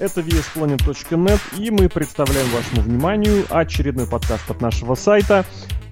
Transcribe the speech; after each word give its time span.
Это 0.00 0.22
VSPlanet.net, 0.22 1.40
и 1.58 1.70
мы 1.70 1.88
представляем 1.88 2.48
вашему 2.48 2.82
вниманию 2.82 3.44
очередной 3.50 4.06
подкаст 4.06 4.50
от 4.50 4.60
нашего 4.60 4.94
сайта. 4.94 5.44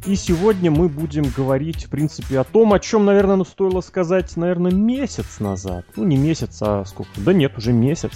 И 0.06 0.14
сегодня 0.14 0.70
мы 0.70 0.88
будем 0.88 1.24
говорить, 1.24 1.84
в 1.84 1.90
принципе, 1.90 2.38
о 2.38 2.44
том, 2.44 2.72
о 2.72 2.78
чем, 2.78 3.04
наверное, 3.04 3.44
стоило 3.44 3.82
сказать, 3.82 4.36
наверное, 4.36 4.72
месяц 4.72 5.40
назад. 5.40 5.84
Ну, 5.96 6.04
не 6.04 6.16
месяц, 6.16 6.58
а 6.62 6.84
сколько? 6.86 7.10
Да 7.16 7.32
нет, 7.32 7.56
уже 7.58 7.72
месяц. 7.72 8.12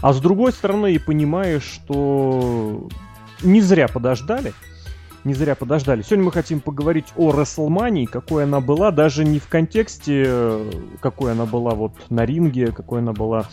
А 0.00 0.12
с 0.12 0.20
другой 0.20 0.52
стороны, 0.52 0.94
и 0.94 0.98
понимаешь, 0.98 1.64
что 1.64 2.88
не 3.42 3.60
зря 3.60 3.88
подождали. 3.88 4.54
Не 5.24 5.32
зря 5.32 5.54
подождали. 5.54 6.02
Сегодня 6.02 6.26
мы 6.26 6.32
хотим 6.32 6.60
поговорить 6.60 7.06
о 7.16 7.32
WrestleMania, 7.32 8.06
какой 8.06 8.44
она 8.44 8.60
была, 8.60 8.90
даже 8.90 9.24
не 9.24 9.38
в 9.38 9.48
контексте, 9.48 10.58
какой 11.00 11.32
она 11.32 11.46
была 11.46 11.70
вот 11.70 11.92
на 12.10 12.26
ринге, 12.26 12.72
какой 12.72 13.00
она 13.00 13.12
была 13.12 13.46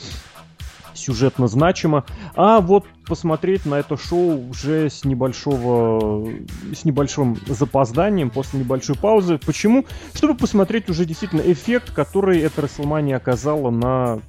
сюжетно 0.94 1.48
значимо, 1.48 2.04
а 2.36 2.60
вот 2.60 2.86
посмотреть 3.08 3.66
на 3.66 3.76
это 3.76 3.98
шоу 3.98 4.50
уже 4.50 4.90
с 4.90 5.06
небольшого, 5.06 6.30
с 6.76 6.86
небольшим 6.86 7.38
запозданием, 7.48 8.30
после 8.30 8.60
небольшой 8.60 8.96
паузы. 8.96 9.38
Почему? 9.38 9.86
Чтобы 10.14 10.36
посмотреть 10.36 10.90
уже 10.90 11.06
действительно 11.06 11.42
эффект, 11.42 11.94
который 11.94 12.40
эта 12.40 12.62
WrestleMania 12.62 13.16
оказала 13.16 13.70
на 13.70 14.20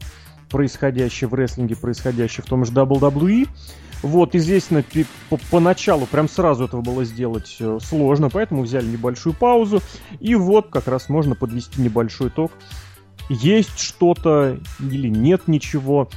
происходящее 0.50 1.28
в 1.28 1.34
рестлинге, 1.34 1.77
происходящее 1.77 2.45
в 2.45 2.48
том 2.48 2.64
же 2.64 2.72
WWE. 2.72 3.48
Вот, 4.02 4.34
естественно, 4.34 4.84
поначалу, 5.51 6.06
прям 6.06 6.29
сразу 6.29 6.65
этого 6.65 6.80
было 6.80 7.05
сделать 7.05 7.56
э, 7.61 7.79
сложно, 7.80 8.30
поэтому 8.30 8.62
взяли 8.62 8.87
небольшую 8.87 9.34
паузу. 9.34 9.80
И 10.19 10.34
вот 10.34 10.69
как 10.70 10.88
раз 10.88 11.09
можно 11.09 11.34
подвести 11.34 11.80
небольшой 11.80 12.28
итог. 12.28 12.53
Есть 13.28 13.78
что-то 13.78 14.58
или 14.80 15.08
нет 15.08 15.47
ничего 15.47 16.08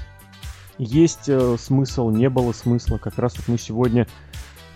есть 0.78 1.30
э, 1.30 1.56
смысл, 1.58 2.10
не 2.10 2.30
было 2.30 2.52
смысла. 2.52 2.98
Как 2.98 3.18
раз 3.18 3.36
вот 3.38 3.48
мы 3.48 3.58
сегодня 3.58 4.08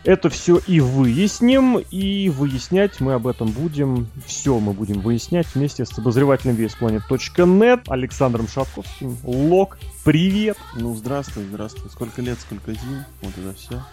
это 0.09 0.31
все 0.31 0.57
и 0.57 0.79
выясним, 0.79 1.77
и 1.77 2.29
выяснять 2.29 2.99
мы 2.99 3.13
об 3.13 3.27
этом 3.27 3.51
будем. 3.51 4.07
Все 4.25 4.59
мы 4.59 4.73
будем 4.73 5.01
выяснять 5.01 5.45
вместе 5.53 5.85
с 5.85 5.95
обозревателем 5.99 6.55
VSPlanet.net 6.55 7.83
Александром 7.87 8.47
Шатковским. 8.47 9.15
Лок, 9.23 9.77
привет! 10.03 10.57
Ну, 10.73 10.95
здравствуй, 10.95 11.43
здравствуй. 11.43 11.91
Сколько 11.91 12.23
лет, 12.23 12.39
сколько 12.39 12.73
зим, 12.73 13.05
вот 13.21 13.37
это 13.37 13.53
все. 13.53 13.83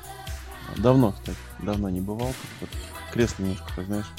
Давно, 0.79 1.13
кстати, 1.13 1.37
давно 1.59 1.91
не 1.91 2.01
бывал. 2.01 2.33
Вот 2.63 2.71
кресло 3.13 3.43
немножко, 3.43 3.71
так 3.77 3.85
знаешь, 3.85 4.11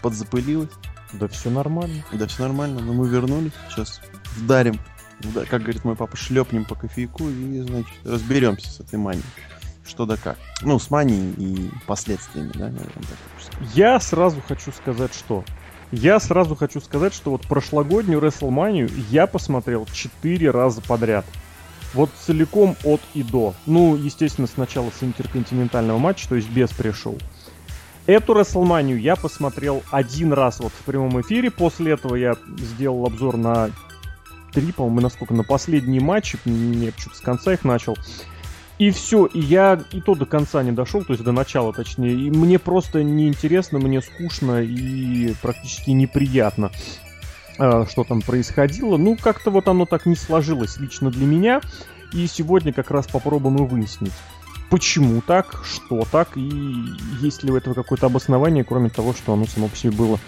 подзапылилось. 0.00 0.72
Да 1.12 1.28
все 1.28 1.50
нормально. 1.50 2.02
Да 2.12 2.26
все 2.28 2.44
нормально, 2.44 2.80
но 2.80 2.94
мы 2.94 3.06
вернулись, 3.08 3.52
сейчас 3.68 4.00
вдарим 4.38 4.80
да, 5.20 5.44
как 5.46 5.62
говорит 5.62 5.82
мой 5.84 5.96
папа, 5.96 6.14
шлепнем 6.16 6.66
по 6.66 6.74
кофейку 6.74 7.28
и, 7.28 7.60
значит, 7.60 7.94
разберемся 8.04 8.70
с 8.70 8.80
этой 8.80 8.98
манией. 8.98 9.24
Что 9.86 10.04
да 10.04 10.16
как. 10.16 10.36
Ну, 10.62 10.78
с 10.78 10.90
манией 10.90 11.32
и 11.38 11.70
последствиями, 11.86 12.50
да, 12.54 12.64
наверное, 12.64 12.90
так 12.90 13.68
Я 13.74 14.00
сразу 14.00 14.42
хочу 14.46 14.72
сказать, 14.72 15.14
что 15.14 15.44
я 15.92 16.18
сразу 16.18 16.56
хочу 16.56 16.80
сказать, 16.80 17.14
что 17.14 17.30
вот 17.30 17.46
прошлогоднюю 17.46 18.20
WrestleMania 18.20 18.90
я 19.10 19.26
посмотрел 19.26 19.86
4 19.92 20.50
раза 20.50 20.80
подряд. 20.80 21.24
Вот 21.94 22.10
целиком 22.18 22.76
от 22.84 23.00
и 23.14 23.22
до. 23.22 23.54
Ну, 23.64 23.96
естественно, 23.96 24.48
сначала 24.48 24.90
с 24.90 25.02
интерконтинентального 25.02 25.98
матча, 25.98 26.28
то 26.28 26.34
есть 26.34 26.50
без 26.50 26.70
пришел. 26.70 27.16
Эту 28.06 28.34
WrestleMania 28.34 28.98
я 28.98 29.16
посмотрел 29.16 29.82
один 29.90 30.32
раз 30.32 30.58
вот 30.60 30.72
в 30.72 30.84
прямом 30.84 31.20
эфире. 31.20 31.50
После 31.50 31.92
этого 31.92 32.16
я 32.16 32.34
сделал 32.58 33.06
обзор 33.06 33.36
на 33.36 33.70
три, 34.52 34.72
по-моему, 34.72 35.00
насколько, 35.00 35.34
на 35.34 35.44
последние 35.44 36.00
матчи, 36.00 36.38
не 36.44 36.92
что-то 36.96 37.16
с 37.16 37.20
конца 37.20 37.52
их 37.52 37.64
начал. 37.64 37.96
И 38.78 38.90
все, 38.90 39.26
и 39.26 39.40
я 39.40 39.80
и 39.92 40.00
то 40.00 40.14
до 40.14 40.26
конца 40.26 40.62
не 40.62 40.72
дошел, 40.72 41.02
то 41.02 41.12
есть 41.12 41.24
до 41.24 41.32
начала 41.32 41.72
точнее. 41.72 42.12
И 42.12 42.30
мне 42.30 42.58
просто 42.58 43.02
неинтересно, 43.02 43.78
мне 43.78 44.02
скучно 44.02 44.62
и 44.62 45.34
практически 45.40 45.90
неприятно, 45.90 46.70
э, 47.58 47.86
что 47.88 48.04
там 48.04 48.20
происходило. 48.20 48.98
Ну, 48.98 49.16
как-то 49.16 49.50
вот 49.50 49.68
оно 49.68 49.86
так 49.86 50.04
не 50.04 50.16
сложилось 50.16 50.76
лично 50.76 51.10
для 51.10 51.26
меня. 51.26 51.60
И 52.12 52.26
сегодня 52.26 52.72
как 52.72 52.90
раз 52.90 53.06
попробуем 53.06 53.56
и 53.56 53.68
выяснить 53.68 54.12
почему 54.70 55.20
так, 55.20 55.62
что 55.64 56.04
так, 56.10 56.36
и 56.36 56.50
есть 57.20 57.42
ли 57.42 57.50
у 57.50 57.56
этого 57.56 57.74
какое-то 57.74 58.06
обоснование, 58.06 58.64
кроме 58.64 58.90
того, 58.90 59.12
что 59.12 59.32
оно 59.32 59.46
само 59.46 59.68
по 59.68 59.76
себе 59.76 59.92
было 59.92 60.18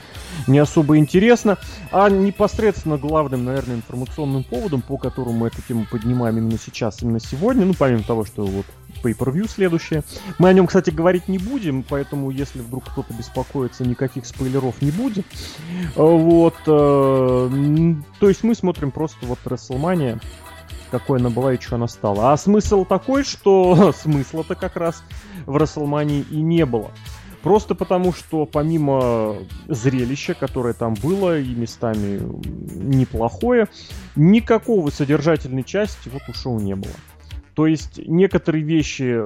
не 0.46 0.58
особо 0.58 0.98
интересно. 0.98 1.58
А 1.90 2.08
непосредственно 2.08 2.98
главным, 2.98 3.44
наверное, 3.44 3.76
информационным 3.76 4.44
поводом, 4.44 4.82
по 4.82 4.96
которому 4.96 5.38
мы 5.38 5.46
эту 5.48 5.62
тему 5.62 5.86
поднимаем 5.90 6.38
именно 6.38 6.58
сейчас, 6.58 7.02
именно 7.02 7.20
сегодня, 7.20 7.64
ну, 7.64 7.74
помимо 7.74 8.02
того, 8.02 8.24
что 8.24 8.44
вот 8.44 8.66
pay-per-view 9.02 9.48
следующее. 9.48 10.02
Мы 10.38 10.48
о 10.48 10.52
нем, 10.52 10.66
кстати, 10.66 10.90
говорить 10.90 11.28
не 11.28 11.38
будем, 11.38 11.82
поэтому, 11.82 12.30
если 12.30 12.60
вдруг 12.60 12.84
кто-то 12.84 13.12
беспокоится, 13.14 13.84
никаких 13.84 14.26
спойлеров 14.26 14.80
не 14.82 14.90
будет. 14.90 15.26
Вот. 15.94 16.56
Э, 16.66 17.50
то 18.20 18.28
есть 18.28 18.42
мы 18.42 18.54
смотрим 18.54 18.90
просто 18.90 19.26
вот 19.26 19.38
WrestleMania 19.44 20.20
какой 20.90 21.18
она 21.18 21.30
была 21.30 21.54
и 21.54 21.60
что 21.60 21.76
она 21.76 21.88
стала. 21.88 22.32
А 22.32 22.36
смысл 22.36 22.84
такой, 22.84 23.24
что 23.24 23.92
смысла-то 23.96 24.54
как 24.54 24.76
раз 24.76 25.02
в 25.46 25.56
Расселмании 25.56 26.24
и 26.30 26.40
не 26.40 26.64
было. 26.64 26.90
Просто 27.42 27.74
потому, 27.74 28.12
что 28.12 28.46
помимо 28.46 29.36
зрелища, 29.68 30.34
которое 30.34 30.74
там 30.74 30.94
было 30.94 31.38
и 31.38 31.54
местами 31.54 32.20
неплохое, 32.74 33.68
никакого 34.16 34.90
содержательной 34.90 35.62
части 35.62 36.08
вот 36.08 36.22
у 36.28 36.32
шоу 36.34 36.58
не 36.58 36.74
было. 36.74 36.94
То 37.58 37.66
есть 37.66 37.98
некоторые 38.06 38.62
вещи 38.62 39.20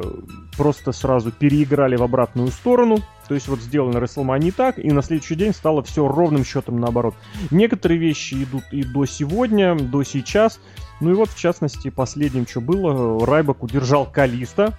просто 0.57 0.93
сразу 0.93 1.31
переиграли 1.31 1.97
в 1.97 2.03
обратную 2.03 2.49
сторону. 2.49 3.01
То 3.29 3.35
есть 3.35 3.47
вот 3.47 3.61
сделано 3.61 3.99
WrestleMania 3.99 4.55
так, 4.57 4.79
и 4.79 4.91
на 4.91 5.03
следующий 5.03 5.35
день 5.35 5.53
стало 5.53 5.83
все 5.83 6.09
ровным 6.09 6.43
счетом 6.43 6.81
наоборот. 6.81 7.15
Некоторые 7.51 7.99
вещи 7.99 8.43
идут 8.43 8.65
и 8.73 8.85
до 8.85 9.05
сегодня, 9.05 9.75
до 9.75 10.03
сейчас. 10.03 10.61
Ну 11.03 11.11
и 11.11 11.15
вот, 11.15 11.29
в 11.29 11.39
частности, 11.39 11.91
последним, 11.91 12.47
что 12.47 12.63
было, 12.63 13.27
Райбок 13.27 13.63
удержал 13.63 14.07
Калиста. 14.11 14.79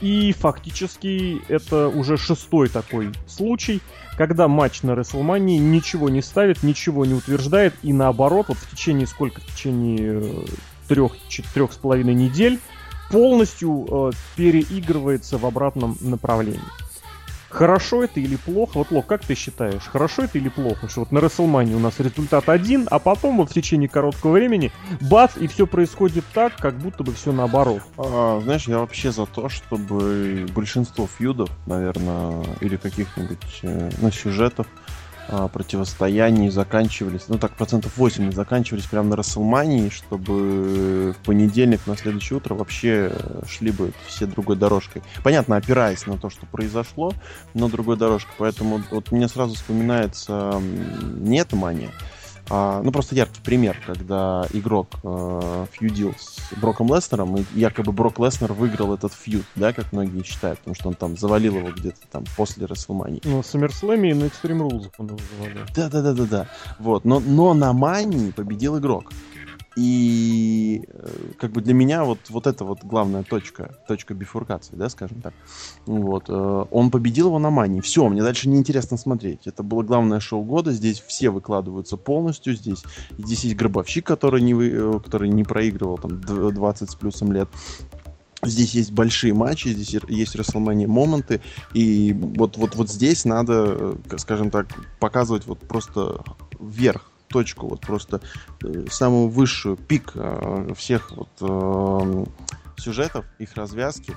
И 0.00 0.32
фактически 0.32 1.42
это 1.48 1.88
уже 1.88 2.16
шестой 2.16 2.68
такой 2.68 3.10
случай, 3.26 3.80
когда 4.16 4.48
матч 4.48 4.82
на 4.82 4.92
WrestleMania 4.92 5.58
ничего 5.58 6.08
не 6.08 6.22
ставит, 6.22 6.62
ничего 6.62 7.04
не 7.04 7.14
утверждает, 7.14 7.74
и 7.82 7.92
наоборот, 7.92 8.46
вот 8.48 8.58
в 8.58 8.70
течение 8.70 9.06
сколько? 9.06 9.40
В 9.42 9.46
течение 9.46 10.20
э, 10.22 10.44
трех, 10.88 11.12
четырех 11.28 11.72
с 11.72 11.76
половиной 11.76 12.14
недель 12.14 12.60
полностью 13.10 13.86
э, 13.90 14.10
переигрывается 14.36 15.36
в 15.36 15.44
обратном 15.44 15.98
направлении. 16.00 16.60
Хорошо 17.50 18.04
это 18.04 18.20
или 18.20 18.36
плохо? 18.36 18.78
Вот, 18.78 18.92
Лок, 18.92 19.06
как 19.06 19.24
ты 19.24 19.34
считаешь, 19.34 19.82
хорошо 19.82 20.22
это 20.22 20.38
или 20.38 20.48
плохо, 20.48 20.88
что 20.88 21.00
вот 21.00 21.10
на 21.10 21.18
WrestleMania 21.18 21.74
у 21.74 21.80
нас 21.80 21.98
результат 21.98 22.48
один, 22.48 22.86
а 22.90 23.00
потом 23.00 23.38
вот 23.38 23.50
в 23.50 23.52
течение 23.52 23.88
короткого 23.88 24.32
времени 24.32 24.70
бац, 25.00 25.36
и 25.36 25.48
все 25.48 25.66
происходит 25.66 26.24
так, 26.32 26.56
как 26.56 26.78
будто 26.78 27.02
бы 27.02 27.12
все 27.12 27.32
наоборот? 27.32 27.82
А, 27.98 28.40
знаешь, 28.40 28.68
я 28.68 28.78
вообще 28.78 29.10
за 29.10 29.26
то, 29.26 29.48
чтобы 29.48 30.46
большинство 30.54 31.08
фьюдов, 31.08 31.50
наверное, 31.66 32.44
или 32.60 32.76
каких-нибудь 32.76 33.60
э, 33.62 33.90
ну, 34.00 34.10
сюжетов, 34.12 34.68
а, 35.32 35.46
противостояний 35.46 36.50
заканчивались, 36.50 37.26
ну 37.28 37.38
так, 37.38 37.52
процентов 37.52 37.96
80 37.96 38.34
заканчивались 38.34 38.86
прямо 38.86 39.10
на 39.10 39.16
Расселмании, 39.16 39.88
чтобы 39.88 41.12
в 41.12 41.24
понедельник 41.24 41.86
на 41.86 41.96
следующее 41.96 42.38
утро 42.38 42.54
вообще 42.54 43.12
шли 43.48 43.70
бы 43.70 43.92
все 44.08 44.26
другой 44.26 44.56
дорожкой. 44.56 45.02
Понятно, 45.22 45.56
опираясь 45.56 46.04
на 46.06 46.18
то, 46.18 46.30
что 46.30 46.46
произошло, 46.46 47.12
но 47.54 47.68
другой 47.68 47.96
дорожкой. 47.96 48.32
Поэтому 48.38 48.82
вот 48.90 49.12
мне 49.12 49.28
сразу 49.28 49.54
вспоминается 49.54 50.60
не 51.00 51.38
эта 51.38 51.54
мания, 51.54 51.90
а, 52.50 52.82
ну, 52.82 52.90
просто 52.90 53.14
яркий 53.14 53.40
пример, 53.42 53.80
когда 53.86 54.44
игрок 54.52 54.88
э, 55.04 55.66
фьюдил 55.70 56.14
с 56.18 56.52
Броком 56.58 56.92
Леснером, 56.92 57.36
и 57.36 57.44
якобы 57.54 57.92
Брок 57.92 58.18
Леснер 58.18 58.52
выиграл 58.52 58.92
этот 58.92 59.12
фьюд, 59.12 59.44
да, 59.54 59.72
как 59.72 59.92
многие 59.92 60.24
считают, 60.24 60.58
потому 60.58 60.74
что 60.74 60.88
он 60.88 60.94
там 60.94 61.16
завалил 61.16 61.56
его 61.56 61.70
где-то 61.70 62.00
там 62.10 62.24
после 62.36 62.66
Расселмании. 62.66 63.20
Ну, 63.22 63.42
в 63.42 63.44
SummerSlam 63.44 64.10
и 64.10 64.14
на 64.14 64.24
Extreme 64.24 64.68
Rules 64.68 64.90
он 64.98 65.06
его 65.06 65.18
завалил. 65.38 65.64
Да-да-да-да-да. 65.76 66.48
Вот, 66.80 67.04
но, 67.04 67.20
но 67.20 67.54
на 67.54 67.72
Мании 67.72 68.32
победил 68.32 68.78
игрок. 68.78 69.12
И 69.76 70.84
э, 70.88 71.08
как 71.38 71.52
бы 71.52 71.60
для 71.60 71.74
меня 71.74 72.02
вот, 72.02 72.18
вот 72.28 72.48
это 72.48 72.64
вот 72.64 72.80
главная 72.82 73.22
точка, 73.22 73.76
точка 73.86 74.14
бифуркации, 74.14 74.74
да, 74.74 74.88
скажем 74.88 75.20
так. 75.20 75.32
Вот. 75.86 76.24
Э, 76.28 76.64
он 76.70 76.90
победил 76.90 77.28
его 77.28 77.38
на 77.38 77.50
мании. 77.50 77.80
Все, 77.80 78.08
мне 78.08 78.22
дальше 78.22 78.48
неинтересно 78.48 78.96
смотреть. 78.96 79.46
Это 79.46 79.62
было 79.62 79.82
главное 79.82 80.18
шоу 80.18 80.42
года. 80.42 80.72
Здесь 80.72 81.00
все 81.00 81.30
выкладываются 81.30 81.96
полностью. 81.96 82.54
Здесь, 82.54 82.82
здесь 83.16 83.44
есть 83.44 83.56
гробовщик, 83.56 84.04
который 84.04 84.42
не, 84.42 84.54
вы, 84.54 84.70
э, 84.70 85.00
который 85.04 85.28
не 85.28 85.44
проигрывал 85.44 85.98
там 85.98 86.20
20 86.20 86.90
с 86.90 86.94
плюсом 86.96 87.32
лет. 87.32 87.48
Здесь 88.42 88.74
есть 88.74 88.90
большие 88.90 89.34
матчи, 89.34 89.68
здесь 89.68 90.00
есть 90.08 90.34
WrestleMania 90.34 90.86
моменты, 90.86 91.42
и 91.74 92.16
вот, 92.18 92.56
вот, 92.56 92.74
вот 92.74 92.88
здесь 92.88 93.26
надо, 93.26 93.98
скажем 94.16 94.50
так, 94.50 94.66
показывать 94.98 95.46
вот 95.46 95.58
просто 95.58 96.24
вверх 96.58 97.09
точку, 97.30 97.68
вот 97.68 97.80
просто 97.80 98.20
э, 98.62 98.86
самую 98.90 99.28
высшую, 99.28 99.76
пик 99.76 100.12
э, 100.14 100.72
всех 100.76 101.12
вот 101.12 101.28
э, 101.40 102.24
сюжетов, 102.80 103.24
их 103.38 103.54
развязки, 103.54 104.16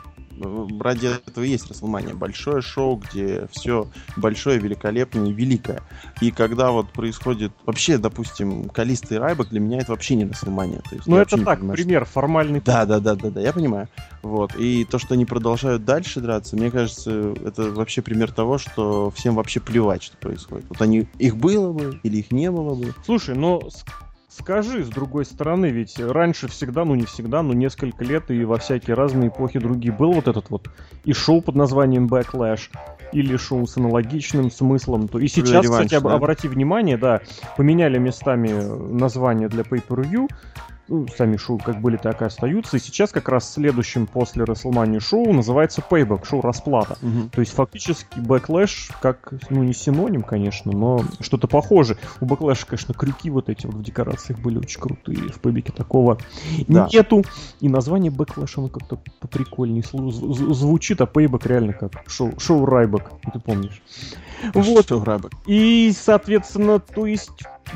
ради 0.79 1.07
этого 1.27 1.43
есть 1.43 1.69
Расселмания. 1.69 2.13
Большое 2.13 2.61
шоу, 2.61 2.95
где 2.95 3.47
все 3.51 3.87
большое, 4.17 4.59
великолепное 4.59 5.27
и 5.27 5.33
великое. 5.33 5.81
И 6.21 6.31
когда 6.31 6.71
вот 6.71 6.91
происходит... 6.91 7.51
Вообще, 7.65 7.97
допустим, 7.97 8.69
Калиста 8.69 9.15
и 9.15 9.17
Райбок 9.17 9.49
для 9.49 9.59
меня 9.59 9.79
это 9.79 9.91
вообще 9.91 10.15
не 10.15 10.25
Расселмания. 10.25 10.81
Ну, 11.05 11.17
это 11.17 11.37
так, 11.37 11.59
понимаю, 11.59 11.77
пример, 11.77 12.03
что... 12.05 12.13
формальный. 12.13 12.61
Да, 12.61 12.85
да, 12.85 12.99
да, 12.99 13.15
да, 13.15 13.29
да, 13.29 13.41
я 13.41 13.53
понимаю. 13.53 13.87
Вот. 14.23 14.55
И 14.55 14.85
то, 14.85 14.97
что 14.97 15.13
они 15.13 15.25
продолжают 15.25 15.85
дальше 15.85 16.19
драться, 16.19 16.55
мне 16.55 16.71
кажется, 16.71 17.33
это 17.45 17.71
вообще 17.71 18.01
пример 18.01 18.31
того, 18.31 18.57
что 18.57 19.11
всем 19.11 19.35
вообще 19.35 19.59
плевать, 19.59 20.03
что 20.03 20.17
происходит. 20.17 20.65
Вот 20.69 20.81
они... 20.81 21.07
Их 21.19 21.37
было 21.37 21.71
бы 21.71 21.99
или 22.03 22.17
их 22.17 22.31
не 22.31 22.49
было 22.49 22.73
бы. 22.73 22.93
Слушай, 23.05 23.35
но 23.35 23.61
Скажи, 24.39 24.83
с 24.83 24.89
другой 24.89 25.25
стороны, 25.25 25.67
ведь 25.67 25.99
раньше 25.99 26.47
всегда, 26.47 26.85
ну 26.85 26.95
не 26.95 27.05
всегда, 27.05 27.43
но 27.43 27.53
несколько 27.53 28.03
лет 28.03 28.31
и 28.31 28.43
во 28.45 28.57
всякие 28.57 28.95
разные 28.95 29.29
эпохи 29.29 29.59
другие 29.59 29.93
был 29.93 30.11
вот 30.11 30.27
этот 30.27 30.49
вот 30.49 30.69
и 31.03 31.13
шоу 31.13 31.41
под 31.41 31.55
названием 31.55 32.07
Backlash, 32.07 32.71
или 33.11 33.37
шоу 33.37 33.67
с 33.67 33.77
аналогичным 33.77 34.49
смыслом. 34.49 35.07
То 35.07 35.19
и 35.19 35.27
сейчас, 35.27 35.63
реванш, 35.63 35.85
кстати, 35.85 36.03
да? 36.03 36.15
обрати 36.15 36.47
внимание, 36.47 36.97
да, 36.97 37.21
поменяли 37.57 37.99
местами 37.99 38.49
название 38.91 39.49
для 39.49 39.61
Pay-Per-View, 39.61 40.27
ну, 40.87 41.07
сами 41.07 41.37
шоу 41.37 41.57
как 41.57 41.81
были, 41.81 41.97
так 41.97 42.21
и 42.21 42.25
остаются. 42.25 42.77
И 42.77 42.79
сейчас 42.79 43.11
как 43.11 43.29
раз 43.29 43.51
следующим 43.51 44.05
после 44.05 44.43
WrestleMania 44.43 44.99
шоу 44.99 45.31
называется 45.31 45.83
Payback, 45.87 46.25
шоу 46.25 46.41
расплата. 46.41 46.97
Угу. 47.01 47.29
То 47.31 47.41
есть 47.41 47.53
фактически 47.53 48.19
Backlash 48.19 48.91
как, 49.01 49.33
ну 49.49 49.63
не 49.63 49.73
синоним, 49.73 50.23
конечно, 50.23 50.71
но 50.71 51.03
что-то 51.19 51.47
похоже. 51.47 51.97
У 52.19 52.25
Backlash, 52.25 52.65
конечно, 52.67 52.93
крюки 52.93 53.29
вот 53.29 53.49
эти 53.49 53.65
вот 53.65 53.75
в 53.75 53.83
декорациях 53.83 54.39
были 54.39 54.57
очень 54.57 54.81
крутые. 54.81 55.29
В 55.29 55.39
Payback 55.39 55.71
такого 55.73 56.17
да. 56.67 56.89
нету. 56.91 57.23
И 57.61 57.69
название 57.69 58.11
Backlash, 58.11 58.53
оно 58.57 58.67
как-то 58.67 58.99
поприкольнее 59.19 59.83
звучит, 59.83 60.99
а 61.01 61.05
Payback 61.05 61.47
реально 61.47 61.73
как 61.73 61.91
шоу, 62.07 62.33
шоу 62.39 62.65
Райбек, 62.65 63.09
ты 63.31 63.39
помнишь. 63.39 63.81
Вот. 64.53 64.89
Шоу 64.89 65.03
Райбек. 65.03 65.31
И, 65.45 65.93
соответственно, 65.97 66.79
то 66.79 67.05
есть 67.05 67.31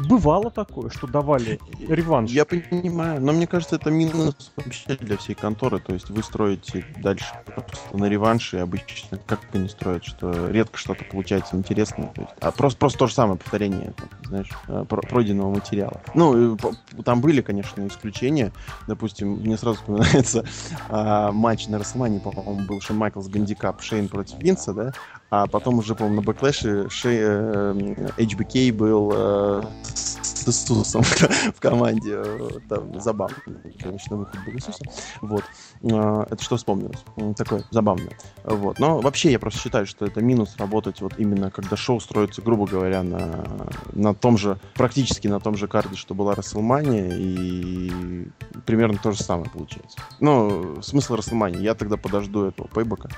Бывало 0.08 0.52
такое, 0.52 0.90
что 0.90 1.08
давали 1.08 1.60
реванш. 1.88 2.32
Я 2.32 2.46
понимаю, 2.46 3.22
но 3.22 3.34
мне 3.34 3.48
кажется, 3.48 3.76
это 3.78 3.90
минус 3.90 4.52
вообще 4.56 4.96
для 4.96 5.18
всей 5.18 5.34
конторы. 5.34 5.80
То 5.80 5.94
есть 5.94 6.10
вы 6.10 6.22
строите 6.24 6.86
дальше 6.98 7.34
просто 7.46 7.98
на 7.98 8.06
реванше, 8.06 8.58
обычно 8.58 9.18
как 9.26 9.40
бы 9.52 9.60
не 9.60 9.70
строят, 9.70 10.06
что 10.06 10.50
редко 10.50 10.78
что-то 10.78 11.04
получается 11.06 11.56
интересное. 11.56 12.08
То 12.14 12.22
есть, 12.22 12.34
а 12.42 12.52
просто, 12.52 12.80
просто 12.80 13.00
то 13.00 13.08
же 13.08 13.14
самое 13.14 13.40
повторение, 13.40 13.94
знаешь, 14.26 14.50
э, 14.68 14.86
пройденного 14.88 15.56
материала. 15.56 16.02
Ну, 16.14 16.58
там 17.04 17.22
были, 17.22 17.42
конечно, 17.42 17.86
исключения. 17.88 18.52
Допустим, 18.88 19.34
мне 19.34 19.58
сразу 19.58 19.78
вспоминается 19.78 20.46
а, 20.90 21.32
матч 21.32 21.68
на 21.68 21.80
Рестлмании, 21.80 22.20
по-моему, 22.20 22.66
был 22.66 22.82
Шон 22.82 22.98
Майклс 22.98 23.28
Гандикап 23.28 23.82
Шейн 23.82 24.08
против 24.08 24.40
Винса, 24.40 24.74
да? 24.74 24.94
А 25.30 25.46
потом 25.48 25.80
уже, 25.80 25.94
по-моему, 25.94 26.22
на 26.22 26.26
бэклэше 26.26 26.90
Шейн, 26.90 27.18
э, 27.20 27.74
HBK 28.18 28.72
был 28.72 29.12
э, 29.14 29.64
с 29.84 30.48
Иисусом 30.48 31.02
в 31.56 31.60
команде. 31.60 32.24
Там 32.70 33.00
забавно. 33.02 33.36
Конечно, 33.82 34.16
выход 34.16 34.40
был 34.46 34.54
Иисуса. 34.54 34.86
Вот. 35.22 35.44
Э, 35.84 36.26
это 36.30 36.42
что 36.42 36.56
вспомнилось? 36.56 37.04
Такое 37.36 37.64
забавное. 37.72 38.18
Вот. 38.46 38.80
Но 38.80 39.00
вообще 39.00 39.32
я 39.32 39.40
просто 39.40 39.60
считаю, 39.60 39.86
что 39.86 40.06
это 40.06 40.22
минус 40.22 40.56
работать 40.58 41.02
вот 41.02 41.14
именно 41.18 41.52
когда 41.52 41.76
шоу 41.76 42.00
строится, 42.00 42.42
грубо 42.42 42.66
говоря, 42.66 43.04
на, 43.04 43.46
на 43.94 44.14
том 44.14 44.38
же, 44.38 44.58
практически 44.76 45.28
на 45.28 45.42
том 45.42 45.58
же 45.58 45.68
карде, 45.68 45.98
что 45.98 46.14
была 46.14 46.36
Расселмания, 46.36 47.12
и 47.14 48.28
примерно 48.66 48.98
то 48.98 49.12
же 49.12 49.22
самое 49.22 49.50
получается. 49.50 50.00
Ну, 50.22 50.82
смысл 50.82 51.16
Расселмании. 51.16 51.62
Я 51.62 51.76
тогда 51.76 51.98
подожду 51.98 52.46
этого 52.46 52.68
пейбека. 52.70 53.10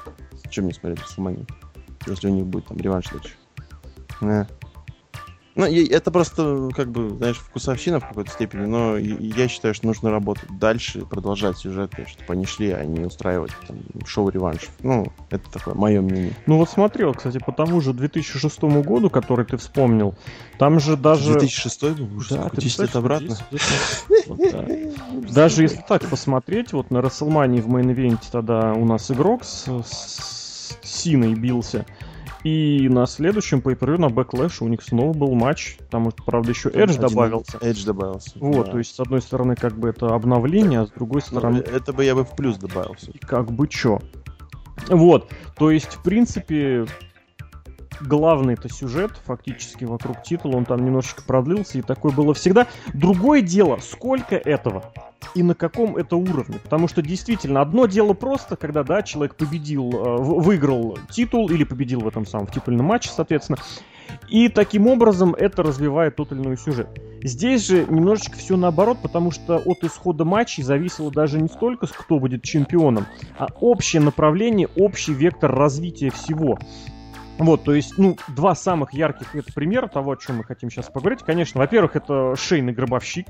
Чем 0.49 0.65
мне 0.65 0.73
смотреть 0.73 1.01
Расселманию? 1.03 1.45
Если 2.07 2.27
у 2.27 2.33
них 2.33 2.45
будет 2.45 2.65
там 2.65 2.77
реванш 2.77 3.07
дальше. 3.09 3.33
Да. 4.21 4.47
Ну, 5.55 5.65
это 5.65 6.09
просто, 6.09 6.69
как 6.73 6.89
бы, 6.89 7.09
знаешь, 7.09 7.35
вкусовщина 7.35 7.99
в 7.99 8.07
какой-то 8.07 8.31
степени, 8.31 8.65
но 8.65 8.95
я 8.95 9.49
считаю, 9.49 9.73
что 9.73 9.87
нужно 9.87 10.09
работать 10.09 10.47
дальше, 10.57 11.05
продолжать 11.05 11.57
сюжеты, 11.57 12.05
чтобы 12.07 12.31
они 12.31 12.45
шли, 12.45 12.71
а 12.71 12.85
не 12.85 13.03
устраивать 13.03 13.51
там, 13.67 13.77
шоу-реванш. 14.05 14.69
Ну, 14.83 15.11
это 15.29 15.51
такое 15.51 15.73
мое 15.73 15.99
мнение. 15.99 16.33
Ну 16.45 16.57
вот 16.59 16.69
смотрел, 16.69 17.13
кстати, 17.13 17.39
по 17.39 17.51
тому 17.51 17.81
же 17.81 17.91
2006 17.91 18.61
году, 18.61 19.09
который 19.09 19.43
ты 19.43 19.57
вспомнил, 19.57 20.15
там 20.57 20.79
же 20.79 20.95
даже... 20.95 21.33
2006 21.33 21.83
был? 21.83 22.17
Уже 22.17 22.35
да, 22.35 22.49
10 22.53 22.79
лет 22.79 22.95
обратно. 22.95 23.35
Даже 25.29 25.63
если 25.63 25.83
так 25.85 26.07
посмотреть, 26.07 26.71
вот 26.71 26.89
на 26.89 27.01
Рестлмании 27.01 27.59
в 27.59 27.67
мейн-ивенте 27.67 28.29
тогда 28.31 28.71
у 28.71 28.85
нас 28.85 29.11
игрок 29.11 29.43
с 29.43 30.38
Синой 30.81 31.33
бился. 31.35 31.85
И 32.43 32.87
на 32.89 33.05
следующем 33.05 33.59
pay 33.59 33.97
на 33.97 34.05
Backlash 34.05 34.63
у 34.63 34.67
них 34.67 34.81
снова 34.81 35.13
был 35.13 35.33
матч. 35.33 35.77
Там, 35.89 36.09
правда, 36.25 36.51
еще 36.51 36.69
Edge 36.69 36.83
Один 36.83 37.01
добавился. 37.01 37.57
Edge 37.57 37.85
добавился. 37.85 38.31
Вот, 38.39 38.67
да. 38.67 38.71
то 38.71 38.77
есть, 38.77 38.95
с 38.95 38.99
одной 38.99 39.21
стороны, 39.21 39.55
как 39.55 39.77
бы 39.77 39.89
это 39.89 40.15
обновление, 40.15 40.81
а 40.81 40.85
с 40.87 40.91
другой 40.91 41.21
ну, 41.25 41.27
стороны... 41.27 41.63
Ну, 41.65 41.75
это 41.75 41.91
бы 41.91 42.05
я 42.05 42.15
бы 42.15 42.23
в 42.23 42.35
плюс 42.35 42.57
добавился. 42.57 43.11
Как 43.21 43.51
бы 43.51 43.67
чё. 43.67 43.99
Вот, 44.87 45.29
то 45.57 45.71
есть, 45.71 45.95
в 45.95 46.03
принципе, 46.03 46.85
главный 48.01 48.53
это 48.53 48.69
сюжет 48.69 49.11
фактически 49.25 49.83
вокруг 49.85 50.23
титула, 50.23 50.57
он 50.57 50.65
там 50.65 50.83
немножечко 50.83 51.23
продлился, 51.23 51.77
и 51.77 51.81
такое 51.81 52.11
было 52.11 52.33
всегда. 52.33 52.67
Другое 52.93 53.41
дело, 53.41 53.79
сколько 53.81 54.35
этого 54.35 54.91
и 55.35 55.43
на 55.43 55.53
каком 55.53 55.97
это 55.97 56.15
уровне. 56.15 56.59
Потому 56.61 56.87
что 56.87 57.01
действительно, 57.01 57.61
одно 57.61 57.85
дело 57.85 58.13
просто, 58.13 58.55
когда, 58.55 58.83
да, 58.83 59.01
человек 59.01 59.35
победил, 59.35 59.91
э, 59.91 60.17
выиграл 60.21 60.97
титул 61.09 61.49
или 61.49 61.63
победил 61.63 62.01
в 62.01 62.07
этом 62.07 62.25
самом 62.25 62.47
в 62.47 62.51
титульном 62.51 62.85
матче, 62.85 63.09
соответственно, 63.13 63.57
и 64.29 64.49
таким 64.49 64.87
образом 64.87 65.33
это 65.33 65.63
развивает 65.63 66.15
тот 66.15 66.31
или 66.31 66.39
иной 66.39 66.57
сюжет. 66.57 66.87
Здесь 67.23 67.67
же 67.67 67.85
немножечко 67.89 68.37
все 68.37 68.57
наоборот, 68.57 68.99
потому 69.01 69.31
что 69.31 69.57
от 69.57 69.83
исхода 69.83 70.25
матчей 70.25 70.63
зависело 70.63 71.11
даже 71.11 71.39
не 71.39 71.47
столько, 71.47 71.87
кто 71.87 72.19
будет 72.19 72.43
чемпионом, 72.43 73.05
а 73.37 73.47
общее 73.59 74.01
направление, 74.01 74.69
общий 74.77 75.13
вектор 75.13 75.53
развития 75.53 76.11
всего. 76.11 76.57
Вот, 77.39 77.63
то 77.63 77.73
есть, 77.73 77.97
ну, 77.97 78.17
два 78.27 78.53
самых 78.53 78.93
ярких 78.93 79.33
это 79.33 79.53
примера 79.53 79.87
того, 79.87 80.11
о 80.11 80.17
чем 80.17 80.37
мы 80.37 80.43
хотим 80.43 80.69
сейчас 80.69 80.87
поговорить. 80.87 81.21
Конечно, 81.25 81.59
во-первых, 81.59 81.95
это 81.95 82.35
Шейный 82.35 82.73
Гробовщик, 82.73 83.27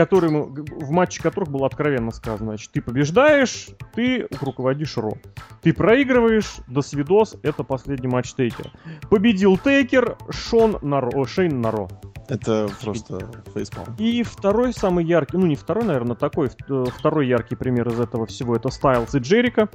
который 0.00 0.30
мы, 0.30 0.46
в 0.46 0.90
матче 0.92 1.22
которых 1.22 1.50
было 1.50 1.66
откровенно 1.66 2.10
сказано, 2.10 2.52
значит, 2.52 2.72
ты 2.72 2.80
побеждаешь, 2.80 3.68
ты 3.94 4.26
руководишь 4.40 4.96
Ро. 4.96 5.12
Ты 5.60 5.74
проигрываешь, 5.74 6.56
до 6.68 6.80
свидос, 6.80 7.36
это 7.42 7.64
последний 7.64 8.08
матч 8.08 8.32
Тейкера. 8.32 8.70
Победил 9.10 9.58
Тейкер, 9.58 10.16
Шон 10.30 10.78
на 10.80 11.02
Ро, 11.02 11.26
Шейн 11.26 11.60
на 11.60 11.70
Ро. 11.70 11.88
Это 12.30 12.70
просто 12.80 13.28
фейспалм. 13.52 13.94
И 13.98 14.22
второй 14.22 14.72
самый 14.72 15.04
яркий, 15.04 15.36
ну 15.36 15.44
не 15.44 15.56
второй, 15.56 15.84
наверное, 15.84 16.16
такой, 16.16 16.48
э, 16.48 16.84
второй 16.96 17.26
яркий 17.26 17.56
пример 17.56 17.88
из 17.88 18.00
этого 18.00 18.24
всего 18.24 18.56
это 18.56 18.70
Стайлз 18.70 19.14
и 19.16 19.18
Джерика, 19.18 19.68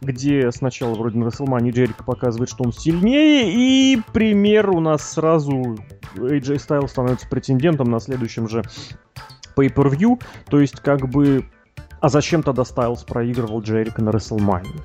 где 0.00 0.50
сначала 0.50 0.94
вроде 0.94 1.18
на 1.18 1.24
WrestleMania 1.24 1.70
Джерика 1.70 2.02
показывает, 2.02 2.50
что 2.50 2.64
он 2.64 2.72
сильнее, 2.72 3.52
и 3.52 4.00
пример 4.12 4.70
у 4.70 4.80
нас 4.80 5.12
сразу 5.12 5.76
AJ 6.16 6.56
Styles 6.56 6.88
становится 6.88 7.28
претендентом 7.28 7.90
на 7.90 8.00
следующем 8.00 8.48
же 8.48 8.62
pay-per-view, 9.58 10.22
то 10.48 10.60
есть 10.60 10.80
как 10.80 11.08
бы... 11.08 11.44
А 12.00 12.08
зачем 12.08 12.42
тогда 12.44 12.64
Стайлз 12.64 13.02
проигрывал 13.02 13.60
Джерика 13.60 14.02
на 14.02 14.10
WrestleMania? 14.10 14.80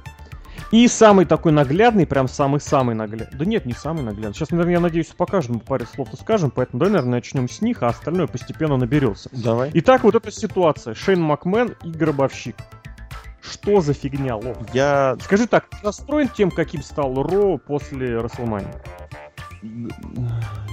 И 0.72 0.88
самый 0.88 1.26
такой 1.26 1.52
наглядный, 1.52 2.08
прям 2.08 2.28
самый-самый 2.28 2.96
наглядный. 2.96 3.38
Да 3.38 3.46
нет, 3.46 3.68
не 3.68 3.74
самый 3.74 4.02
наглядный. 4.02 4.34
Сейчас, 4.34 4.50
наверное, 4.50 4.74
я 4.74 4.80
надеюсь, 4.80 5.06
по 5.08 5.28
каждому 5.28 5.60
паре 5.60 5.86
слов 5.86 6.10
скажем, 6.20 6.50
поэтому 6.50 6.80
давай, 6.80 6.94
наверное, 6.94 7.18
начнем 7.18 7.48
с 7.48 7.62
них, 7.62 7.84
а 7.84 7.88
остальное 7.90 8.26
постепенно 8.26 8.78
наберется. 8.78 9.30
Давай. 9.32 9.70
Итак, 9.76 10.04
вот 10.04 10.16
эта 10.16 10.32
ситуация. 10.32 10.96
Шейн 10.96 11.22
Макмен 11.22 11.76
и 11.84 11.92
Гробовщик. 11.92 12.56
Что 13.40 13.82
за 13.82 13.94
фигня, 13.94 14.36
Лов? 14.36 14.58
Я... 14.74 15.16
Скажи 15.22 15.46
так, 15.46 15.66
настроен 15.84 16.30
тем, 16.30 16.50
каким 16.50 16.82
стал 16.82 17.22
Ро 17.22 17.58
после 17.58 18.18
Расселмани? 18.18 18.66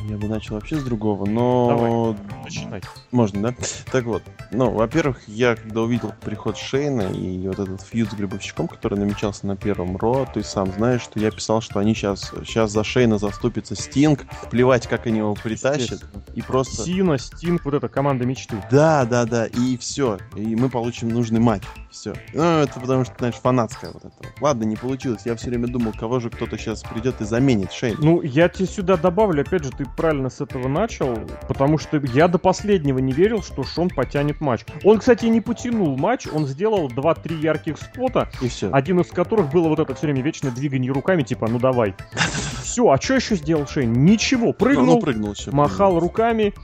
Я 0.08 0.16
бы 0.16 0.26
начал 0.26 0.56
вообще 0.56 0.76
с 0.76 0.82
другого, 0.82 1.24
но... 1.24 1.68
Давай, 1.68 2.42
начинай. 2.44 2.82
Можно, 3.12 3.42
да? 3.42 3.54
Так 3.92 4.04
вот, 4.04 4.22
ну, 4.50 4.70
во-первых, 4.70 5.20
я 5.28 5.54
когда 5.54 5.82
увидел 5.82 6.12
приход 6.20 6.56
Шейна 6.56 7.12
и 7.12 7.46
вот 7.46 7.60
этот 7.60 7.82
фьюз 7.82 8.10
с 8.10 8.14
Грибовщиком, 8.14 8.66
который 8.66 8.98
намечался 8.98 9.46
на 9.46 9.56
первом 9.56 9.96
Ро, 9.96 10.26
ты 10.32 10.42
сам 10.42 10.72
знаешь, 10.72 11.02
что 11.02 11.20
я 11.20 11.30
писал, 11.30 11.60
что 11.60 11.78
они 11.78 11.94
сейчас, 11.94 12.32
сейчас 12.44 12.72
за 12.72 12.82
Шейна 12.82 13.18
заступится 13.18 13.76
Стинг, 13.76 14.26
плевать, 14.50 14.88
как 14.88 15.06
они 15.06 15.18
его 15.18 15.34
притащат, 15.34 16.04
и 16.34 16.42
просто... 16.42 16.82
Сина, 16.82 17.16
Стинг, 17.18 17.64
вот 17.64 17.74
эта 17.74 17.88
команда 17.88 18.26
мечты. 18.26 18.56
Да, 18.70 19.04
да, 19.04 19.24
да, 19.26 19.46
и 19.46 19.76
все, 19.76 20.18
и 20.34 20.56
мы 20.56 20.68
получим 20.68 21.10
нужный 21.10 21.38
матч, 21.38 21.62
все. 21.90 22.14
Ну, 22.34 22.42
это 22.42 22.80
потому 22.80 23.04
что, 23.04 23.14
знаешь, 23.18 23.36
фанатская 23.36 23.92
вот 23.92 24.04
это. 24.04 24.16
Ладно, 24.40 24.64
не 24.64 24.74
получилось, 24.74 25.22
я 25.24 25.36
все 25.36 25.50
время 25.50 25.68
думал, 25.68 25.92
кого 25.92 26.18
же 26.18 26.30
кто-то 26.30 26.58
сейчас 26.58 26.82
придет 26.82 27.20
и 27.20 27.24
заменит 27.24 27.70
Шейна. 27.70 27.98
Ну, 28.00 28.22
я 28.22 28.48
тебе 28.48 28.66
сюда 28.80 28.96
добавлю, 28.96 29.42
опять 29.42 29.64
же, 29.64 29.70
ты 29.70 29.84
правильно 29.96 30.30
с 30.30 30.40
этого 30.40 30.66
начал, 30.66 31.14
потому 31.48 31.76
что 31.76 31.98
я 31.98 32.28
до 32.28 32.38
последнего 32.38 32.98
не 32.98 33.12
верил, 33.12 33.42
что 33.42 33.62
Шон 33.62 33.90
потянет 33.90 34.40
матч. 34.40 34.64
Он, 34.84 34.98
кстати, 34.98 35.26
не 35.26 35.42
потянул 35.42 35.96
матч, 35.98 36.26
он 36.32 36.46
сделал 36.46 36.88
2-3 36.88 37.40
ярких 37.40 37.76
спота, 37.78 38.30
И 38.40 38.48
все. 38.48 38.70
один 38.72 39.00
из 39.00 39.08
которых 39.08 39.50
было 39.50 39.68
вот 39.68 39.78
это 39.80 39.94
все 39.94 40.06
время 40.06 40.22
вечное 40.22 40.50
двигание 40.50 40.90
руками, 40.92 41.22
типа, 41.22 41.46
ну 41.48 41.58
давай. 41.58 41.94
Все, 42.62 42.88
а 42.88 43.00
что 43.00 43.14
еще 43.14 43.34
сделал 43.34 43.66
Шейн? 43.66 43.92
Ничего, 43.92 44.46
Ну, 44.46 44.52
прыгнул, 44.52 45.00
прыгнул 45.00 45.32
еще. 45.32 45.50
махал 45.50 45.98
руками, 45.98 46.54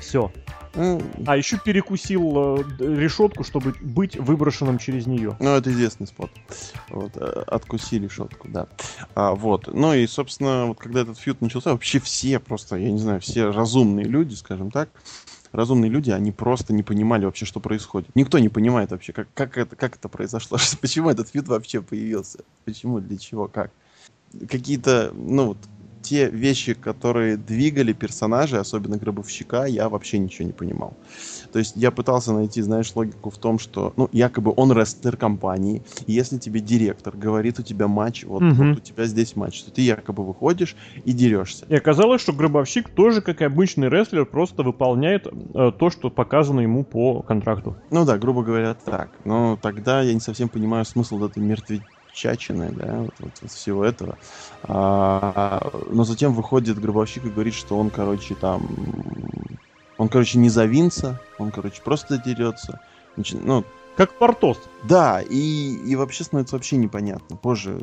все. 0.00 0.32
А 0.74 1.36
еще 1.36 1.58
перекусил 1.58 2.58
э, 2.58 2.64
решетку, 2.78 3.44
чтобы 3.44 3.74
быть 3.80 4.16
выброшенным 4.16 4.78
через 4.78 5.06
нее. 5.06 5.36
Ну, 5.40 5.50
это 5.50 5.70
известный 5.70 6.06
спот. 6.06 6.30
Вот, 6.88 7.12
э, 7.16 7.44
откусили 7.46 8.08
шотку, 8.08 8.48
да. 8.48 8.66
А, 9.14 9.34
вот. 9.34 9.68
Ну 9.72 9.94
и, 9.94 10.06
собственно, 10.06 10.66
вот 10.66 10.78
когда 10.78 11.02
этот 11.02 11.18
фьюд 11.18 11.40
начался, 11.40 11.72
вообще 11.72 12.00
все 12.00 12.38
просто, 12.38 12.76
я 12.76 12.90
не 12.90 12.98
знаю, 12.98 13.20
все 13.20 13.50
разумные 13.50 14.06
люди, 14.06 14.34
скажем 14.34 14.70
так, 14.70 14.90
разумные 15.52 15.90
люди, 15.90 16.10
они 16.10 16.32
просто 16.32 16.72
не 16.72 16.82
понимали 16.82 17.24
вообще, 17.24 17.46
что 17.46 17.60
происходит. 17.60 18.10
Никто 18.14 18.38
не 18.38 18.48
понимает 18.48 18.90
вообще, 18.90 19.12
как, 19.12 19.28
как, 19.34 19.56
это, 19.56 19.76
как 19.76 19.96
это 19.96 20.08
произошло, 20.08 20.58
почему 20.80 21.10
этот 21.10 21.28
фьюд 21.28 21.48
вообще 21.48 21.80
появился, 21.80 22.40
почему, 22.64 23.00
для 23.00 23.16
чего, 23.16 23.48
как. 23.48 23.70
Какие-то, 24.48 25.12
ну, 25.14 25.48
вот, 25.48 25.58
те 26.04 26.28
вещи, 26.28 26.74
которые 26.74 27.36
двигали 27.36 27.92
персонажей, 27.92 28.60
особенно 28.60 28.98
гробовщика, 28.98 29.64
я 29.64 29.88
вообще 29.88 30.18
ничего 30.18 30.46
не 30.46 30.52
понимал. 30.52 30.98
То 31.52 31.58
есть 31.58 31.72
я 31.76 31.90
пытался 31.90 32.32
найти, 32.32 32.62
знаешь, 32.62 32.94
логику 32.94 33.30
в 33.30 33.38
том, 33.38 33.58
что, 33.58 33.92
ну, 33.96 34.08
якобы 34.12 34.52
он 34.56 34.72
рестлер 34.72 35.16
компании, 35.16 35.82
и 36.06 36.12
если 36.12 36.38
тебе 36.38 36.60
директор 36.60 37.16
говорит, 37.16 37.58
у 37.58 37.62
тебя 37.62 37.88
матч, 37.88 38.24
вот, 38.24 38.42
Мгм. 38.42 38.68
вот 38.70 38.78
у 38.78 38.80
тебя 38.80 39.06
здесь 39.06 39.34
матч, 39.34 39.62
то 39.64 39.70
ты 39.72 39.82
якобы 39.82 40.24
выходишь 40.26 40.76
и 41.04 41.12
дерешься. 41.12 41.66
И 41.68 41.74
оказалось, 41.74 42.20
что 42.20 42.32
гробовщик 42.32 42.90
тоже, 42.90 43.22
как 43.22 43.40
и 43.40 43.44
обычный 43.44 43.88
рестлер, 43.88 44.26
просто 44.26 44.62
выполняет 44.62 45.26
э, 45.26 45.72
то, 45.78 45.90
что 45.90 46.10
показано 46.10 46.60
ему 46.60 46.84
по 46.84 47.22
контракту. 47.22 47.76
Ну 47.90 48.04
да, 48.04 48.18
грубо 48.18 48.42
говоря, 48.42 48.74
так. 48.74 49.10
Но 49.24 49.58
тогда 49.62 50.02
я 50.02 50.12
не 50.12 50.20
совсем 50.20 50.48
понимаю 50.48 50.84
смысл 50.84 51.22
этой 51.24 51.40
мертвечачины, 52.14 52.70
да, 52.72 53.06
вот, 53.18 53.50
всего 53.50 53.84
этого. 53.84 54.16
А, 54.62 55.70
но 55.90 56.04
затем 56.04 56.32
выходит 56.32 56.78
гробовщик 56.80 57.24
и 57.24 57.30
говорит, 57.30 57.54
что 57.54 57.78
он, 57.78 57.90
короче, 57.90 58.34
там... 58.34 58.66
Он, 59.96 60.08
короче, 60.08 60.38
не 60.38 60.48
за 60.48 60.64
Винса, 60.64 61.20
он, 61.38 61.50
короче, 61.52 61.80
просто 61.82 62.18
дерется. 62.18 62.80
Начи- 63.16 63.40
Ну, 63.40 63.64
Как 63.96 64.18
Портос. 64.18 64.58
Да, 64.88 65.22
и, 65.22 65.76
и 65.86 65.94
вообще 65.94 66.24
становится 66.24 66.56
вообще 66.56 66.76
непонятно. 66.76 67.36
Позже, 67.36 67.78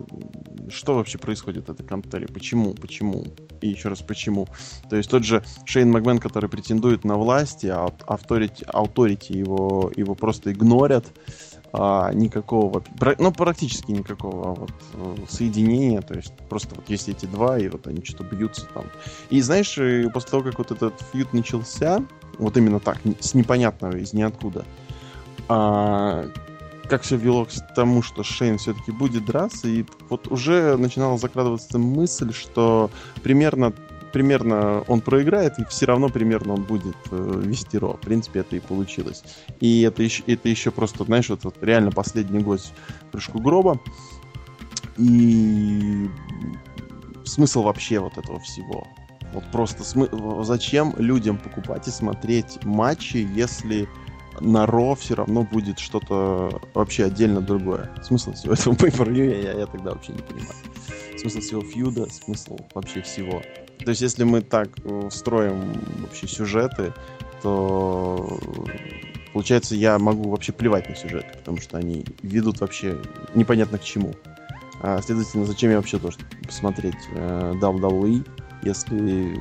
что 0.70 0.96
вообще 0.96 1.18
происходит 1.18 1.70
в 1.70 1.72
этой 1.72 1.86
конторе? 1.86 2.28
Почему? 2.28 2.74
Почему? 2.74 3.24
И 3.62 3.70
еще 3.70 3.88
раз, 3.88 4.02
почему? 4.02 4.48
То 4.90 4.98
есть 4.98 5.10
тот 5.10 5.24
же 5.24 5.42
Шейн 5.64 5.90
Макмен, 5.90 6.20
который 6.20 6.50
претендует 6.50 7.06
на 7.06 7.16
власть, 7.16 7.64
а 7.64 7.90
авторити, 8.06 8.66
authority 8.66 9.38
его, 9.38 9.90
его 9.96 10.14
просто 10.14 10.52
игнорят. 10.52 11.06
А, 11.74 12.12
никакого, 12.14 12.84
ну, 13.18 13.32
практически 13.32 13.92
никакого 13.92 14.56
вот, 14.56 14.74
э, 14.94 15.16
соединения. 15.30 16.02
То 16.02 16.16
есть 16.16 16.34
просто 16.50 16.76
вот 16.76 16.90
есть 16.90 17.08
эти 17.08 17.26
два, 17.26 17.58
и 17.58 17.70
вот 17.70 17.88
они 17.88 18.04
что-то 18.04 18.36
бьются 18.36 18.66
там. 18.74 18.86
И 19.30 19.40
знаешь, 19.42 19.78
и 19.78 20.10
после 20.10 20.32
того, 20.32 20.44
как 20.44 20.58
вот 20.58 20.72
этот 20.72 20.94
фьюд 21.12 21.32
начался, 21.32 22.04
вот 22.38 22.58
именно 22.58 22.82
так, 22.82 22.98
с 23.22 23.34
непонятного, 23.34 23.96
из 23.96 24.12
ниоткуда, 24.12 24.66
а, 25.48 26.28
как 26.90 27.04
все 27.04 27.16
вело 27.16 27.46
к 27.46 27.52
тому, 27.74 28.02
что 28.04 28.22
Шейн 28.22 28.58
все-таки 28.58 28.92
будет 28.92 29.24
драться, 29.24 29.70
и 29.70 29.86
вот 30.10 30.28
уже 30.30 30.76
начинала 30.76 31.18
закрадываться 31.18 31.80
мысль, 31.80 32.34
что 32.34 32.92
примерно 33.24 33.72
примерно 34.12 34.82
он 34.88 35.02
проиграет, 35.02 35.60
и 35.60 35.66
все 35.66 35.86
равно 35.86 36.10
примерно 36.10 36.54
он 36.54 36.64
будет 36.64 36.96
э, 37.12 37.42
вести 37.44 37.78
Ро. 37.78 37.94
В 37.94 38.02
принципе, 38.02 38.42
это 38.42 38.56
и 38.56 38.60
получилось. 38.60 39.24
И 39.60 39.82
это 39.82 40.04
еще, 40.04 40.24
это 40.28 40.50
еще 40.50 40.72
просто, 40.72 41.04
знаешь, 41.06 41.30
вот, 41.30 41.44
вот 41.44 41.56
реально 41.62 41.92
последний 41.92 42.40
гость 42.40 42.74
прыжку 43.12 43.40
гроба. 43.40 43.80
И 44.98 46.10
смысл 47.26 47.64
вообще 47.64 48.00
вот 48.00 48.18
этого 48.18 48.40
всего. 48.40 48.88
Вот 49.34 49.44
просто 49.52 49.84
смы- 49.84 50.44
зачем 50.44 50.94
людям 50.98 51.38
покупать 51.38 51.88
и 51.88 51.92
смотреть 51.92 52.64
матчи, 52.64 53.28
если 53.34 53.88
на 54.40 54.66
Ро 54.66 54.96
все 54.96 55.16
равно 55.16 55.44
будет 55.44 55.80
что-то 55.80 56.62
вообще 56.74 57.06
отдельно 57.06 57.42
другое. 57.42 57.90
Смысл 58.04 58.34
всего 58.34 58.54
этого 58.54 58.74
pay 58.76 59.18
я, 59.18 59.52
я, 59.52 59.60
я 59.60 59.66
тогда 59.66 59.92
вообще 59.92 60.14
не 60.14 60.22
понимаю. 60.22 60.56
Смысл 61.18 61.40
всего 61.40 61.62
фьюда, 61.62 62.08
смысл 62.10 62.58
вообще 62.74 63.02
всего. 63.02 63.42
То 63.84 63.90
есть, 63.90 64.02
если 64.02 64.24
мы 64.24 64.42
так 64.42 64.70
э, 64.84 65.10
строим 65.12 65.74
вообще 66.00 66.28
сюжеты, 66.28 66.94
то 67.42 68.40
получается, 69.34 69.76
я 69.76 69.98
могу 69.98 70.30
вообще 70.30 70.52
плевать 70.52 70.90
на 70.90 70.96
сюжеты, 70.96 71.38
потому 71.38 71.60
что 71.60 71.78
они 71.78 72.06
ведут 72.22 72.62
вообще 72.62 72.98
непонятно 73.34 73.78
к 73.78 73.84
чему. 73.84 74.14
А, 74.82 75.02
следовательно, 75.02 75.46
зачем 75.46 75.72
я 75.72 75.78
вообще 75.78 76.00
должен 76.00 76.22
посмотреть 76.46 76.98
э, 77.14 77.54
WWE, 77.62 78.26
если 78.64 79.40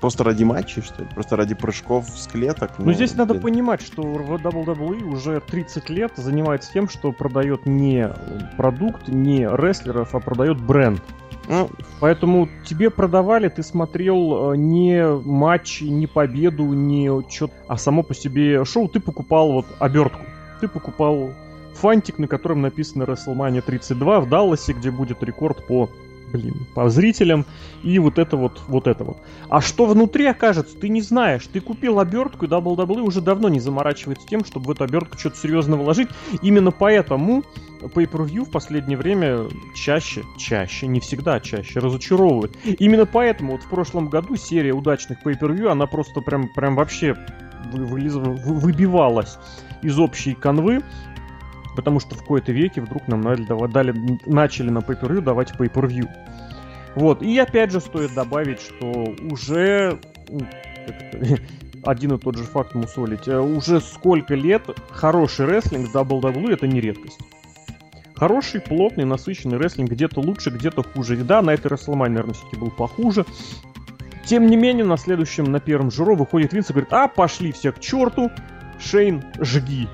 просто 0.00 0.24
ради 0.24 0.44
матчей, 0.44 0.82
что 0.82 1.02
ли? 1.02 1.08
Просто 1.14 1.36
ради 1.36 1.54
прыжков 1.54 2.08
с 2.08 2.26
клеток? 2.26 2.72
Ну, 2.78 2.92
здесь 2.92 3.14
надо 3.14 3.34
понимать, 3.34 3.80
что 3.80 4.02
WWE 4.02 5.04
уже 5.04 5.40
30 5.40 5.90
лет 5.90 6.12
занимается 6.16 6.72
тем, 6.72 6.88
что 6.88 7.12
продает 7.12 7.66
не 7.66 8.08
продукт, 8.56 9.08
не 9.08 9.46
рестлеров, 9.46 10.14
а 10.14 10.20
продает 10.20 10.60
бренд. 10.60 11.02
Ну, 11.48 11.70
Поэтому 12.00 12.48
тебе 12.64 12.90
продавали, 12.90 13.48
ты 13.48 13.62
смотрел 13.62 14.52
э, 14.52 14.56
не 14.56 15.04
матч, 15.24 15.80
не 15.82 16.06
победу, 16.06 16.64
не 16.64 17.08
что 17.28 17.50
а 17.68 17.76
само 17.76 18.02
по 18.02 18.14
себе 18.14 18.64
шоу, 18.64 18.88
ты 18.88 19.00
покупал 19.00 19.52
вот 19.52 19.66
обертку. 19.78 20.20
Ты 20.60 20.68
покупал 20.68 21.30
фантик, 21.74 22.18
на 22.18 22.28
котором 22.28 22.62
написано 22.62 23.04
WrestleMania 23.04 23.62
32 23.62 24.20
в 24.20 24.28
Далласе, 24.28 24.72
где 24.72 24.90
будет 24.90 25.22
рекорд 25.22 25.66
по 25.66 25.90
блин, 26.32 26.66
по 26.74 26.88
зрителям, 26.88 27.44
и 27.82 27.98
вот 27.98 28.18
это 28.18 28.36
вот, 28.36 28.60
вот 28.68 28.86
это 28.86 29.04
вот. 29.04 29.18
А 29.48 29.60
что 29.60 29.86
внутри 29.86 30.26
окажется, 30.26 30.76
ты 30.76 30.88
не 30.88 31.02
знаешь. 31.02 31.46
Ты 31.52 31.60
купил 31.60 32.00
обертку, 32.00 32.46
и 32.46 32.48
WWE 32.48 33.02
уже 33.02 33.20
давно 33.20 33.48
не 33.48 33.60
заморачивается 33.60 34.26
тем, 34.26 34.44
чтобы 34.44 34.66
в 34.66 34.70
эту 34.70 34.84
обертку 34.84 35.18
что-то 35.18 35.36
серьезно 35.36 35.76
вложить. 35.76 36.08
Именно 36.40 36.70
поэтому 36.70 37.44
Pay-Per-View 37.80 38.44
в 38.44 38.50
последнее 38.50 38.96
время 38.96 39.46
чаще, 39.74 40.22
чаще, 40.38 40.86
не 40.86 41.00
всегда 41.00 41.40
чаще, 41.40 41.80
разочаровывает. 41.80 42.56
Именно 42.64 43.06
поэтому 43.06 43.52
вот 43.52 43.62
в 43.62 43.68
прошлом 43.68 44.08
году 44.08 44.36
серия 44.36 44.72
удачных 44.72 45.18
Pay-Per-View, 45.24 45.68
она 45.68 45.86
просто 45.86 46.20
прям, 46.20 46.48
прям 46.48 46.76
вообще 46.76 47.16
выбивалась 47.72 49.38
из 49.82 49.98
общей 49.98 50.34
канвы, 50.34 50.82
потому 51.76 52.00
что 52.00 52.14
в 52.14 52.20
какой-то 52.20 52.52
веке 52.52 52.80
вдруг 52.80 53.08
нам 53.08 53.22
дали, 53.22 53.94
начали 54.26 54.70
на 54.70 54.78
Pay-Per-View 54.78 55.20
давать 55.20 55.52
Pay-Per-View. 55.52 56.08
Вот, 56.94 57.22
и 57.22 57.38
опять 57.38 57.72
же 57.72 57.80
стоит 57.80 58.12
добавить, 58.14 58.60
что 58.60 59.14
уже 59.30 59.98
один 61.84 62.12
и 62.14 62.18
тот 62.18 62.36
же 62.36 62.44
факт 62.44 62.74
мусолить. 62.74 63.26
э, 63.26 63.38
Уже 63.38 63.80
сколько 63.80 64.34
лет 64.34 64.62
хороший 64.90 65.46
рестлинг 65.46 65.88
в 65.88 65.96
WWE 65.96 66.52
это 66.52 66.66
не 66.66 66.80
редкость. 66.80 67.18
Хороший, 68.14 68.60
плотный, 68.60 69.04
насыщенный 69.04 69.56
рестлинг 69.58 69.90
где-то 69.90 70.20
лучше, 70.20 70.50
где-то 70.50 70.82
хуже. 70.82 71.18
И 71.18 71.22
да, 71.22 71.42
на 71.42 71.50
этой 71.50 71.72
WrestleMania, 71.72 72.08
наверное, 72.08 72.34
все-таки 72.34 72.56
был 72.56 72.70
похуже. 72.70 73.24
Тем 74.26 74.46
не 74.46 74.56
менее, 74.56 74.84
на 74.84 74.96
следующем, 74.96 75.44
на 75.44 75.58
первом 75.58 75.90
жиро 75.90 76.14
выходит 76.14 76.52
Винс 76.52 76.70
и 76.70 76.72
говорит, 76.72 76.92
а, 76.92 77.08
пошли 77.08 77.50
все 77.50 77.72
к 77.72 77.80
черту, 77.80 78.30
Шейн, 78.78 79.24
жги. 79.40 79.88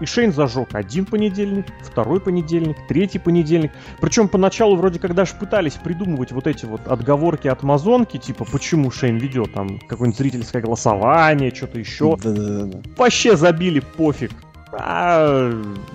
И 0.00 0.06
Шейн 0.06 0.32
зажег 0.32 0.74
один 0.74 1.04
понедельник, 1.06 1.66
второй 1.82 2.20
понедельник, 2.20 2.76
третий 2.88 3.18
понедельник. 3.18 3.72
Причем 4.00 4.28
поначалу 4.28 4.76
вроде 4.76 4.98
как 4.98 5.14
даже 5.14 5.34
пытались 5.34 5.74
придумывать 5.74 6.32
вот 6.32 6.46
эти 6.46 6.64
вот 6.64 6.86
отговорки 6.88 7.48
от 7.48 7.62
Мазонки, 7.62 8.16
типа 8.18 8.44
почему 8.44 8.90
Шейн 8.90 9.16
ведет 9.18 9.52
там 9.52 9.78
какое-нибудь 9.78 10.18
зрительское 10.18 10.62
голосование, 10.62 11.54
что-то 11.54 11.78
еще. 11.78 12.16
Да-да-да. 12.16 12.80
Вообще 12.96 13.36
забили, 13.36 13.80
пофиг. 13.80 14.32
А, 14.76 15.52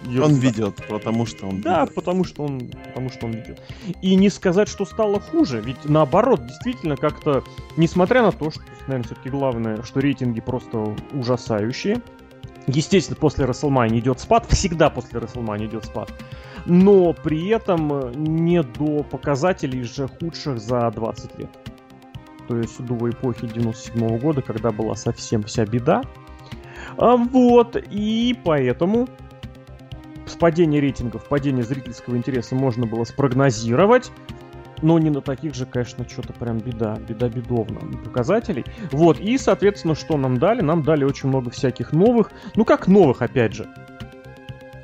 он 0.07 0.35
ведет, 0.35 0.75
потому 0.87 1.25
что 1.25 1.47
он 1.47 1.59
Да, 1.61 1.81
ведет. 1.81 1.95
потому 1.95 2.23
что 2.23 2.43
он, 2.45 2.71
потому 2.85 3.09
что 3.09 3.25
он 3.25 3.33
ведет. 3.33 3.61
И 4.01 4.15
не 4.15 4.29
сказать, 4.29 4.69
что 4.69 4.85
стало 4.85 5.19
хуже, 5.19 5.59
ведь 5.59 5.83
наоборот, 5.83 6.45
действительно 6.47 6.95
как-то, 6.95 7.43
несмотря 7.75 8.21
на 8.21 8.31
то, 8.31 8.51
что, 8.51 8.61
наверное, 8.87 9.03
все-таки 9.05 9.29
главное, 9.29 9.83
что 9.83 9.99
рейтинги 9.99 10.39
просто 10.39 10.95
ужасающие. 11.11 12.01
Естественно, 12.71 13.17
после 13.19 13.45
WrestleMania 13.45 13.99
идет 13.99 14.19
спад, 14.19 14.45
всегда 14.49 14.89
после 14.89 15.19
WrestleMania 15.19 15.65
идет 15.65 15.85
спад. 15.85 16.11
Но 16.65 17.13
при 17.13 17.47
этом 17.49 18.11
не 18.11 18.61
до 18.61 19.03
показателей 19.03 19.83
же 19.83 20.07
худших 20.07 20.59
за 20.59 20.91
20 20.91 21.39
лет. 21.39 21.49
То 22.47 22.57
есть 22.57 22.83
до 22.83 23.09
эпохи 23.09 23.47
97 23.47 24.01
-го 24.01 24.19
года, 24.19 24.41
когда 24.41 24.71
была 24.71 24.95
совсем 24.95 25.43
вся 25.43 25.65
беда. 25.65 26.03
А, 26.97 27.15
вот, 27.15 27.75
и 27.91 28.37
поэтому 28.43 29.07
падение 30.39 30.81
рейтингов, 30.81 31.27
падение 31.27 31.63
зрительского 31.63 32.15
интереса 32.15 32.55
можно 32.55 32.87
было 32.87 33.03
спрогнозировать, 33.03 34.11
но 34.81 34.99
не 34.99 35.09
на 35.09 35.21
таких 35.21 35.55
же, 35.55 35.65
конечно, 35.65 36.07
что-то 36.07 36.33
прям 36.33 36.59
беда, 36.59 36.97
беда 37.07 37.29
бедовно 37.29 37.79
показателей. 38.03 38.65
Вот, 38.91 39.19
и, 39.19 39.37
соответственно, 39.37 39.95
что 39.95 40.17
нам 40.17 40.37
дали? 40.37 40.61
Нам 40.61 40.83
дали 40.83 41.03
очень 41.03 41.29
много 41.29 41.49
всяких 41.49 41.91
новых, 41.93 42.31
ну 42.55 42.65
как 42.65 42.87
новых, 42.87 43.21
опять 43.21 43.53
же. 43.53 43.67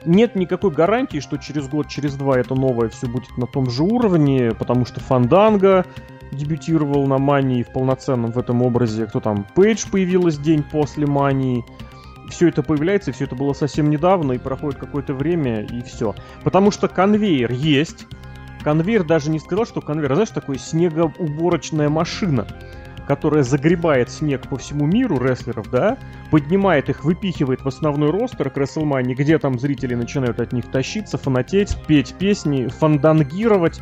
Нет 0.06 0.36
никакой 0.36 0.72
гарантии, 0.72 1.20
что 1.20 1.38
через 1.38 1.68
год, 1.68 1.88
через 1.88 2.16
два 2.16 2.38
это 2.38 2.54
новое 2.54 2.90
все 2.90 3.08
будет 3.08 3.38
на 3.38 3.48
том 3.48 3.70
же 3.70 3.84
уровне, 3.84 4.52
потому 4.52 4.86
что 4.86 5.00
Фанданга 5.00 5.86
дебютировал 6.32 7.08
на 7.08 7.18
Мании 7.18 7.64
в 7.64 7.70
полноценном 7.70 8.32
в 8.32 8.38
этом 8.38 8.62
образе, 8.62 9.08
кто 9.08 9.20
там, 9.20 9.46
Пейдж 9.56 9.86
появилась 9.90 10.38
день 10.38 10.64
после 10.64 11.08
Мании, 11.08 11.66
все 12.30 12.50
это 12.50 12.64
появляется, 12.64 13.12
все 13.12 13.26
это 13.26 13.36
было 13.36 13.54
совсем 13.54 13.90
недавно, 13.90 14.34
и 14.34 14.38
проходит 14.38 14.80
какое-то 14.80 15.14
время, 15.14 15.62
и 15.62 15.82
все. 15.82 16.16
Потому 16.44 16.72
что 16.72 16.88
конвейер 16.88 17.52
есть. 17.52 18.08
Конвейер 18.66 19.04
даже 19.04 19.30
не 19.30 19.38
сказал, 19.38 19.68
что 19.68 19.80
конвейер, 19.80 20.14
а 20.14 20.16
знаешь, 20.16 20.32
такой 20.32 20.58
снегоуборочная 20.58 21.88
машина, 21.88 22.48
которая 23.08 23.44
загребает 23.44 24.10
снег 24.10 24.50
по 24.50 24.58
всему 24.58 24.88
миру 24.88 25.20
рестлеров, 25.20 25.70
да, 25.70 26.00
поднимает 26.32 26.90
их, 26.90 27.04
выпихивает 27.04 27.62
в 27.62 27.68
основной 27.68 28.10
ростер 28.10 28.50
к 28.50 28.58
WrestleMania, 28.58 29.14
где 29.14 29.38
там 29.38 29.60
зрители 29.60 29.94
начинают 29.94 30.40
от 30.40 30.52
них 30.52 30.66
тащиться, 30.72 31.20
фанатеть, 31.20 31.78
петь 31.86 32.16
песни, 32.16 32.66
фандангировать 32.66 33.82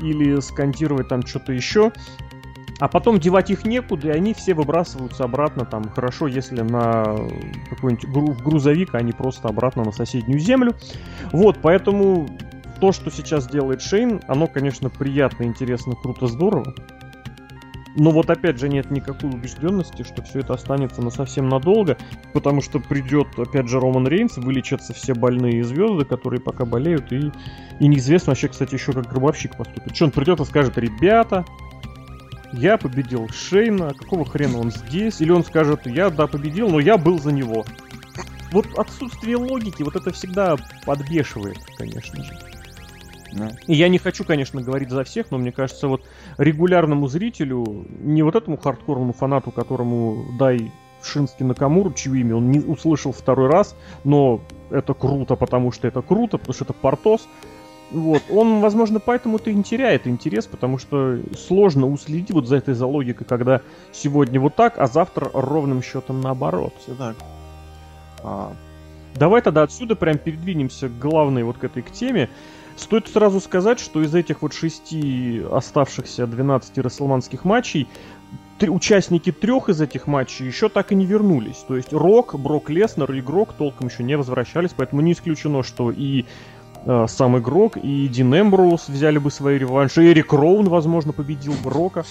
или 0.00 0.40
скантировать 0.40 1.06
там 1.06 1.24
что-то 1.24 1.52
еще. 1.52 1.92
А 2.80 2.88
потом 2.88 3.20
девать 3.20 3.50
их 3.50 3.64
некуда, 3.64 4.08
и 4.08 4.10
они 4.10 4.34
все 4.34 4.54
выбрасываются 4.54 5.22
обратно, 5.22 5.64
там, 5.64 5.88
хорошо, 5.88 6.26
если 6.26 6.62
на 6.62 7.16
какой-нибудь 7.70 8.08
гру- 8.08 8.34
грузовик, 8.34 8.96
а 8.96 9.02
не 9.02 9.12
просто 9.12 9.46
обратно 9.46 9.84
на 9.84 9.92
соседнюю 9.92 10.40
землю. 10.40 10.74
Вот, 11.30 11.58
поэтому 11.62 12.28
то, 12.80 12.92
что 12.92 13.10
сейчас 13.10 13.48
делает 13.48 13.82
Шейн, 13.82 14.20
оно, 14.28 14.46
конечно, 14.46 14.90
приятно, 14.90 15.44
интересно, 15.44 15.94
круто, 15.94 16.26
здорово. 16.26 16.74
Но 17.98 18.10
вот 18.10 18.28
опять 18.28 18.60
же 18.60 18.68
нет 18.68 18.90
никакой 18.90 19.30
убежденности, 19.30 20.02
что 20.02 20.22
все 20.22 20.40
это 20.40 20.52
останется 20.52 21.00
на 21.00 21.10
совсем 21.10 21.48
надолго, 21.48 21.96
потому 22.34 22.60
что 22.60 22.78
придет 22.78 23.26
опять 23.38 23.68
же 23.68 23.80
Роман 23.80 24.06
Рейнс, 24.06 24.36
вылечатся 24.36 24.92
все 24.92 25.14
больные 25.14 25.64
звезды, 25.64 26.04
которые 26.04 26.40
пока 26.40 26.66
болеют, 26.66 27.10
и, 27.10 27.32
и 27.80 27.88
неизвестно 27.88 28.32
вообще, 28.32 28.48
кстати, 28.48 28.74
еще 28.74 28.92
как 28.92 29.08
гробовщик 29.08 29.56
поступит. 29.56 29.96
Что 29.96 30.04
он 30.04 30.10
придет 30.10 30.40
и 30.40 30.44
скажет, 30.44 30.76
ребята, 30.76 31.46
я 32.52 32.76
победил 32.76 33.28
Шейна, 33.30 33.94
какого 33.94 34.26
хрена 34.26 34.58
он 34.58 34.70
здесь? 34.70 35.22
Или 35.22 35.30
он 35.30 35.42
скажет, 35.42 35.86
я, 35.86 36.10
да, 36.10 36.26
победил, 36.26 36.68
но 36.68 36.80
я 36.80 36.98
был 36.98 37.18
за 37.18 37.32
него. 37.32 37.64
Вот 38.52 38.66
отсутствие 38.78 39.36
логики, 39.36 39.82
вот 39.82 39.96
это 39.96 40.12
всегда 40.12 40.56
подбешивает, 40.84 41.58
конечно 41.78 42.22
же. 42.22 42.38
И 43.66 43.74
я 43.74 43.88
не 43.88 43.98
хочу, 43.98 44.24
конечно, 44.24 44.62
говорить 44.62 44.90
за 44.90 45.04
всех, 45.04 45.30
но 45.30 45.38
мне 45.38 45.52
кажется, 45.52 45.88
вот 45.88 46.02
регулярному 46.38 47.08
зрителю, 47.08 47.86
не 48.00 48.22
вот 48.22 48.36
этому 48.36 48.56
хардкорному 48.56 49.12
фанату, 49.12 49.50
которому 49.50 50.24
дай 50.38 50.70
Шински 51.02 51.42
Накамуру, 51.42 51.92
чье 51.92 52.20
имя 52.20 52.36
он 52.36 52.50
не 52.50 52.60
услышал 52.60 53.12
второй 53.12 53.48
раз, 53.48 53.76
но 54.04 54.40
это 54.70 54.94
круто, 54.94 55.36
потому 55.36 55.72
что 55.72 55.88
это 55.88 56.02
круто, 56.02 56.38
потому 56.38 56.54
что 56.54 56.64
это 56.64 56.72
Портос, 56.72 57.26
вот. 57.90 58.22
Он, 58.30 58.60
возможно, 58.60 58.98
поэтому-то 58.98 59.50
и 59.50 59.54
не 59.54 59.62
теряет 59.62 60.06
интерес, 60.06 60.46
потому 60.46 60.78
что 60.78 61.18
сложно 61.36 61.86
уследить 61.86 62.32
вот 62.32 62.46
за 62.46 62.56
этой 62.56 62.74
за 62.74 62.86
логикой, 62.86 63.26
когда 63.26 63.60
сегодня 63.92 64.40
вот 64.40 64.56
так, 64.56 64.78
а 64.78 64.86
завтра 64.86 65.30
ровным 65.32 65.82
счетом 65.82 66.20
наоборот. 66.20 66.74
Все 66.80 66.94
так. 66.94 67.16
А... 68.22 68.52
Давай 69.14 69.40
тогда 69.40 69.62
отсюда 69.62 69.96
прям 69.96 70.18
передвинемся 70.18 70.88
к 70.88 70.98
главной 70.98 71.42
вот 71.42 71.58
к 71.58 71.64
этой 71.64 71.82
к 71.82 71.90
теме. 71.90 72.28
Стоит 72.76 73.08
сразу 73.08 73.40
сказать, 73.40 73.80
что 73.80 74.02
из 74.02 74.14
этих 74.14 74.42
вот 74.42 74.52
шести 74.52 75.42
оставшихся 75.50 76.26
12 76.26 76.78
расселманских 76.78 77.44
матчей 77.44 77.88
три, 78.58 78.70
участники 78.70 79.32
трех 79.32 79.68
из 79.68 79.80
этих 79.80 80.06
матчей 80.06 80.46
еще 80.46 80.68
так 80.68 80.92
и 80.92 80.94
не 80.94 81.06
вернулись. 81.06 81.64
То 81.66 81.76
есть 81.76 81.92
Рок, 81.92 82.38
Брок 82.38 82.70
Леснер 82.70 83.10
и 83.12 83.20
Игрок 83.20 83.52
толком 83.54 83.88
еще 83.88 84.02
не 84.02 84.16
возвращались, 84.16 84.70
поэтому 84.76 85.00
не 85.00 85.12
исключено, 85.12 85.62
что 85.62 85.90
и 85.90 86.26
э, 86.84 87.06
сам 87.08 87.38
игрок, 87.38 87.76
и 87.76 88.08
Дин 88.08 88.34
Эмброуз 88.34 88.88
взяли 88.88 89.18
бы 89.18 89.30
свои 89.30 89.58
реванши, 89.58 90.04
и 90.04 90.08
Эрик 90.08 90.32
Роун, 90.32 90.68
возможно, 90.68 91.12
победил 91.12 91.54
бы 91.64 91.70
Рока. 91.70 92.04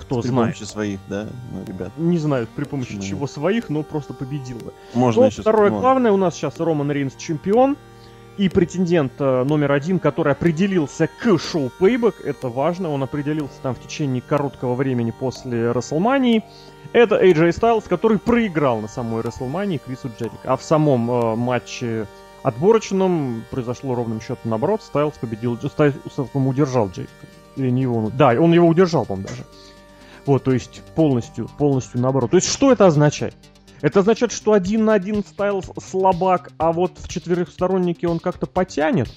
Кто 0.00 0.20
при 0.20 0.28
знает. 0.28 0.50
При 0.50 0.58
помощи 0.58 0.72
своих, 0.72 1.00
да, 1.08 1.26
ну, 1.52 1.64
ребят. 1.64 1.90
Не 1.96 2.18
знаю, 2.18 2.46
при 2.54 2.64
помощи 2.64 2.96
Почему? 2.96 3.02
чего 3.02 3.26
своих, 3.26 3.68
но 3.68 3.82
просто 3.82 4.14
победил 4.14 4.58
бы. 4.58 4.72
Можно 4.94 5.22
но 5.22 5.26
еще... 5.28 5.42
Второе 5.42 5.70
можно. 5.70 5.80
главное, 5.80 6.12
у 6.12 6.16
нас 6.16 6.34
сейчас 6.34 6.60
Роман 6.60 6.92
Рейнс 6.92 7.16
чемпион, 7.16 7.76
и 8.36 8.48
претендент 8.48 9.12
э, 9.18 9.44
номер 9.44 9.72
один, 9.72 9.98
который 9.98 10.32
определился 10.32 11.08
к 11.08 11.38
шоу 11.38 11.70
Payback, 11.80 12.14
это 12.24 12.48
важно, 12.48 12.90
он 12.90 13.02
определился 13.02 13.54
там 13.62 13.74
в 13.74 13.80
течение 13.80 14.22
короткого 14.22 14.74
времени 14.74 15.10
после 15.10 15.72
Расселмании. 15.72 16.44
Это 16.92 17.22
AJ 17.22 17.50
Styles, 17.50 17.88
который 17.88 18.18
проиграл 18.18 18.80
на 18.80 18.88
самой 18.88 19.22
Расселмании 19.22 19.78
Крису 19.78 20.10
Джерик. 20.18 20.40
А 20.44 20.56
в 20.56 20.62
самом 20.62 21.10
э, 21.10 21.36
матче 21.36 22.06
отборочном 22.42 23.44
произошло 23.50 23.94
ровным 23.94 24.20
счетом 24.20 24.50
наоборот. 24.50 24.82
Стайлз 24.82 25.18
победил, 25.18 25.56
Стайлз, 25.56 25.94
по-моему, 26.32 26.50
удержал 26.50 26.88
Джейка. 26.88 27.10
Или 27.56 27.70
не 27.70 27.82
его, 27.82 28.10
да, 28.14 28.28
он 28.38 28.52
его 28.52 28.68
удержал, 28.68 29.04
по-моему, 29.04 29.28
даже. 29.28 29.44
Вот, 30.26 30.44
то 30.44 30.52
есть 30.52 30.82
полностью, 30.94 31.48
полностью 31.58 32.00
наоборот. 32.00 32.30
То 32.32 32.36
есть 32.36 32.52
что 32.52 32.70
это 32.70 32.86
означает? 32.86 33.34
Это 33.80 34.00
означает, 34.00 34.32
что 34.32 34.52
один 34.52 34.84
на 34.84 34.94
один 34.94 35.24
Стайлз 35.24 35.70
слабак, 35.82 36.52
а 36.58 36.72
вот 36.72 36.98
в 36.98 37.08
четырехстороннике 37.08 38.08
он 38.08 38.18
как-то 38.18 38.46
потянет? 38.46 39.08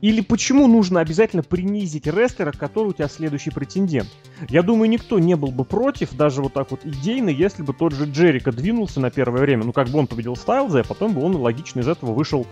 Или 0.00 0.20
почему 0.20 0.66
нужно 0.66 1.00
обязательно 1.00 1.44
принизить 1.44 2.08
рестлера, 2.08 2.50
который 2.50 2.88
у 2.88 2.92
тебя 2.92 3.08
следующий 3.08 3.50
претендент? 3.50 4.08
Я 4.48 4.62
думаю, 4.62 4.90
никто 4.90 5.20
не 5.20 5.36
был 5.36 5.52
бы 5.52 5.64
против, 5.64 6.14
даже 6.14 6.42
вот 6.42 6.52
так 6.52 6.72
вот 6.72 6.84
идейно, 6.84 7.28
если 7.28 7.62
бы 7.62 7.72
тот 7.72 7.92
же 7.92 8.06
Джерика 8.06 8.50
двинулся 8.50 9.00
на 9.00 9.10
первое 9.10 9.42
время. 9.42 9.64
Ну, 9.64 9.72
как 9.72 9.88
бы 9.88 9.98
он 10.00 10.08
победил 10.08 10.34
Стайлза, 10.34 10.80
а 10.80 10.84
потом 10.84 11.14
бы 11.14 11.22
он 11.22 11.36
логично 11.36 11.80
из 11.80 11.88
этого 11.88 12.12
вышел 12.12 12.46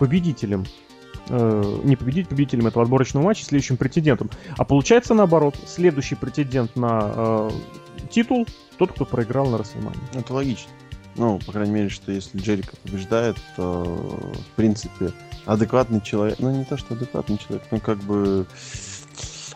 победителем. 0.00 0.66
Э, 1.28 1.80
не 1.84 1.94
победить 1.94 2.28
победителем 2.28 2.66
этого 2.66 2.82
отборочного 2.82 3.24
матча, 3.24 3.44
следующим 3.44 3.76
претендентом. 3.76 4.28
А 4.56 4.64
получается 4.64 5.14
наоборот, 5.14 5.54
следующий 5.66 6.16
претендент 6.16 6.74
на 6.74 7.12
э, 7.14 7.50
титул 8.10 8.46
тот, 8.78 8.92
кто 8.92 9.04
проиграл 9.04 9.46
на 9.46 9.58
Расселмане. 9.58 9.98
Это 10.14 10.34
логично. 10.34 10.70
Ну, 11.16 11.38
по 11.44 11.52
крайней 11.52 11.72
мере, 11.72 11.88
что 11.88 12.12
если 12.12 12.38
Джерика 12.38 12.76
побеждает, 12.76 13.36
то, 13.56 13.84
в 13.84 14.56
принципе, 14.56 15.12
адекватный 15.44 16.00
человек, 16.00 16.38
ну 16.38 16.50
не 16.50 16.64
то, 16.64 16.76
что 16.76 16.94
адекватный 16.94 17.38
человек, 17.38 17.64
но 17.70 17.80
как 17.80 17.98
бы 17.98 18.46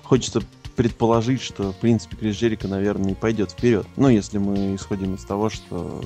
хочется 0.02 0.42
предположить, 0.76 1.40
что, 1.40 1.72
в 1.72 1.76
принципе, 1.76 2.16
Крис 2.16 2.36
Джерика, 2.36 2.68
наверное, 2.68 3.12
и 3.12 3.14
пойдет 3.14 3.52
вперед. 3.52 3.86
Ну, 3.96 4.08
если 4.08 4.38
мы 4.38 4.74
исходим 4.74 5.14
из 5.14 5.24
того, 5.24 5.48
что 5.48 6.02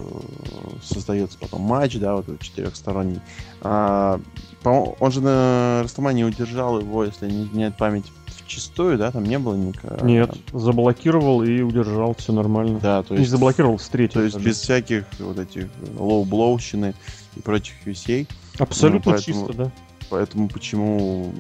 создается 0.83 1.39
потом 1.39 1.63
матч, 1.63 1.97
да, 1.97 2.17
вот 2.17 2.29
этот 2.29 2.43
четырехсторонний. 2.43 3.21
А, 3.63 4.21
он 4.65 5.13
же 5.13 5.21
на 5.21 5.81
Рестлмании 5.83 6.27
удержал 6.27 6.81
его, 6.81 7.05
если 7.05 7.31
не 7.31 7.45
изменяет 7.45 7.77
память, 7.77 8.05
чистую, 8.49 8.99
да, 8.99 9.13
там 9.13 9.25
не 9.25 9.39
было 9.39 9.55
никакого... 9.55 10.05
Нет, 10.05 10.35
заблокировал 10.53 11.43
и 11.43 11.61
удержал, 11.61 12.15
все 12.17 12.33
нормально. 12.33 12.81
Да, 12.81 13.03
то 13.03 13.15
есть... 13.15 13.27
Не 13.27 13.31
заблокировал, 13.31 13.77
встретил. 13.77 14.15
То 14.15 14.23
есть 14.23 14.35
даже. 14.35 14.49
без 14.49 14.59
всяких 14.59 15.05
вот 15.21 15.39
этих 15.39 15.69
лоу-блоущины 15.97 16.95
и 17.37 17.41
прочих 17.41 17.75
вещей. 17.85 18.27
Абсолютно 18.59 19.13
ну, 19.13 19.17
поэтому, 19.17 19.47
чисто, 19.47 19.63
да. 19.63 19.73
Поэтому 20.11 20.49
почему... 20.49 21.33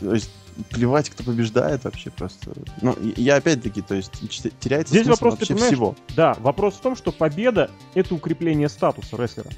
То 0.00 0.14
есть 0.14 0.30
плевать, 0.70 1.10
кто 1.10 1.24
побеждает 1.24 1.84
вообще 1.84 2.10
просто. 2.10 2.52
Ну, 2.80 2.96
я 3.16 3.36
опять-таки, 3.36 3.82
то 3.82 3.94
есть 3.94 4.12
теряется 4.60 4.94
Здесь 4.94 5.06
вопрос, 5.06 5.34
вообще 5.34 5.54
ты 5.54 5.66
всего. 5.66 5.96
Да, 6.16 6.34
вопрос 6.40 6.74
в 6.74 6.80
том, 6.80 6.96
что 6.96 7.12
победа— 7.12 7.70
это 7.94 8.14
укрепление 8.14 8.68
статуса 8.68 9.16
рестлера. 9.16 9.50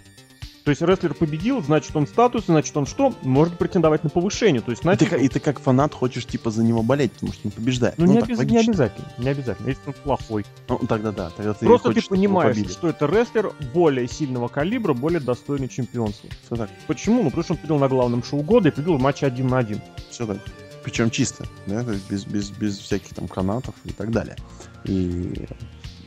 То 0.64 0.70
есть 0.70 0.82
рестлер 0.82 1.14
победил, 1.14 1.62
значит 1.62 1.94
он 1.96 2.06
статус, 2.06 2.44
значит 2.46 2.76
он 2.76 2.86
что? 2.86 3.14
Может 3.22 3.56
претендовать 3.56 4.04
на 4.04 4.10
повышение. 4.10 4.60
То 4.60 4.70
есть, 4.70 4.84
И 4.84 4.88
ты, 4.88 5.06
значит, 5.06 5.20
и 5.22 5.28
ты 5.28 5.40
как 5.40 5.58
фанат 5.58 5.94
хочешь 5.94 6.26
типа 6.26 6.50
за 6.50 6.62
него 6.62 6.82
болеть, 6.82 7.12
потому 7.12 7.32
что 7.32 7.48
он 7.48 7.52
побеждает. 7.52 7.96
ну, 7.96 8.06
не, 8.06 8.20
так 8.20 8.28
обяз- 8.28 8.44
не 8.44 8.58
обязательно, 8.58 9.08
не 9.18 9.28
обязательно, 9.28 9.68
если 9.68 9.82
он 9.86 9.94
плохой. 10.04 10.44
Ну, 10.68 10.78
тогда 10.88 11.12
да, 11.12 11.30
тогда 11.30 11.54
ты 11.54 11.64
Просто 11.64 11.88
хочешь, 11.88 12.04
ты 12.04 12.10
понимаешь, 12.10 12.56
что 12.70 12.88
это 12.88 13.06
рестлер 13.06 13.52
более 13.72 14.06
сильного 14.06 14.48
калибра, 14.48 14.92
более 14.92 15.20
достойный 15.20 15.68
чемпионства. 15.68 16.28
Все 16.44 16.56
так, 16.56 16.70
Почему? 16.86 17.22
Ну, 17.22 17.30
потому 17.30 17.44
что 17.44 17.52
он 17.54 17.56
победил 17.58 17.78
на 17.78 17.88
главном 17.88 18.22
шоу 18.22 18.42
года 18.42 18.68
и 18.68 18.70
победил 18.70 18.98
в 18.98 19.00
матче 19.00 19.26
один 19.26 19.46
на 19.48 19.58
один. 19.58 19.80
все 20.10 20.26
так. 20.26 20.38
Причем 20.82 21.10
чисто, 21.10 21.44
да, 21.66 21.82
без, 22.08 22.24
без, 22.24 22.50
без 22.50 22.78
всяких 22.78 23.14
там 23.14 23.28
канатов 23.28 23.74
и 23.84 23.92
так 23.92 24.10
далее. 24.10 24.36
И 24.84 25.46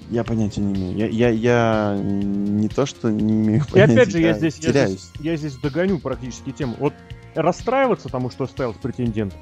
я 0.10 0.24
понятия 0.24 0.62
не 0.62 0.74
имею. 0.74 0.98
Я, 0.98 1.08
я, 1.08 1.30
я 1.30 2.00
не 2.02 2.68
то, 2.70 2.86
что 2.86 3.10
не 3.10 3.34
имею 3.34 3.64
И 3.64 3.72
понятия, 3.72 3.94
опять 3.94 4.12
же, 4.12 4.20
я 4.20 4.34
здесь, 4.34 4.58
я 4.58 4.70
теряюсь. 4.70 4.92
здесь, 4.92 5.12
я 5.20 5.36
здесь 5.36 5.56
догоню 5.58 6.00
практически 6.00 6.52
тему. 6.52 6.76
Вот 6.80 6.94
расстраиваться 7.36 8.10
тому, 8.10 8.30
что 8.30 8.46
Стайлз 8.46 8.78
претендент, 8.78 9.36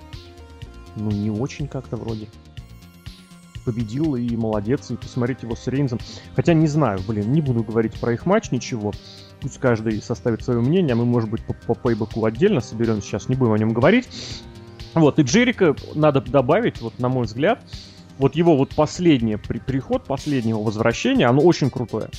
ну, 0.95 1.11
не 1.11 1.29
очень 1.29 1.67
как-то 1.67 1.97
вроде. 1.97 2.27
Победил 3.65 4.15
и 4.15 4.35
молодец, 4.35 4.89
и 4.89 4.95
посмотреть 4.95 5.43
его 5.43 5.55
с 5.55 5.67
Рейнзом. 5.67 5.99
Хотя 6.35 6.53
не 6.53 6.67
знаю, 6.67 6.99
блин, 7.07 7.31
не 7.31 7.41
буду 7.41 7.63
говорить 7.63 7.99
про 7.99 8.13
их 8.13 8.25
матч 8.25 8.51
ничего. 8.51 8.91
Пусть 9.39 9.59
каждый 9.59 10.01
составит 10.01 10.43
свое 10.43 10.61
мнение, 10.61 10.93
а 10.93 10.95
мы, 10.95 11.05
может 11.05 11.29
быть, 11.29 11.43
по, 11.43 11.53
по 11.53 11.75
пейбеку 11.75 12.25
отдельно 12.25 12.61
соберем, 12.61 13.01
сейчас 13.01 13.29
не 13.29 13.35
будем 13.35 13.53
о 13.53 13.57
нем 13.59 13.73
говорить. 13.73 14.07
Вот, 14.93 15.19
и 15.19 15.21
Джерика 15.21 15.75
надо 15.95 16.21
добавить, 16.21 16.81
вот 16.81 16.99
на 16.99 17.07
мой 17.07 17.25
взгляд, 17.25 17.63
вот 18.21 18.35
его 18.35 18.55
вот 18.55 18.73
последний 18.75 19.35
при- 19.37 19.59
приход, 19.59 20.05
последнего 20.05 20.59
возвращения, 20.59 21.25
оно 21.27 21.41
очень 21.41 21.69
крутое. 21.69 22.09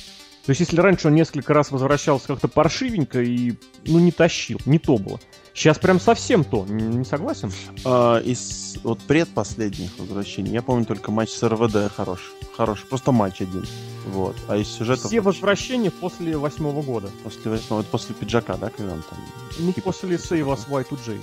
То 0.45 0.49
есть, 0.49 0.59
если 0.59 0.79
раньше 0.81 1.07
он 1.07 1.15
несколько 1.15 1.53
раз 1.53 1.71
возвращался 1.71 2.27
как-то 2.27 2.49
паршивенько 2.49 3.21
и, 3.21 3.53
ну, 3.85 3.99
не 3.99 4.11
тащил, 4.11 4.59
не 4.65 4.77
то 4.77 4.97
было. 4.97 5.17
Сейчас 5.53 5.77
прям 5.79 6.01
совсем 6.01 6.43
то, 6.43 6.65
не 6.65 7.05
согласен? 7.05 7.49
А, 7.85 8.17
из 8.19 8.77
вот 8.83 8.99
предпоследних 8.99 9.91
возвращений 9.97 10.51
я 10.51 10.61
помню 10.61 10.83
только 10.85 11.11
матч 11.11 11.29
с 11.29 11.43
РВД 11.47 11.89
хороший. 11.95 12.25
Хороший, 12.57 12.85
просто 12.87 13.11
матч 13.13 13.41
один. 13.41 13.65
Вот. 14.07 14.35
А 14.49 14.57
из 14.57 14.67
сюжетов... 14.67 15.05
Все 15.05 15.21
возвращения 15.21 15.91
после 15.91 16.35
восьмого 16.37 16.81
года. 16.81 17.09
После 17.23 17.49
восьмого, 17.49 17.79
это 17.81 17.89
после 17.89 18.13
пиджака, 18.13 18.57
да, 18.57 18.69
когда 18.69 18.93
он 18.93 19.03
там... 19.09 19.19
Ну, 19.59 19.71
Типа- 19.71 19.85
после 19.85 20.17
Save 20.17 20.45
Us 20.53 20.67
Y2J. 20.69 21.19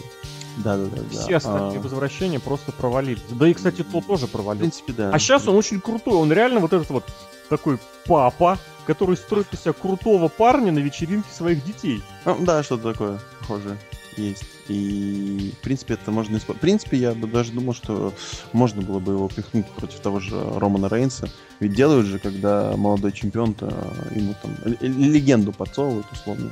Да, 0.62 0.76
да, 0.76 0.84
да. 0.86 1.02
Все 1.10 1.36
остальные 1.36 1.78
А, 1.78 1.82
возвращения 1.82 2.40
просто 2.40 2.72
провалились. 2.72 3.22
Да 3.30 3.48
и, 3.48 3.54
кстати, 3.54 3.82
то 3.82 4.00
тоже 4.00 4.26
в 4.26 4.30
провалился. 4.30 4.60
принципе, 4.60 4.92
да. 4.92 5.10
А 5.12 5.18
сейчас 5.18 5.46
он 5.48 5.56
очень 5.56 5.80
крутой, 5.80 6.14
он 6.14 6.32
реально 6.32 6.60
вот 6.60 6.72
этот 6.72 6.90
вот 6.90 7.04
такой 7.48 7.78
папа, 8.06 8.58
который 8.86 9.16
строит 9.16 9.52
из 9.52 9.60
себя 9.60 9.72
крутого 9.72 10.28
парня 10.28 10.72
на 10.72 10.78
вечеринке 10.78 11.28
своих 11.32 11.64
детей. 11.64 12.02
Ну, 12.24 12.36
да, 12.40 12.62
что-то 12.62 12.92
такое 12.92 13.20
похожее 13.40 13.76
есть. 14.16 14.44
И, 14.68 15.54
в 15.58 15.64
принципе, 15.64 15.94
это 15.94 16.10
можно 16.10 16.36
использовать. 16.36 16.58
В 16.58 16.60
принципе, 16.60 16.96
я 16.96 17.12
бы 17.14 17.26
даже 17.26 17.52
думал, 17.52 17.74
что 17.74 18.12
можно 18.52 18.82
было 18.82 18.98
бы 18.98 19.12
его 19.12 19.28
пихнуть 19.28 19.66
против 19.70 20.00
того 20.00 20.20
же 20.20 20.36
Романа 20.56 20.88
Рейнса. 20.88 21.28
Ведь 21.58 21.74
делают 21.74 22.06
же, 22.06 22.18
когда 22.18 22.74
молодой 22.76 23.12
чемпион-то 23.12 23.66
ему 24.14 24.34
там 24.42 24.56
легенду 24.80 25.52
подсовывают, 25.52 26.06
условно, 26.12 26.50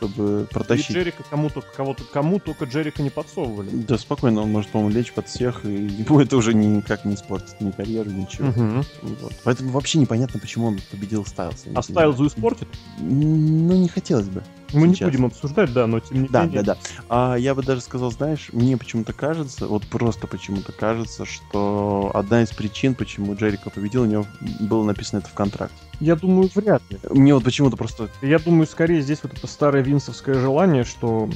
чтобы 0.00 0.46
И 0.48 0.52
протащить. 0.52 0.90
Джерика 0.96 1.22
кому-то, 1.28 1.60
кого-то, 1.60 2.04
кому 2.04 2.38
только 2.38 2.64
Джерика 2.64 3.02
не 3.02 3.10
подсовывали. 3.10 3.68
Да, 3.70 3.98
спокойно, 3.98 4.42
он 4.42 4.50
может, 4.50 4.70
по-моему, 4.70 4.94
лечь 4.94 5.12
под 5.12 5.28
всех, 5.28 5.64
и 5.64 5.68
ему 5.68 6.20
это 6.20 6.36
уже 6.36 6.54
никак 6.54 7.04
не 7.04 7.14
испортит 7.14 7.60
ни 7.60 7.70
карьеру, 7.70 8.10
ничего. 8.10 8.48
Мгм. 8.48 8.84
Вот. 9.02 9.32
Поэтому 9.44 9.70
вообще 9.70 9.98
непонятно, 9.98 10.40
почему 10.40 10.68
он 10.68 10.80
победил 10.90 11.26
Стайлса. 11.26 11.68
А. 11.74 11.82
Стайлзу 11.82 12.26
испортит? 12.26 12.68
Ну, 12.98 13.76
не 13.76 13.88
хотелось 13.88 14.28
бы. 14.28 14.42
Мы 14.72 14.88
не 14.88 14.94
Сейчас. 14.94 15.10
будем 15.10 15.26
обсуждать, 15.26 15.72
да, 15.72 15.86
но 15.86 16.00
тем 16.00 16.22
не 16.22 16.28
Да, 16.28 16.44
менее. 16.44 16.62
да, 16.62 16.74
да. 16.74 16.80
А 17.08 17.34
я 17.36 17.54
бы 17.54 17.62
даже 17.62 17.80
сказал, 17.80 18.10
знаешь, 18.10 18.48
мне 18.52 18.76
почему-то 18.76 19.12
кажется, 19.12 19.66
вот 19.66 19.84
просто 19.86 20.26
почему-то 20.26 20.72
кажется, 20.72 21.24
что 21.24 22.10
одна 22.14 22.42
из 22.42 22.50
причин, 22.50 22.94
почему 22.94 23.34
Джерика 23.34 23.70
победил, 23.70 24.02
у 24.02 24.06
него 24.06 24.26
было 24.60 24.84
написано 24.84 25.18
это 25.18 25.28
в 25.28 25.34
контракте. 25.34 25.76
Я 26.00 26.16
думаю, 26.16 26.48
вряд 26.54 26.82
ли. 26.90 26.98
Мне 27.10 27.34
вот 27.34 27.44
почему-то 27.44 27.76
просто... 27.76 28.08
Я 28.22 28.38
думаю, 28.38 28.66
скорее 28.66 29.00
здесь 29.02 29.18
вот 29.22 29.34
это 29.34 29.46
старое 29.46 29.82
винсовское 29.82 30.34
желание, 30.34 30.84
что 30.84 31.28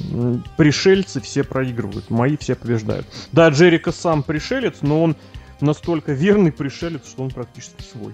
пришельцы 0.57 1.21
все 1.21 1.43
проигрывают, 1.43 2.09
мои 2.09 2.35
все 2.37 2.55
побеждают. 2.55 3.05
Да, 3.31 3.49
Джерика 3.49 3.91
сам 3.91 4.23
пришелец, 4.23 4.77
но 4.81 5.03
он 5.03 5.15
настолько 5.61 6.13
верный 6.13 6.51
пришелец, 6.51 7.07
что 7.07 7.23
он 7.23 7.29
практически 7.29 7.81
свой. 7.83 8.13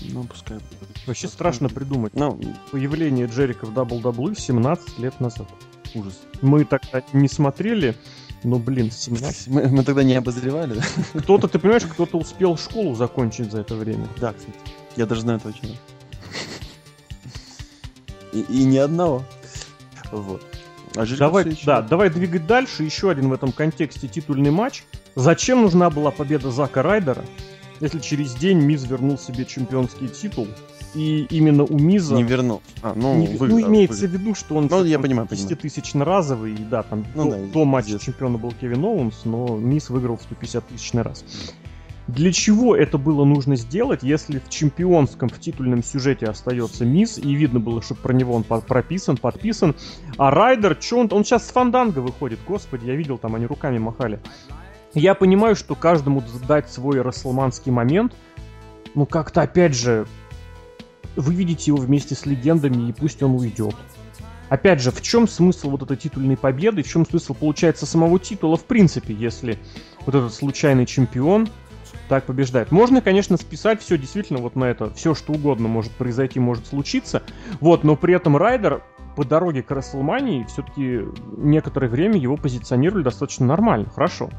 Ну, 0.00 0.24
пускай... 0.24 0.58
Вообще 1.06 1.28
страшно 1.28 1.68
придумать. 1.68 2.14
Ну, 2.14 2.40
Появление 2.70 3.26
Джерика 3.26 3.66
в 3.66 3.72
WWE 3.76 4.38
17 4.38 4.98
лет 4.98 5.18
назад. 5.20 5.48
ужас. 5.94 6.20
Мы 6.42 6.64
тогда 6.64 7.02
не 7.12 7.28
смотрели, 7.28 7.96
но, 8.44 8.58
блин, 8.58 8.90
17. 8.90 9.46
Мы, 9.48 9.68
мы 9.68 9.84
тогда 9.84 10.02
не 10.02 10.14
обозревали, 10.14 10.74
да? 10.74 11.20
Кто-то, 11.20 11.48
ты 11.48 11.58
понимаешь, 11.58 11.84
кто-то 11.84 12.18
успел 12.18 12.56
школу 12.56 12.94
закончить 12.94 13.50
за 13.50 13.60
это 13.60 13.74
время. 13.74 14.06
Да, 14.20 14.32
кстати. 14.32 14.56
Я 14.96 15.06
даже 15.06 15.22
знаю 15.22 15.40
человека. 15.40 15.80
И, 18.32 18.40
и 18.40 18.64
ни 18.64 18.76
одного. 18.76 19.24
Вот. 20.12 20.42
А 20.96 21.04
Давай, 21.16 21.46
ещё- 21.48 21.66
да, 21.66 21.82
давай 21.82 22.10
двигать 22.10 22.46
дальше. 22.46 22.82
Еще 22.82 23.10
один 23.10 23.28
в 23.28 23.32
этом 23.32 23.52
контексте 23.52 24.08
титульный 24.08 24.50
матч. 24.50 24.84
Зачем 25.14 25.62
нужна 25.62 25.90
была 25.90 26.10
победа 26.10 26.50
Зака 26.50 26.82
Райдера, 26.82 27.24
если 27.80 27.98
через 27.98 28.34
день 28.34 28.58
Миз 28.58 28.84
вернул 28.84 29.18
себе 29.18 29.44
чемпионский 29.44 30.08
титул? 30.08 30.48
И 30.94 31.26
именно 31.30 31.64
у 31.64 31.78
Миза... 31.78 32.14
Не 32.14 32.22
вернул. 32.22 32.62
А, 32.82 32.94
ну, 32.96 33.14
не- 33.16 33.26
выиграл, 33.36 33.60
ну, 33.60 33.68
имеется 33.68 34.00
выиграл. 34.02 34.18
в 34.18 34.22
виду, 34.22 34.34
что 34.34 34.54
он 34.56 34.68
Ну, 34.70 34.84
я 34.84 34.94
там 34.94 35.02
понимаю, 35.02 35.28
понимаю. 35.28 35.50
10-тысячно 35.50 36.04
разовый, 36.04 36.54
и 36.54 36.64
да, 36.64 36.82
там 36.82 37.04
Ну 37.14 37.30
до, 37.30 37.36
да, 37.36 37.42
до 37.52 37.64
матча 37.64 37.88
известно. 37.88 38.12
чемпиона 38.12 38.38
был 38.38 38.52
Кевин 38.58 38.84
Оуэнс, 38.84 39.24
но 39.24 39.56
Миз 39.58 39.90
выиграл 39.90 40.16
в 40.16 40.22
150 40.22 40.66
тысячный 40.66 41.02
раз. 41.02 41.24
Для 42.06 42.32
чего 42.32 42.74
это 42.74 42.96
было 42.96 43.26
нужно 43.26 43.54
сделать, 43.56 44.02
если 44.02 44.38
в 44.38 44.48
чемпионском, 44.48 45.28
в 45.28 45.38
титульном 45.38 45.84
сюжете 45.84 46.24
остается 46.24 46.86
Мисс, 46.86 47.18
и 47.18 47.34
видно 47.34 47.60
было, 47.60 47.82
что 47.82 47.94
про 47.94 48.14
него 48.14 48.32
он 48.34 48.44
прописан, 48.44 49.18
подписан, 49.18 49.76
а 50.16 50.30
Райдер, 50.30 50.78
что 50.80 51.00
он, 51.00 51.08
он 51.10 51.22
сейчас 51.26 51.46
с 51.46 51.50
Фанданго 51.50 51.98
выходит, 51.98 52.38
господи, 52.48 52.86
я 52.86 52.94
видел, 52.94 53.18
там 53.18 53.34
они 53.34 53.44
руками 53.44 53.76
махали. 53.76 54.20
Я 54.94 55.14
понимаю, 55.14 55.54
что 55.54 55.74
каждому 55.74 56.22
дать 56.46 56.70
свой 56.70 57.00
расселманский 57.02 57.70
момент, 57.70 58.14
ну 58.94 59.06
как-то 59.06 59.42
опять 59.42 59.74
же, 59.74 60.06
вы 61.16 61.34
видите 61.34 61.70
его 61.70 61.78
вместе 61.78 62.14
с 62.14 62.26
легендами, 62.26 62.88
и 62.88 62.92
пусть 62.92 63.22
он 63.22 63.34
уйдет. 63.34 63.74
Опять 64.48 64.80
же, 64.80 64.90
в 64.90 65.02
чем 65.02 65.28
смысл 65.28 65.70
вот 65.70 65.82
этой 65.82 65.96
титульной 65.96 66.36
победы, 66.36 66.82
в 66.82 66.88
чем 66.88 67.06
смысл, 67.06 67.34
получается, 67.34 67.84
самого 67.84 68.18
титула 68.18 68.56
в 68.56 68.64
принципе, 68.64 69.12
если 69.12 69.58
вот 70.06 70.14
этот 70.14 70.32
случайный 70.32 70.86
чемпион 70.86 71.48
так 72.08 72.24
побеждает. 72.24 72.72
Можно, 72.72 73.02
конечно, 73.02 73.36
списать 73.36 73.82
все 73.82 73.98
действительно 73.98 74.38
вот 74.38 74.56
на 74.56 74.64
это, 74.64 74.92
все 74.94 75.14
что 75.14 75.34
угодно 75.34 75.68
может 75.68 75.92
произойти, 75.92 76.40
может 76.40 76.66
случиться, 76.66 77.22
вот, 77.60 77.84
но 77.84 77.96
при 77.96 78.14
этом 78.14 78.36
Райдер 78.38 78.82
по 79.14 79.24
дороге 79.24 79.62
к 79.62 79.70
Расселмании 79.70 80.44
все-таки 80.44 81.00
некоторое 81.36 81.88
время 81.88 82.16
его 82.16 82.36
позиционировали 82.36 83.02
достаточно 83.02 83.44
нормально, 83.44 83.90
хорошо. 83.90 84.30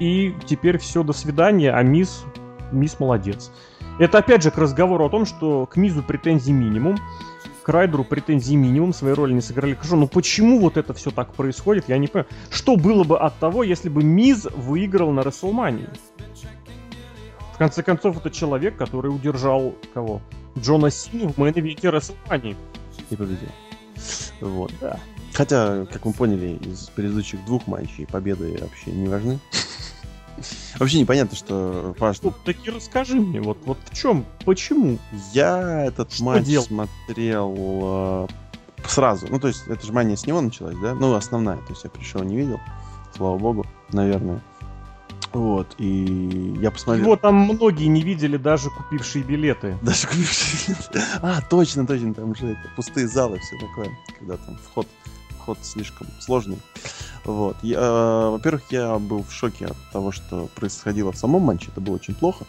И 0.00 0.34
теперь 0.46 0.78
все, 0.78 1.02
до 1.02 1.12
свидания, 1.12 1.72
а 1.72 1.82
Мисс, 1.82 2.24
Мисс 2.72 3.00
молодец. 3.00 3.50
Это 3.98 4.18
опять 4.18 4.42
же 4.42 4.50
к 4.50 4.58
разговору 4.58 5.04
о 5.04 5.10
том, 5.10 5.26
что 5.26 5.66
к 5.66 5.76
Мизу 5.76 6.02
претензий 6.02 6.52
минимум, 6.52 6.98
к 7.64 7.68
Райдеру 7.68 8.04
претензий 8.04 8.56
минимум, 8.56 8.94
своей 8.94 9.14
роли 9.14 9.32
не 9.32 9.40
сыграли 9.40 9.74
хорошо. 9.74 9.96
Но 9.96 10.06
почему 10.06 10.60
вот 10.60 10.76
это 10.76 10.94
все 10.94 11.10
так 11.10 11.34
происходит, 11.34 11.88
я 11.88 11.98
не 11.98 12.06
понимаю. 12.06 12.28
Что 12.50 12.76
было 12.76 13.02
бы 13.02 13.18
от 13.18 13.38
того, 13.38 13.64
если 13.64 13.88
бы 13.88 14.04
Миз 14.04 14.46
выиграл 14.56 15.10
на 15.10 15.22
Расселмании? 15.22 15.88
В 17.54 17.58
конце 17.58 17.82
концов, 17.82 18.18
это 18.18 18.30
человек, 18.30 18.76
который 18.76 19.08
удержал 19.08 19.74
кого? 19.92 20.22
Джона 20.56 20.90
Сину 20.90 21.32
в 21.32 21.38
мейн-ивенте 21.38 21.90
Рестлмании. 21.90 22.56
И 23.10 23.16
победил. 23.16 23.48
Вот. 24.40 24.72
Да. 24.80 25.00
Хотя, 25.34 25.86
как 25.86 26.04
мы 26.04 26.12
поняли 26.12 26.58
из 26.64 26.88
предыдущих 26.90 27.44
двух 27.44 27.66
матчей, 27.66 28.06
победы 28.06 28.56
вообще 28.60 28.92
не 28.92 29.08
важны. 29.08 29.40
Вообще 30.78 31.00
непонятно, 31.00 31.36
что 31.36 31.94
важно. 31.98 32.30
Ну, 32.30 32.34
таки 32.44 32.70
расскажи 32.70 33.16
мне, 33.16 33.40
вот, 33.40 33.58
вот 33.64 33.78
в 33.90 33.96
чем, 33.96 34.24
почему? 34.44 34.98
Я 35.32 35.84
этот 35.86 36.12
Что 36.12 36.24
матч 36.24 36.44
делал? 36.44 36.64
смотрел 36.66 37.56
э, 37.60 38.26
сразу. 38.86 39.26
Ну, 39.30 39.38
то 39.40 39.48
есть, 39.48 39.66
это 39.66 39.84
же 39.84 39.92
мания 39.92 40.16
с 40.16 40.26
него 40.26 40.40
началась, 40.40 40.76
да? 40.82 40.94
Ну, 40.94 41.14
основная. 41.14 41.56
То 41.58 41.70
есть, 41.70 41.84
я 41.84 41.90
пришел, 41.90 42.22
не 42.22 42.36
видел. 42.36 42.60
Слава 43.16 43.38
богу, 43.38 43.66
наверное. 43.92 44.42
Вот, 45.32 45.74
и 45.78 46.56
я 46.58 46.70
посмотрел... 46.70 47.04
Его 47.04 47.16
там 47.16 47.34
многие 47.34 47.84
не 47.86 48.00
видели, 48.02 48.38
даже 48.38 48.70
купившие 48.70 49.22
билеты. 49.22 49.76
Даже 49.82 50.06
купивший- 50.06 50.74
А, 51.20 51.40
точно, 51.42 51.86
точно, 51.86 52.14
там 52.14 52.34
же 52.34 52.52
это, 52.52 52.60
пустые 52.76 53.08
залы, 53.08 53.38
все 53.38 53.58
такое, 53.58 53.94
когда 54.18 54.36
там 54.38 54.56
вход, 54.64 54.86
вход 55.48 55.58
слишком 55.62 56.06
сложный. 56.18 56.58
Вот. 57.24 57.56
Я, 57.62 57.78
э, 57.78 58.30
во-первых, 58.30 58.64
я 58.70 58.98
был 58.98 59.22
в 59.22 59.32
шоке 59.32 59.66
от 59.66 59.76
того, 59.92 60.12
что 60.12 60.48
происходило 60.54 61.10
в 61.12 61.16
самом 61.16 61.42
матче, 61.42 61.68
это 61.72 61.80
было 61.80 61.94
очень 61.94 62.14
плохо. 62.14 62.44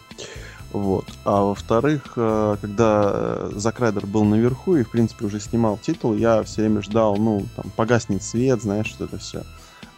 Вот. 0.72 1.06
А 1.24 1.42
во-вторых, 1.42 2.12
э, 2.16 2.56
когда 2.60 3.48
Зак 3.52 3.80
Райдер 3.80 4.06
был 4.06 4.24
наверху 4.24 4.76
и, 4.76 4.82
в 4.82 4.90
принципе, 4.90 5.24
уже 5.24 5.40
снимал 5.40 5.78
титул, 5.78 6.14
я 6.14 6.42
все 6.42 6.62
время 6.62 6.82
ждал, 6.82 7.16
ну, 7.16 7.46
там, 7.56 7.72
погаснет 7.74 8.22
свет, 8.22 8.62
знаешь, 8.62 8.86
что 8.86 9.04
это 9.04 9.18
все. 9.18 9.44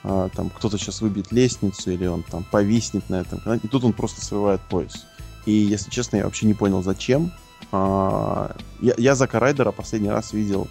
А, 0.05 0.29
там 0.31 0.51
кто-то 0.51 0.79
сейчас 0.79 1.01
выбьет 1.01 1.33
лестницу 1.33 1.91
или 1.91 2.07
он 2.07 2.23
там 2.23 2.45
повиснет 2.45 3.09
на 3.11 3.21
этом. 3.21 3.41
И 3.63 3.69
тут 3.69 3.85
он 3.85 3.93
просто 3.93 4.25
срывает 4.25 4.61
пояс. 4.61 5.07
И, 5.45 5.53
если 5.53 5.91
честно, 5.91 6.19
я 6.19 6.25
вообще 6.25 6.47
не 6.47 6.55
понял, 6.55 6.83
зачем. 6.83 7.33
А, 7.73 8.55
я, 8.81 8.95
я 8.97 9.15
Зака 9.15 9.41
Райдера 9.41 9.73
последний 9.73 10.11
раз 10.11 10.33
видел, 10.33 10.69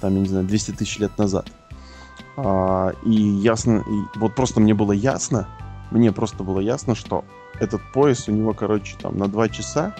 там, 0.00 0.14
я 0.14 0.20
не 0.20 0.28
знаю, 0.28 0.46
200 0.46 0.72
тысяч 0.72 0.98
лет 0.98 1.16
назад. 1.18 1.50
А, 2.36 2.92
и 3.04 3.12
ясно, 3.12 3.82
и 3.86 4.18
вот 4.18 4.34
просто 4.34 4.60
мне 4.60 4.74
было 4.74 4.92
ясно, 4.92 5.48
мне 5.90 6.12
просто 6.12 6.44
было 6.44 6.60
ясно, 6.60 6.94
что 6.94 7.24
этот 7.58 7.80
пояс 7.92 8.28
у 8.28 8.32
него, 8.32 8.52
короче, 8.52 8.96
там 9.00 9.16
на 9.16 9.28
2 9.28 9.48
часа, 9.48 9.94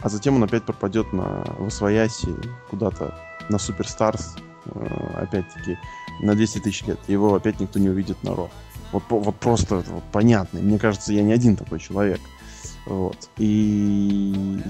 а 0.00 0.08
затем 0.08 0.36
он 0.36 0.44
опять 0.44 0.64
пропадет 0.64 1.12
на 1.12 1.44
Восвояси 1.58 2.34
куда-то 2.70 3.14
на 3.48 3.58
Суперстарс, 3.58 4.36
э, 4.66 5.22
опять-таки, 5.22 5.78
на 6.20 6.34
200 6.34 6.60
тысяч 6.60 6.86
лет. 6.86 6.98
Его 7.08 7.34
опять 7.34 7.60
никто 7.60 7.78
не 7.78 7.88
увидит 7.88 8.22
на 8.22 8.34
Ро. 8.34 8.50
Вот, 8.92 9.02
вот 9.08 9.36
просто 9.36 9.76
вот, 9.76 10.04
понятно. 10.12 10.60
Мне 10.60 10.78
кажется, 10.78 11.12
я 11.12 11.22
не 11.22 11.32
один 11.32 11.56
такой 11.56 11.80
человек. 11.80 12.20
Вот. 12.86 13.30
И 13.38 14.60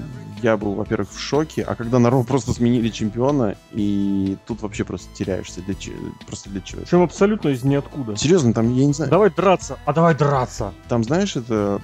я 0.42 0.56
был, 0.56 0.74
во-первых, 0.74 1.10
в 1.10 1.18
шоке, 1.18 1.62
а 1.62 1.74
когда 1.74 1.98
на 1.98 2.10
Ро 2.10 2.22
просто 2.22 2.52
сменили 2.52 2.88
чемпиона, 2.88 3.56
и 3.72 4.36
тут 4.46 4.62
вообще 4.62 4.84
просто 4.84 5.08
теряешься. 5.14 5.60
Для 5.62 5.74
че... 5.74 5.92
Просто 6.26 6.50
для 6.50 6.60
чего? 6.60 6.82
Причем 6.82 7.02
абсолютно 7.02 7.48
из 7.50 7.62
ниоткуда. 7.64 8.16
Серьезно, 8.16 8.52
там, 8.52 8.74
я 8.74 8.86
не 8.86 8.92
знаю... 8.92 9.10
Давай 9.10 9.30
драться, 9.30 9.78
а 9.84 9.92
давай 9.92 10.14
драться! 10.14 10.72
Там, 10.88 11.04
знаешь, 11.04 11.36
это 11.36 11.80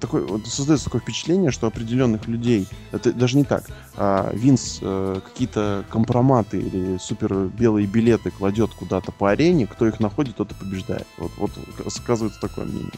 такое, 0.00 0.24
вот, 0.24 0.46
создается 0.46 0.86
такое 0.86 1.00
впечатление, 1.00 1.50
что 1.50 1.66
определенных 1.66 2.26
людей, 2.28 2.66
это 2.92 3.12
даже 3.12 3.36
не 3.36 3.44
так, 3.44 3.64
а 3.96 4.30
Винс 4.32 4.78
э, 4.80 5.20
какие-то 5.24 5.84
компроматы 5.90 6.60
или 6.60 6.98
супер 6.98 7.34
белые 7.46 7.86
билеты 7.86 8.30
кладет 8.30 8.70
куда-то 8.72 9.12
по 9.12 9.30
арене, 9.30 9.66
кто 9.66 9.86
их 9.86 10.00
находит, 10.00 10.36
тот 10.36 10.52
и 10.52 10.54
побеждает. 10.54 11.06
Вот, 11.18 11.32
вот 11.36 11.50
сказывается 11.92 12.40
такое 12.40 12.64
мнение 12.64 12.92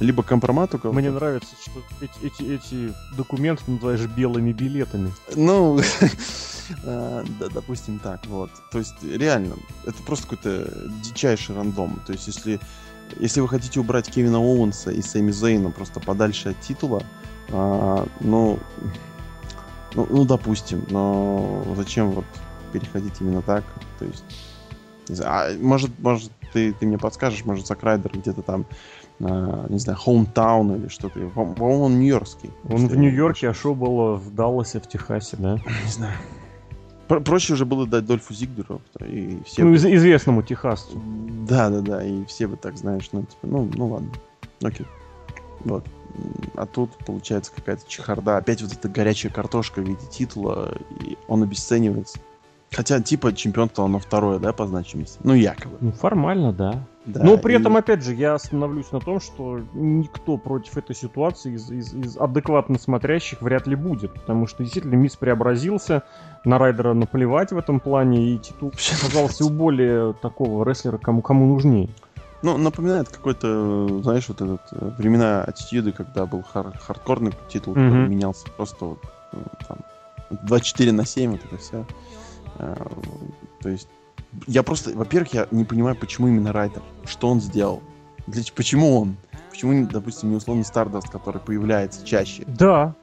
либо 0.00 0.22
компромат 0.22 0.74
у 0.74 0.78
кого 0.78 0.94
Мне 0.94 1.10
нравится, 1.10 1.54
что 1.60 1.72
эти, 2.00 2.26
эти, 2.26 2.54
эти 2.54 2.94
документы 3.16 3.62
называешь 3.66 4.06
белыми 4.06 4.52
билетами. 4.52 5.12
Ну, 5.36 5.78
да, 6.84 7.22
допустим 7.52 7.98
так, 7.98 8.24
вот. 8.26 8.50
То 8.72 8.78
есть, 8.78 9.02
реально, 9.02 9.56
это 9.84 10.02
просто 10.02 10.26
какой-то 10.26 10.72
дичайший 11.04 11.54
рандом. 11.54 12.00
То 12.06 12.12
есть, 12.12 12.26
если, 12.26 12.58
если 13.18 13.40
вы 13.40 13.48
хотите 13.48 13.78
убрать 13.78 14.10
Кевина 14.10 14.38
Оуэнса 14.38 14.90
и 14.90 15.02
Сэмми 15.02 15.30
Зейна 15.30 15.70
просто 15.70 16.00
подальше 16.00 16.50
от 16.50 16.60
титула, 16.60 17.02
а, 17.50 18.06
ну, 18.20 18.58
ну, 19.94 20.06
ну, 20.08 20.24
допустим, 20.24 20.86
но 20.88 21.64
зачем 21.76 22.12
вот 22.12 22.24
переходить 22.72 23.20
именно 23.20 23.42
так? 23.42 23.64
То 23.98 24.06
есть, 24.06 24.24
а, 25.22 25.50
может, 25.60 25.90
может, 25.98 26.30
ты, 26.52 26.72
ты 26.72 26.86
мне 26.86 26.98
подскажешь, 26.98 27.44
может, 27.44 27.66
Закрайдер 27.66 28.12
где-то 28.14 28.42
там 28.42 28.66
не 29.20 29.78
знаю, 29.78 29.98
Hometown 30.04 30.78
или 30.78 30.88
что-то. 30.88 31.20
По-моему, 31.28 31.84
он 31.84 32.00
нью-йоркский. 32.00 32.50
Он 32.68 32.86
в 32.86 32.96
Нью-Йорке, 32.96 33.50
а 33.50 33.54
шоу 33.54 33.74
было 33.74 34.16
в 34.16 34.34
Далласе, 34.34 34.80
в 34.80 34.88
Техасе, 34.88 35.36
да? 35.38 35.54
Не 35.84 35.90
знаю. 35.90 36.16
Проще 37.06 37.54
уже 37.54 37.66
было 37.66 37.86
дать 37.86 38.06
Дольфу 38.06 38.32
Зигдеру. 38.32 38.80
И 39.00 39.40
все 39.44 39.64
ну, 39.64 39.70
бы... 39.70 39.76
известному 39.76 40.42
техасцу. 40.42 41.02
Да, 41.48 41.68
да, 41.68 41.80
да. 41.80 42.04
И 42.04 42.24
все 42.26 42.46
бы 42.46 42.56
так, 42.56 42.78
знаешь, 42.78 43.08
ну, 43.10 43.22
типа, 43.22 43.46
ну, 43.48 43.68
ну 43.74 43.88
ладно. 43.88 44.10
Окей. 44.62 44.86
Вот. 45.64 45.84
А 46.54 46.66
тут 46.66 46.92
получается 47.04 47.52
какая-то 47.54 47.82
чехарда. 47.88 48.36
Опять 48.36 48.62
вот 48.62 48.72
эта 48.72 48.88
горячая 48.88 49.32
картошка 49.32 49.80
в 49.80 49.88
виде 49.88 50.06
титула, 50.08 50.72
и 51.00 51.18
он 51.26 51.42
обесценивается. 51.42 52.20
Хотя, 52.72 53.00
типа, 53.00 53.32
чемпионство 53.32 53.84
оно 53.84 53.98
второе, 53.98 54.38
да, 54.38 54.52
по 54.52 54.66
значимости? 54.66 55.18
Ну, 55.24 55.34
якобы. 55.34 55.76
Ну, 55.80 55.90
формально, 55.90 56.52
да. 56.52 56.86
да 57.04 57.24
Но 57.24 57.36
при 57.36 57.54
и... 57.54 57.56
этом, 57.56 57.76
опять 57.76 58.04
же, 58.04 58.14
я 58.14 58.34
остановлюсь 58.34 58.92
на 58.92 59.00
том, 59.00 59.20
что 59.20 59.60
никто 59.74 60.36
против 60.36 60.76
этой 60.76 60.94
ситуации 60.94 61.54
из, 61.54 61.68
из, 61.68 61.92
из 61.92 62.16
адекватно 62.16 62.78
смотрящих 62.78 63.42
вряд 63.42 63.66
ли 63.66 63.74
будет. 63.74 64.14
Потому 64.14 64.46
что, 64.46 64.62
действительно, 64.62 64.94
Мисс 64.94 65.16
преобразился, 65.16 66.04
на 66.44 66.58
Райдера 66.58 66.94
наплевать 66.94 67.50
в 67.50 67.58
этом 67.58 67.80
плане, 67.80 68.34
и 68.34 68.38
титул 68.38 68.72
оказался 69.02 69.44
у 69.44 69.50
более 69.50 70.12
такого 70.14 70.64
рестлера, 70.64 70.98
кому, 70.98 71.22
кому 71.22 71.46
нужнее. 71.46 71.88
Ну, 72.42 72.56
напоминает 72.56 73.08
какой-то, 73.08 74.00
знаешь, 74.02 74.28
вот 74.28 74.40
этот 74.40 74.62
э, 74.72 74.90
времена 74.96 75.42
аттитюды, 75.42 75.92
когда 75.92 76.24
был 76.24 76.42
хар- 76.54 76.78
хардкорный 76.78 77.34
титул, 77.48 77.74
mm-hmm. 77.74 77.88
который 77.88 78.08
менялся 78.08 78.46
просто 78.56 78.84
вот 78.84 79.00
ну, 79.32 79.42
там 79.68 79.78
24 80.42 80.92
на 80.92 81.04
7, 81.04 81.32
вот 81.32 81.40
это 81.44 81.56
все. 81.58 81.84
Э, 82.60 82.74
то 83.60 83.68
есть, 83.68 83.88
я 84.46 84.62
просто, 84.62 84.90
во-первых, 84.90 85.34
я 85.34 85.48
не 85.50 85.64
понимаю, 85.64 85.96
почему 85.96 86.28
именно 86.28 86.52
Райдер, 86.52 86.82
что 87.04 87.28
он 87.28 87.40
сделал, 87.40 87.82
для, 88.26 88.42
почему 88.54 89.00
он, 89.00 89.16
почему, 89.50 89.86
допустим, 89.86 90.30
не 90.30 90.36
условный 90.36 90.64
Стардаст, 90.64 91.08
который 91.08 91.40
появляется 91.40 92.04
чаще. 92.04 92.44
Да. 92.46 92.94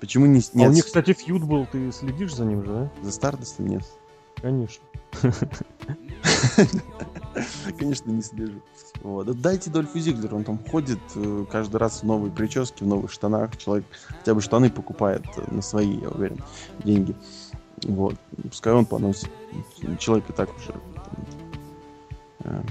Почему 0.00 0.26
не... 0.26 0.42
Нет... 0.52 0.66
А 0.66 0.70
у 0.70 0.72
них, 0.72 0.84
кстати, 0.84 1.14
фьюд 1.14 1.44
был, 1.44 1.66
ты 1.66 1.90
следишь 1.92 2.34
за 2.34 2.44
ним 2.44 2.64
же, 2.64 2.72
да? 2.72 2.90
За 3.02 3.12
Стардастом 3.12 3.66
нет. 3.66 3.84
Конечно. 4.42 4.84
Конечно, 7.78 8.10
не 8.10 8.22
слежу. 8.22 8.60
Вот. 9.02 9.40
Дайте 9.40 9.70
Дольфу 9.70 9.98
Зиглер, 9.98 10.34
он 10.34 10.44
там 10.44 10.58
ходит 10.58 10.98
э, 11.14 11.44
каждый 11.50 11.76
раз 11.76 12.02
в 12.02 12.04
новые 12.04 12.32
прически, 12.32 12.82
в 12.82 12.86
новых 12.86 13.10
штанах. 13.10 13.56
Человек 13.56 13.86
хотя 14.08 14.34
бы 14.34 14.40
штаны 14.40 14.70
покупает 14.70 15.24
э, 15.36 15.54
на 15.54 15.62
свои, 15.62 15.98
я 15.98 16.08
уверен, 16.08 16.42
деньги. 16.84 17.14
Вот. 17.82 18.14
Пускай 18.42 18.72
он 18.72 18.86
поносит. 18.86 19.30
Человек 19.98 20.28
и 20.30 20.32
так 20.32 20.48
уже 20.56 20.74
э, 22.40 22.62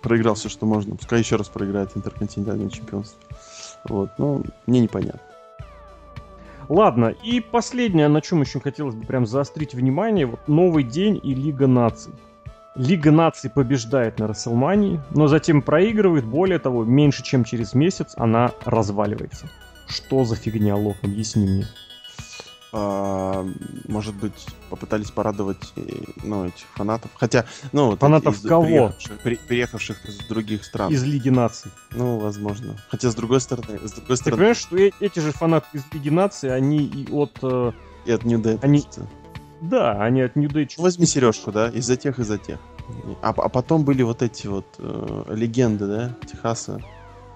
проиграл 0.00 0.34
все, 0.34 0.48
что 0.48 0.66
можно. 0.66 0.96
Пускай 0.96 1.20
еще 1.20 1.36
раз 1.36 1.48
проиграет 1.48 1.96
интерконтинентальное 1.96 2.70
чемпионство. 2.70 3.20
Вот. 3.88 4.10
Но 4.18 4.42
мне 4.66 4.80
непонятно. 4.80 5.20
Ладно, 6.68 7.14
и 7.24 7.40
последнее, 7.40 8.08
на 8.08 8.20
чем 8.20 8.42
еще 8.42 8.60
хотелось 8.60 8.94
бы 8.94 9.06
прям 9.06 9.26
заострить 9.26 9.74
внимание, 9.74 10.26
вот 10.26 10.46
новый 10.48 10.84
день 10.84 11.18
и 11.22 11.34
Лига 11.34 11.66
наций. 11.66 12.12
Лига 12.74 13.10
наций 13.10 13.50
побеждает 13.50 14.18
на 14.18 14.26
Расселмании, 14.26 15.00
но 15.10 15.28
затем 15.28 15.62
проигрывает, 15.62 16.26
более 16.26 16.58
того, 16.58 16.84
меньше 16.84 17.24
чем 17.24 17.44
через 17.44 17.72
месяц 17.72 18.12
она 18.16 18.52
разваливается. 18.64 19.48
Что 19.88 20.24
за 20.24 20.36
фигня, 20.36 20.76
Лох, 20.76 20.96
объясни 21.02 21.46
мне. 21.46 21.66
А, 22.70 23.46
может 23.86 24.14
быть, 24.14 24.46
попытались 24.68 25.10
порадовать 25.10 25.72
э, 25.76 25.82
ну, 26.22 26.46
этих 26.46 26.66
фанатов. 26.74 27.10
Хотя, 27.14 27.46
ну, 27.72 27.96
фанатов 27.96 28.36
из, 28.36 28.42
кого? 28.42 28.64
Приехавших, 28.64 29.18
при, 29.20 29.34
приехавших 29.36 30.08
из 30.08 30.18
других 30.26 30.64
стран. 30.64 30.92
Из 30.92 31.02
Лиги 31.02 31.30
наций. 31.30 31.70
Ну, 31.92 32.18
возможно. 32.18 32.76
Хотя, 32.90 33.10
с 33.10 33.14
другой 33.14 33.40
стороны, 33.40 33.78
с 33.78 33.92
другой 33.92 34.16
Ты 34.16 34.16
стороны... 34.16 34.36
понимаешь, 34.36 34.58
что 34.58 34.76
э, 34.76 34.90
эти 35.00 35.18
же 35.20 35.32
фанаты 35.32 35.66
из 35.72 35.84
Лиги 35.92 36.10
наций, 36.10 36.54
они 36.54 36.84
и 36.84 37.10
от... 37.10 37.38
Э, 37.42 37.72
и 38.04 38.12
от 38.12 38.24
New 38.24 38.40
Day. 38.40 38.58
Они... 38.62 38.84
Да, 39.62 40.02
они 40.02 40.20
от 40.20 40.36
New 40.36 40.50
Day. 40.50 40.70
Возьми 40.76 41.06
сережку, 41.06 41.52
да, 41.52 41.68
из-за 41.70 41.96
тех, 41.96 42.18
из-за 42.18 42.36
тех. 42.36 42.58
А, 43.22 43.30
а 43.30 43.48
потом 43.48 43.84
были 43.84 44.02
вот 44.02 44.22
эти 44.22 44.46
вот 44.46 44.66
э, 44.78 45.24
легенды, 45.34 45.86
да, 45.86 46.16
Техаса 46.26 46.82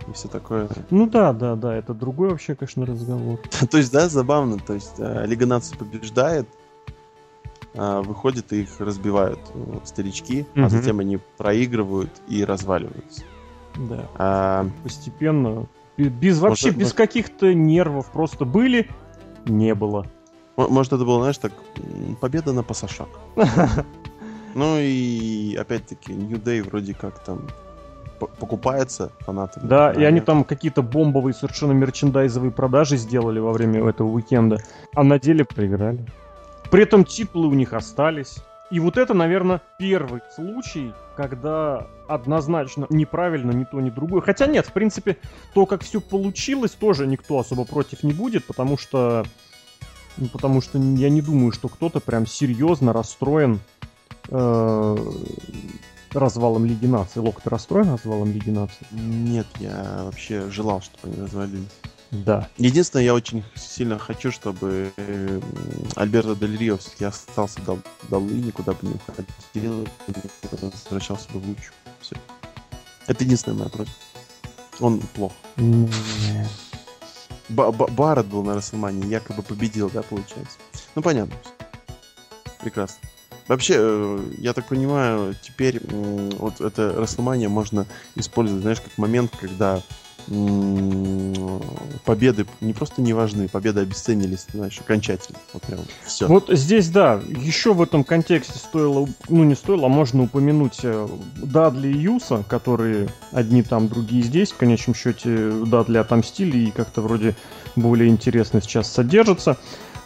и 0.08 0.12
все 0.12 0.28
такое. 0.28 0.68
Ну 0.90 1.06
да, 1.06 1.32
да, 1.32 1.56
да, 1.56 1.74
это 1.74 1.94
другой 1.94 2.30
вообще, 2.30 2.54
конечно, 2.54 2.86
разговор. 2.86 3.40
то 3.70 3.76
есть, 3.76 3.92
да, 3.92 4.08
забавно, 4.08 4.58
то 4.58 4.74
есть 4.74 4.94
э, 4.98 5.26
Лига 5.26 5.46
наций 5.46 5.76
побеждает, 5.76 6.48
а, 7.74 8.02
выходит 8.02 8.52
и 8.52 8.62
их 8.62 8.80
разбивают 8.80 9.40
э, 9.54 9.78
старички, 9.84 10.46
а 10.54 10.68
затем 10.68 11.00
они 11.00 11.18
проигрывают 11.38 12.10
и 12.28 12.44
разваливаются. 12.44 13.22
Да. 13.76 14.08
А... 14.16 14.66
Постепенно, 14.82 15.66
без 15.96 16.38
вообще, 16.38 16.66
может, 16.66 16.78
без 16.78 16.86
может... 16.86 16.96
каких-то 16.96 17.54
нервов, 17.54 18.10
просто 18.12 18.44
были, 18.44 18.90
не 19.46 19.74
было. 19.74 20.06
Может, 20.56 20.92
это 20.92 21.04
было, 21.04 21.20
знаешь, 21.20 21.38
так, 21.38 21.52
победа 22.20 22.52
на 22.52 22.62
пасашак. 22.62 23.08
Ну 24.54 24.76
и 24.78 25.56
опять-таки 25.56 26.12
New 26.12 26.36
Day 26.36 26.62
вроде 26.62 26.92
как 26.92 27.24
там 27.24 27.48
покупается 28.26 29.12
фанатами. 29.20 29.66
Да, 29.66 29.92
и 29.92 30.04
они 30.04 30.20
там 30.20 30.44
какие-то 30.44 30.82
бомбовые 30.82 31.34
совершенно 31.34 31.72
мерчендайзовые 31.72 32.50
продажи 32.50 32.96
сделали 32.96 33.38
во 33.38 33.52
время 33.52 33.88
этого 33.88 34.08
уикенда, 34.08 34.58
а 34.94 35.02
на 35.02 35.18
деле 35.18 35.44
проиграли. 35.44 36.04
При 36.70 36.82
этом 36.82 37.04
титулы 37.04 37.48
у 37.48 37.54
них 37.54 37.72
остались. 37.72 38.38
И 38.70 38.80
вот 38.80 38.96
это, 38.96 39.12
наверное, 39.12 39.60
первый 39.78 40.22
случай, 40.34 40.94
когда 41.14 41.86
однозначно 42.08 42.86
неправильно 42.88 43.50
ни 43.50 43.64
то, 43.64 43.80
ни 43.80 43.90
другое. 43.90 44.22
Хотя 44.22 44.46
нет, 44.46 44.66
в 44.66 44.72
принципе, 44.72 45.18
то, 45.52 45.66
как 45.66 45.82
все 45.82 46.00
получилось, 46.00 46.70
тоже 46.70 47.06
никто 47.06 47.38
особо 47.38 47.66
против 47.66 48.02
не 48.02 48.14
будет, 48.14 48.46
потому 48.46 48.78
что... 48.78 49.24
Ну, 50.16 50.28
потому 50.28 50.62
что 50.62 50.78
я 50.78 51.10
не 51.10 51.20
думаю, 51.20 51.52
что 51.52 51.68
кто-то 51.68 52.00
прям 52.00 52.26
серьезно 52.26 52.92
расстроен 52.92 53.60
э, 54.28 54.96
развалом 56.14 56.66
Лиги 56.66 56.86
Наций. 56.86 57.22
Лок, 57.22 57.40
ты 57.40 57.50
расстроен 57.50 57.90
развалом 57.90 58.32
Лиги 58.32 58.50
Наций? 58.50 58.86
Нет, 58.90 59.46
я 59.60 60.02
вообще 60.04 60.50
желал, 60.50 60.80
чтобы 60.82 61.08
они 61.12 61.22
развалились. 61.22 61.68
Да. 62.10 62.48
Единственное, 62.58 63.04
я 63.06 63.14
очень 63.14 63.42
сильно 63.54 63.98
хочу, 63.98 64.30
чтобы 64.30 64.92
Альберто 65.96 66.36
Дель 66.36 66.58
Рио 66.58 66.76
все-таки 66.76 67.06
остался 67.06 67.60
до 67.62 67.78
долы, 68.10 68.32
никуда 68.32 68.72
бы 68.72 68.78
не 68.82 68.94
уходил, 68.94 69.88
возвращался 70.50 71.30
бы 71.32 71.40
в 71.40 71.48
луч. 71.48 71.72
Все. 72.02 72.16
Это 73.06 73.24
единственная 73.24 73.58
моя 73.58 73.70
просьба. 73.70 73.94
Он 74.80 75.00
плох. 75.00 75.32
Барретт 77.48 78.26
был 78.26 78.42
на 78.42 78.54
Расселмане, 78.54 79.08
якобы 79.08 79.42
победил, 79.42 79.88
да, 79.88 80.02
получается? 80.02 80.58
Ну, 80.94 81.00
понятно. 81.00 81.34
Прекрасно. 82.60 82.98
Вообще, 83.48 83.74
э, 83.76 84.20
я 84.38 84.52
так 84.52 84.66
понимаю, 84.68 85.34
теперь 85.40 85.80
вот 86.38 86.60
это 86.60 86.94
Расселмания 86.96 87.48
можно 87.48 87.86
использовать, 88.14 88.62
знаешь, 88.62 88.80
как 88.80 88.96
момент, 88.98 89.32
когда 89.40 89.82
победы 92.04 92.46
не 92.60 92.72
просто 92.72 93.02
не 93.02 93.12
важны, 93.12 93.48
победы 93.48 93.80
обесценились, 93.80 94.46
знаешь, 94.52 94.78
окончательно. 94.78 95.38
Вот 95.52 95.62
прям 95.64 95.80
все. 96.04 96.26
Вот 96.28 96.48
здесь, 96.48 96.88
да, 96.90 97.20
еще 97.28 97.74
в 97.74 97.82
этом 97.82 98.04
контексте 98.04 98.58
стоило, 98.58 99.08
ну 99.28 99.44
не 99.44 99.54
стоило, 99.54 99.86
а 99.86 99.88
можно 99.88 100.22
упомянуть 100.22 100.80
э, 100.84 101.08
Дадли 101.36 101.88
и 101.88 101.98
Юса, 101.98 102.44
которые 102.48 103.08
одни 103.32 103.62
там, 103.62 103.88
другие 103.88 104.22
здесь. 104.22 104.52
В 104.52 104.56
конечном 104.56 104.94
счете 104.94 105.50
Дадли 105.66 105.98
отомстили 105.98 106.68
и 106.68 106.70
как-то 106.70 107.02
вроде 107.02 107.34
более 107.74 108.08
интересно 108.08 108.60
сейчас 108.60 108.92
содержатся. 108.92 109.58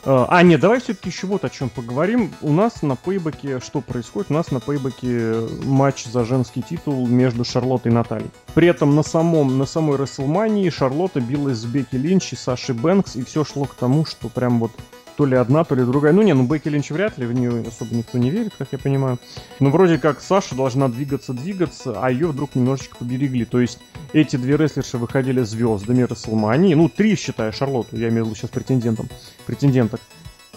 Э, 0.07 0.25
а, 0.29 0.43
нет, 0.45 0.61
давай 0.61 0.81
все-таки 0.81 1.09
еще 1.09 1.27
вот 1.27 1.45
о 1.45 1.51
чем 1.51 1.69
поговорим. 1.69 2.33
У 2.41 2.53
нас 2.53 2.83
на 2.83 2.95
пейбеке 2.95 3.59
что 3.59 3.81
происходит? 3.81 4.31
У 4.31 4.35
нас 4.35 4.53
на 4.53 4.61
пейбеке 4.61 5.35
матч 5.65 6.05
за 6.05 6.25
женский 6.25 6.63
титул 6.63 7.09
между 7.09 7.45
Шарлоттой 7.45 7.91
и 7.91 7.95
Натальей. 7.95 8.31
При 8.55 8.69
этом 8.69 8.95
на, 8.95 9.03
самом, 9.03 9.59
на 9.59 9.67
самой 9.67 9.97
Расселмании 9.97 10.71
Шарлотта 10.71 11.21
билась 11.21 11.59
с 11.59 11.65
Бекки 11.65 11.97
Линч 11.97 12.33
и 12.33 12.37
Сашей 12.37 12.77
Бэнкс, 12.77 13.17
и 13.17 13.25
все 13.25 13.45
шло 13.45 13.65
к 13.65 13.75
тому, 13.75 14.07
что 14.07 14.29
прям 14.29 14.61
вот 14.61 14.71
то 15.17 15.25
ли 15.25 15.37
одна, 15.37 15.65
то 15.65 15.75
ли 15.75 15.85
другая. 15.85 16.13
Ну 16.13 16.23
не, 16.23 16.35
ну 16.35 16.47
Бекки 16.47 16.69
Линч 16.69 16.91
вряд 16.91 17.19
ли, 17.19 17.27
в 17.27 17.33
нее 17.33 17.65
особо 17.67 17.95
никто 17.95 18.19
не 18.19 18.31
верит, 18.31 18.53
как 18.57 18.69
я 18.73 18.79
понимаю. 18.79 19.19
Но 19.61 19.71
вроде 19.71 19.99
как 19.99 20.21
Саша 20.21 20.55
должна 20.55 20.89
двигаться-двигаться, 20.89 21.99
а 22.01 22.11
ее 22.11 22.29
вдруг 22.29 22.55
немножечко 22.55 22.97
поберегли. 22.97 23.45
То 23.45 23.61
есть 23.61 23.79
эти 24.13 24.37
две 24.37 24.57
рестлерши 24.57 24.99
выходили 24.99 25.43
звездами 25.43 26.03
Расселмании. 26.03 26.75
Ну, 26.75 26.89
три, 26.89 27.17
считая 27.17 27.53
Шарлотту, 27.53 27.97
я 27.97 28.09
имею 28.09 28.25
в 28.25 28.27
виду 28.29 28.37
сейчас 28.37 28.51
претендентом, 28.51 29.09
претенденток. 29.47 30.01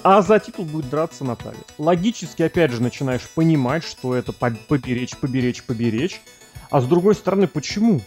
А 0.04 0.22
за 0.22 0.40
титул 0.40 0.66
будет 0.66 0.90
драться 0.90 1.24
Наталья. 1.24 1.60
Логически, 1.78 2.44
опять 2.44 2.72
же, 2.72 2.82
начинаешь 2.82 3.28
понимать, 3.30 3.84
что 3.84 4.16
это 4.16 4.32
поберечь, 4.32 5.18
поберечь, 5.18 5.64
поберечь. 5.64 6.22
А 6.70 6.82
с 6.82 6.86
другой 6.86 7.16
стороны, 7.16 7.48
почему? 7.48 8.02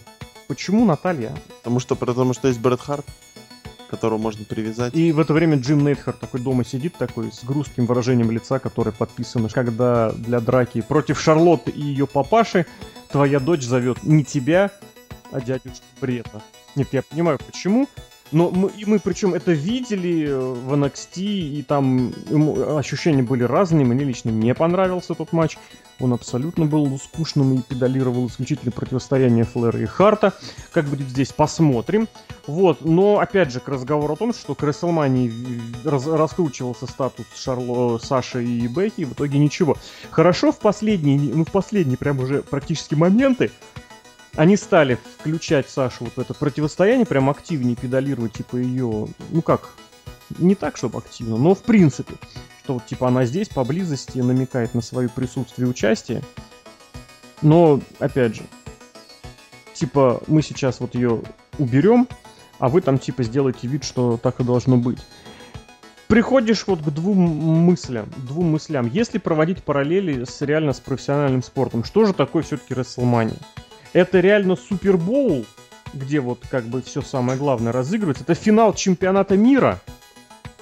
Почему 0.47 0.85
Наталья? 0.85 1.35
Потому 1.59 1.79
что, 1.79 1.95
потому 1.95 2.33
что 2.33 2.47
есть 2.47 2.59
Брэд 2.59 2.81
Харт 2.81 3.05
которого 3.93 4.17
можно 4.17 4.43
привязать. 4.43 4.95
И 4.95 5.11
в 5.11 5.19
это 5.19 5.33
время 5.33 5.59
Джим 5.59 5.85
Нейтхард 5.85 6.19
такой 6.19 6.39
дома 6.39 6.65
сидит, 6.65 6.95
такой 6.97 7.31
с 7.31 7.43
грустным 7.43 7.85
выражением 7.85 8.31
лица, 8.31 8.57
которое 8.57 8.91
подписано, 8.91 9.49
когда 9.49 10.11
для 10.11 10.39
драки 10.39 10.81
против 10.81 11.21
Шарлотты 11.21 11.69
и 11.69 11.79
ее 11.79 12.07
папаши 12.07 12.65
твоя 13.11 13.39
дочь 13.39 13.61
зовет 13.61 14.01
не 14.01 14.25
тебя, 14.25 14.71
а 15.31 15.39
дядюшку 15.41 15.85
Брета. 16.01 16.41
Нет, 16.75 16.87
я 16.91 17.03
понимаю, 17.03 17.37
почему, 17.45 17.87
но 18.33 18.49
мы, 18.49 18.69
и 18.71 18.85
мы 18.85 18.99
причем 18.99 19.33
это 19.33 19.51
видели 19.51 20.27
э, 20.27 20.37
в 20.37 20.73
NXT, 20.73 21.21
и 21.21 21.63
там 21.63 22.13
ощущения 22.77 23.23
были 23.23 23.43
разные. 23.43 23.85
Мне 23.85 24.03
лично 24.03 24.29
не 24.29 24.53
понравился 24.53 25.13
тот 25.13 25.31
матч. 25.31 25.57
Он 25.99 26.13
абсолютно 26.13 26.65
был 26.65 26.97
скучным 26.99 27.53
и 27.53 27.61
педалировал 27.61 28.27
исключительно 28.27 28.71
противостояние 28.71 29.45
Флэра 29.45 29.79
и 29.79 29.85
Харта. 29.85 30.33
Как 30.71 30.85
будет 30.85 31.07
здесь, 31.07 31.31
посмотрим. 31.31 32.07
Вот, 32.47 32.83
но 32.83 33.19
опять 33.19 33.51
же, 33.51 33.59
к 33.59 33.67
разговору 33.69 34.15
о 34.15 34.17
том, 34.17 34.33
что 34.33 34.55
к 34.55 34.63
Расселмании 34.63 35.31
раз, 35.85 36.07
раскручивался 36.07 36.87
статус 36.87 37.25
Шарло, 37.35 37.99
Саши 37.99 38.43
и 38.43 38.67
Бекки, 38.67 39.03
в 39.03 39.13
итоге 39.13 39.37
ничего. 39.37 39.77
Хорошо 40.11 40.51
в 40.51 40.59
последние, 40.59 41.17
ну 41.19 41.45
в 41.45 41.51
последние 41.51 41.97
прям 41.97 42.19
уже 42.19 42.41
практически 42.41 42.95
моменты 42.95 43.51
они 44.35 44.57
стали 44.57 44.97
включать 45.19 45.69
Сашу 45.69 46.05
вот 46.05 46.13
в 46.15 46.19
это 46.19 46.33
противостояние, 46.33 47.05
прям 47.05 47.29
активнее 47.29 47.75
педалировать, 47.75 48.33
типа, 48.33 48.57
ее, 48.57 49.07
ну 49.29 49.41
как, 49.41 49.69
не 50.37 50.55
так, 50.55 50.77
чтобы 50.77 50.99
активно, 50.99 51.37
но 51.37 51.53
в 51.53 51.63
принципе, 51.63 52.15
что 52.63 52.75
вот, 52.75 52.85
типа, 52.85 53.09
она 53.09 53.25
здесь, 53.25 53.49
поблизости, 53.49 54.19
намекает 54.19 54.73
на 54.73 54.81
свое 54.81 55.09
присутствие 55.09 55.67
и 55.67 55.69
участие. 55.69 56.23
Но, 57.41 57.81
опять 57.99 58.35
же, 58.35 58.43
типа, 59.73 60.21
мы 60.27 60.41
сейчас 60.41 60.79
вот 60.79 60.95
ее 60.95 61.21
уберем, 61.59 62.07
а 62.59 62.69
вы 62.69 62.81
там, 62.81 62.97
типа, 62.97 63.23
сделаете 63.23 63.67
вид, 63.67 63.83
что 63.83 64.17
так 64.17 64.39
и 64.39 64.43
должно 64.43 64.77
быть. 64.77 64.99
Приходишь 66.07 66.65
вот 66.67 66.79
к 66.79 66.89
двум 66.89 67.17
мыслям, 67.17 68.09
двум 68.17 68.51
мыслям. 68.51 68.87
Если 68.87 69.17
проводить 69.17 69.63
параллели 69.63 70.23
с 70.23 70.41
реально 70.41 70.73
с 70.73 70.79
профессиональным 70.79 71.43
спортом, 71.43 71.83
что 71.83 72.05
же 72.05 72.13
такое 72.13 72.43
все-таки 72.43 72.73
Расселмания? 72.73 73.39
Это 73.93 74.19
реально 74.19 74.55
Супербоул, 74.55 75.45
где 75.93 76.19
вот 76.19 76.39
как 76.49 76.65
бы 76.65 76.81
все 76.81 77.01
самое 77.01 77.37
главное 77.37 77.71
разыгрывается. 77.71 78.23
Это 78.23 78.33
финал 78.33 78.73
чемпионата 78.73 79.37
мира. 79.37 79.79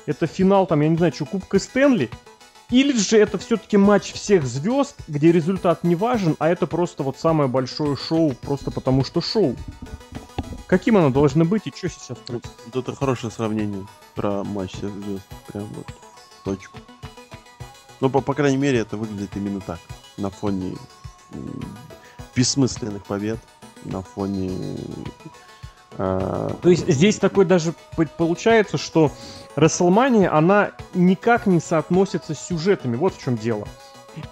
Это 0.05 0.27
финал 0.27 0.67
там, 0.67 0.81
я 0.81 0.89
не 0.89 0.97
знаю, 0.97 1.13
что, 1.13 1.25
Кубка 1.25 1.57
Стэнли. 1.59 2.09
Или 2.69 2.97
же 2.97 3.17
это 3.17 3.37
все-таки 3.37 3.77
матч 3.77 4.13
всех 4.13 4.45
звезд, 4.45 4.95
где 5.07 5.31
результат 5.31 5.83
не 5.83 5.95
важен, 5.95 6.35
а 6.39 6.49
это 6.49 6.67
просто 6.67 7.03
вот 7.03 7.17
самое 7.17 7.49
большое 7.49 7.97
шоу, 7.97 8.33
просто 8.33 8.71
потому 8.71 9.03
что 9.03 9.19
шоу. 9.19 9.55
Каким 10.67 10.95
оно 10.95 11.09
должно 11.09 11.43
быть 11.43 11.67
и 11.67 11.73
что 11.75 11.89
сейчас 11.89 12.17
происходит? 12.17 12.73
Это 12.73 12.95
хорошее 12.95 13.31
сравнение 13.31 13.85
про 14.15 14.45
матч 14.45 14.71
всех 14.71 14.91
звезд. 14.91 15.25
Прям 15.47 15.65
вот 15.65 15.87
точку. 16.45 16.77
Ну, 17.99 18.09
по, 18.09 18.21
по 18.21 18.33
крайней 18.33 18.57
мере, 18.57 18.79
это 18.79 18.95
выглядит 18.95 19.35
именно 19.35 19.59
так. 19.59 19.79
На 20.15 20.29
фоне 20.29 20.77
бессмысленных 22.35 23.03
побед 23.05 23.39
на 23.85 24.01
фоне... 24.01 24.77
Э... 25.97 26.49
То 26.61 26.69
есть 26.69 26.87
здесь 26.87 27.17
такой 27.17 27.45
даже 27.45 27.73
получается, 28.17 28.77
что 28.77 29.11
Расселмания, 29.55 30.33
она 30.33 30.71
никак 30.93 31.45
не 31.45 31.59
соотносится 31.59 32.33
с 32.33 32.39
сюжетами. 32.39 32.95
Вот 32.95 33.15
в 33.15 33.21
чем 33.21 33.37
дело. 33.37 33.67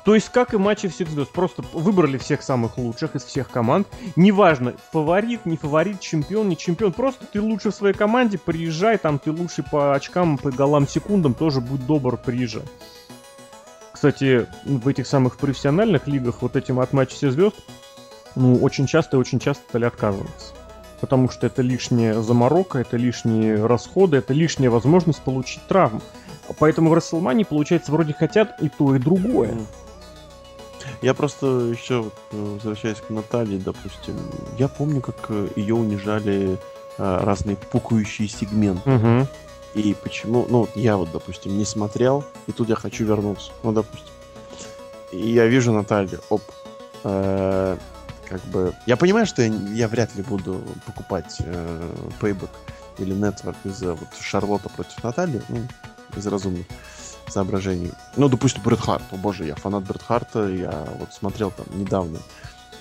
То 0.04 0.14
есть, 0.14 0.30
как 0.30 0.54
и 0.54 0.58
матчи 0.58 0.90
всех 0.90 1.10
звезд, 1.10 1.32
просто 1.32 1.64
выбрали 1.74 2.18
всех 2.18 2.42
самых 2.42 2.78
лучших 2.78 3.16
из 3.16 3.24
всех 3.24 3.50
команд. 3.50 3.88
Неважно, 4.16 4.74
фаворит, 4.92 5.46
не 5.46 5.56
фаворит, 5.56 6.02
чемпион, 6.02 6.50
не 6.50 6.58
чемпион. 6.58 6.92
Просто 6.92 7.26
ты 7.26 7.42
лучше 7.42 7.72
в 7.72 7.76
своей 7.76 7.94
команде, 7.94 8.38
приезжай, 8.38 8.98
там 8.98 9.20
ты 9.20 9.32
лучше 9.32 9.64
по 9.64 9.96
очкам, 9.96 10.38
по 10.38 10.52
голам, 10.52 10.88
секундам, 10.88 11.34
тоже 11.34 11.62
будь 11.62 11.86
добр, 11.86 12.18
приезжай. 12.18 12.64
Кстати, 13.94 14.48
в 14.66 14.88
этих 14.88 15.08
самых 15.08 15.38
профессиональных 15.38 16.08
лигах 16.08 16.42
вот 16.42 16.56
этим 16.56 16.80
от 16.80 16.94
матча 16.94 17.16
всех 17.16 17.34
звезд 17.34 17.56
ну, 18.36 18.56
очень 18.58 18.88
часто 18.88 19.18
и 19.18 19.20
очень 19.20 19.40
часто 19.40 19.64
стали 19.70 19.86
отказываться. 19.86 20.54
Потому 21.02 21.30
что 21.30 21.48
это 21.48 21.62
лишняя 21.62 22.20
заморока, 22.22 22.80
это 22.80 22.98
лишние 22.98 23.66
расходы, 23.66 24.18
это 24.18 24.34
лишняя 24.34 24.70
возможность 24.70 25.22
получить 25.22 25.66
травму. 25.68 26.02
Поэтому 26.58 26.90
в 26.90 26.94
Расселмане, 26.94 27.46
получается, 27.46 27.92
вроде 27.92 28.14
хотят 28.14 28.62
и 28.62 28.70
то, 28.70 28.96
и 28.96 29.00
другое. 29.00 29.58
Я 31.02 31.14
просто 31.14 31.46
еще 31.72 32.12
возвращаясь 32.32 32.98
к 32.98 33.10
Наталье, 33.10 33.60
допустим, 33.60 34.16
я 34.58 34.68
помню, 34.68 35.02
как 35.02 35.28
э, 35.30 35.48
ее 35.56 35.76
унижали 35.76 36.58
э, 36.98 37.20
разные 37.24 37.56
пукающие 37.56 38.28
сегменты. 38.28 38.90
Угу. 38.90 39.28
И 39.76 39.96
почему, 40.02 40.46
ну, 40.50 40.68
я 40.76 40.98
вот, 40.98 41.12
допустим, 41.12 41.58
не 41.58 41.66
смотрел, 41.66 42.24
и 42.48 42.52
тут 42.52 42.70
я 42.70 42.76
хочу 42.76 43.06
вернуться. 43.06 43.52
Ну, 43.64 43.72
допустим. 43.72 44.10
И 45.12 45.30
я 45.30 45.46
вижу 45.48 45.72
Наталью, 45.72 46.20
оп, 46.30 46.42
э, 47.04 47.78
как 48.30 48.42
бы... 48.46 48.74
Я 48.86 48.98
понимаю, 48.98 49.26
что 49.26 49.42
я, 49.42 49.54
я 49.74 49.88
вряд 49.88 50.16
ли 50.16 50.24
буду 50.24 50.64
покупать 50.86 51.38
э, 51.40 51.92
Payback 52.22 52.50
или 53.00 53.16
Network 53.16 53.56
из-за 53.64 53.94
вот 53.94 54.10
Шарлотта 54.20 54.70
против 54.70 55.04
Натальи, 55.04 55.42
ну, 55.50 55.60
из 56.16 56.28
разумных 56.28 56.66
соображений. 57.28 57.92
Ну, 58.16 58.30
допустим, 58.30 58.62
Брэд 58.64 58.80
Харт. 58.80 59.04
О 59.12 59.18
боже, 59.18 59.46
я 59.46 59.56
фанат 59.56 59.84
Брэд 59.84 60.04
Харта, 60.04 60.48
я 60.48 60.88
вот 61.00 61.14
смотрел 61.14 61.52
там 61.52 61.66
недавно 61.80 62.20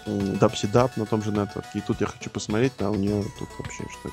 Дапси 0.06 0.66
Дап 0.66 0.96
на 0.96 1.06
том 1.06 1.22
же 1.22 1.30
Network, 1.30 1.66
и 1.74 1.80
тут 1.80 2.00
я 2.00 2.06
хочу 2.06 2.30
посмотреть, 2.30 2.72
а 2.80 2.90
у 2.90 2.94
нее 2.94 3.24
тут 3.38 3.48
вообще 3.58 3.84
что 4.00 4.10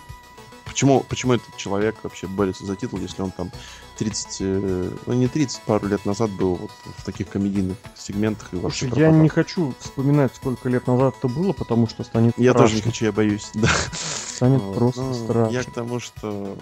Почему, 0.75 0.99
почему 1.07 1.31
этот 1.31 1.55
человек 1.55 1.95
вообще 2.03 2.27
борется 2.27 2.65
за 2.65 2.75
титул, 2.75 2.99
если 2.99 3.21
он 3.21 3.31
там 3.31 3.49
30, 3.97 4.38
э, 4.41 4.91
ну 5.05 5.13
не 5.13 5.29
30, 5.29 5.61
пару 5.61 5.88
лет 5.88 6.05
назад 6.05 6.29
был 6.31 6.55
вот 6.55 6.71
в 6.97 7.05
таких 7.05 7.29
комедийных 7.29 7.77
сегментах 7.95 8.53
и 8.53 8.57
вообще 8.57 8.88
Слушай, 8.88 9.03
Я 9.03 9.11
не 9.11 9.29
хочу 9.29 9.73
вспоминать, 9.79 10.35
сколько 10.35 10.67
лет 10.67 10.85
назад 10.85 11.15
это 11.17 11.29
было, 11.29 11.53
потому 11.53 11.88
что 11.88 12.03
станет 12.03 12.38
Я 12.38 12.51
страшно. 12.51 12.67
тоже 12.67 12.75
не 12.75 12.81
хочу, 12.81 13.05
я 13.05 13.13
боюсь, 13.13 13.51
да. 13.53 13.69
Станет 13.93 14.61
вот, 14.63 14.75
просто 14.75 15.01
ну, 15.01 15.13
страшно. 15.13 15.53
Я 15.53 15.63
к 15.63 15.71
тому, 15.71 16.01
что 16.01 16.57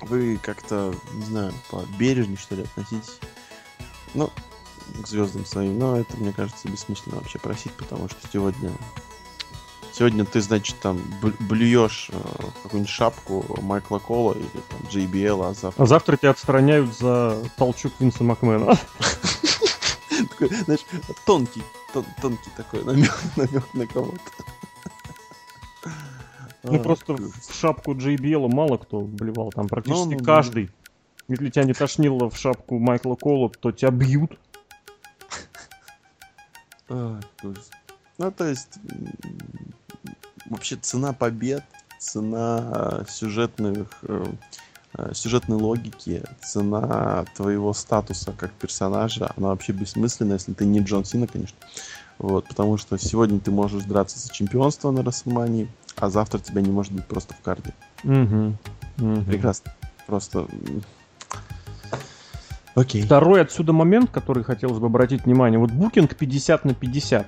вы 0.00 0.40
как-то, 0.42 0.94
не 1.12 1.24
знаю, 1.26 1.52
побережнее, 1.70 2.38
что 2.38 2.54
ли, 2.54 2.62
относитесь. 2.62 3.18
Ну, 4.14 4.30
к 5.02 5.06
звездам 5.06 5.44
своим. 5.44 5.78
Но 5.78 5.98
это, 5.98 6.16
мне 6.16 6.32
кажется, 6.32 6.66
бессмысленно 6.66 7.16
вообще 7.16 7.38
просить, 7.38 7.72
потому 7.72 8.08
что 8.08 8.16
сегодня 8.32 8.72
Сегодня 9.96 10.24
ты, 10.24 10.40
значит, 10.40 10.74
там 10.80 11.00
блюешь 11.38 12.10
э, 12.10 12.18
какую-нибудь 12.64 12.90
шапку 12.92 13.44
Майкла 13.62 14.00
Кола 14.00 14.32
или 14.32 14.48
там 14.68 14.80
JBL, 14.90 15.50
а 15.50 15.54
завтра... 15.54 15.82
А 15.82 15.86
завтра 15.86 16.16
тебя 16.16 16.30
отстраняют 16.30 16.92
за 16.98 17.38
толчок 17.56 17.92
Винса 18.00 18.24
Макмена. 18.24 18.74
Знаешь, 20.64 20.84
тонкий, 21.24 21.62
тонкий 22.20 22.50
такой 22.56 22.82
намек, 22.82 23.16
на 23.74 23.86
кого-то. 23.86 24.18
Ну 26.64 26.80
просто 26.80 27.14
в 27.14 27.54
шапку 27.54 27.94
JBL 27.94 28.52
мало 28.52 28.78
кто 28.78 29.00
блевал, 29.00 29.52
там 29.52 29.68
практически 29.68 30.14
ну, 30.14 30.24
каждый. 30.24 30.70
Если 31.28 31.50
тебя 31.50 31.64
не 31.64 31.72
тошнило 31.72 32.30
в 32.30 32.36
шапку 32.36 32.80
Майкла 32.80 33.14
Кола, 33.14 33.48
то 33.48 33.70
тебя 33.70 33.92
бьют. 33.92 34.32
Ну, 38.18 38.30
то 38.30 38.44
есть, 38.44 38.78
вообще 40.46 40.76
цена 40.76 41.12
побед, 41.12 41.64
цена 41.98 43.04
сюжетных, 43.08 43.88
э, 44.02 44.26
э, 44.96 45.12
сюжетной 45.14 45.56
логики, 45.56 46.22
цена 46.42 47.24
твоего 47.34 47.72
статуса 47.72 48.32
как 48.32 48.52
персонажа, 48.52 49.32
она 49.36 49.48
вообще 49.48 49.72
бессмысленна, 49.72 50.34
если 50.34 50.52
ты 50.52 50.64
не 50.66 50.80
Джон 50.80 51.04
Сина, 51.04 51.26
конечно. 51.26 51.56
Вот, 52.18 52.46
потому 52.46 52.76
что 52.76 52.96
сегодня 52.98 53.40
ты 53.40 53.50
можешь 53.50 53.84
драться 53.84 54.18
за 54.18 54.32
чемпионство 54.32 54.90
на 54.90 55.02
Расселмании, 55.02 55.68
а 55.96 56.10
завтра 56.10 56.38
тебя 56.38 56.60
не 56.60 56.70
может 56.70 56.92
быть 56.92 57.06
просто 57.06 57.34
в 57.34 57.40
карте. 57.40 57.74
Угу. 58.04 58.56
угу. 58.98 59.22
Прекрасно. 59.24 59.74
Просто 60.06 60.46
Окей. 62.74 63.02
Второй 63.02 63.40
отсюда 63.40 63.72
момент, 63.72 64.10
который 64.10 64.42
хотелось 64.42 64.78
бы 64.78 64.86
обратить 64.86 65.24
внимание. 65.24 65.58
Вот 65.58 65.70
букинг 65.70 66.16
50 66.16 66.64
на 66.64 66.74
50. 66.74 67.26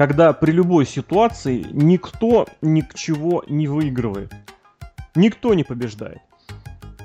Когда 0.00 0.32
при 0.32 0.52
любой 0.52 0.86
ситуации 0.86 1.66
никто 1.72 2.46
ни 2.62 2.80
к 2.80 2.94
чего 2.94 3.44
не 3.48 3.68
выигрывает. 3.68 4.32
Никто 5.14 5.52
не 5.52 5.62
побеждает. 5.62 6.22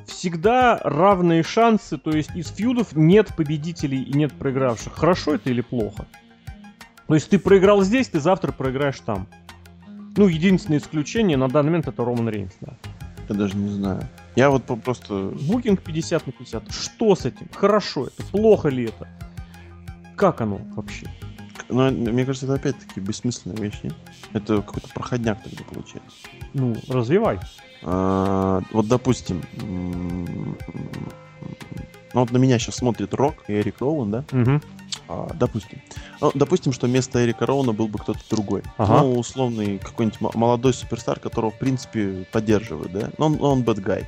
Всегда 0.08 0.80
равные 0.82 1.44
шансы, 1.44 1.98
то 1.98 2.12
есть 2.12 2.34
из 2.38 2.48
фьюдов 2.48 2.96
нет 2.96 3.36
победителей 3.36 4.02
и 4.02 4.16
нет 4.16 4.32
проигравших. 4.32 4.94
Хорошо 4.94 5.36
это 5.36 5.50
или 5.50 5.60
плохо? 5.60 6.06
То 7.08 7.16
есть 7.16 7.30
ты 7.30 7.38
проиграл 7.38 7.84
здесь, 7.84 8.08
ты 8.08 8.22
завтра 8.22 8.54
проиграешь 8.54 9.02
там. 9.02 9.28
Ну, 10.16 10.28
единственное 10.28 10.80
исключение 10.80 11.36
на 11.36 11.50
данный 11.50 11.72
момент 11.72 11.90
это 11.90 12.06
Роман 12.06 12.30
Рейнс, 12.30 12.54
да. 12.62 12.78
Я 13.28 13.36
даже 13.36 13.58
не 13.58 13.72
знаю. 13.72 14.08
Я 14.38 14.50
вот 14.50 14.64
просто... 14.86 15.34
Букинг 15.50 15.82
50 15.82 16.28
на 16.28 16.32
50. 16.32 16.72
Что 16.72 17.14
с 17.14 17.26
этим? 17.26 17.50
Хорошо 17.54 18.08
это? 18.08 18.24
Плохо 18.32 18.70
ли 18.70 18.86
это? 18.86 19.10
Как 20.16 20.40
оно 20.40 20.62
вообще? 20.78 21.10
Ну, 21.70 21.92
мне 21.92 22.26
кажется, 22.26 22.46
это 22.46 22.56
опять-таки 22.56 23.00
бессмысленная 23.00 23.58
вещь, 23.58 23.80
нет? 23.84 23.94
Это 24.34 24.62
какой-то 24.62 24.88
проходняк 24.90 25.44
тогда 25.44 25.64
получается. 25.64 26.18
Ну, 26.54 26.76
развивай. 26.88 27.40
А, 27.84 28.62
вот, 28.72 28.88
допустим, 28.88 29.42
ну 32.14 32.22
вот 32.22 32.32
на 32.32 32.38
меня 32.38 32.58
сейчас 32.60 32.76
смотрит 32.76 33.14
Рок 33.14 33.36
и 33.50 33.54
Эрик 33.54 33.82
Роуэн, 33.82 34.12
да? 34.12 34.24
Угу. 34.32 34.62
А, 35.10 35.30
допустим. 35.36 35.82
Ну, 36.22 36.32
допустим, 36.34 36.72
что 36.72 36.88
вместо 36.88 37.24
Эрика 37.24 37.46
Роуна 37.46 37.74
был 37.74 37.88
бы 37.88 38.00
кто-то 38.00 38.22
другой. 38.30 38.64
Ага. 38.78 39.02
Ну, 39.02 39.20
условный 39.20 39.80
какой-нибудь 39.80 40.20
молодой 40.34 40.74
суперстар, 40.74 41.20
которого, 41.20 41.52
в 41.52 41.60
принципе, 41.60 42.26
поддерживают, 42.32 42.92
да? 42.94 43.12
Но 43.18 43.26
он, 43.26 43.44
он 43.44 43.62
bad 43.64 43.84
guy. 43.84 44.06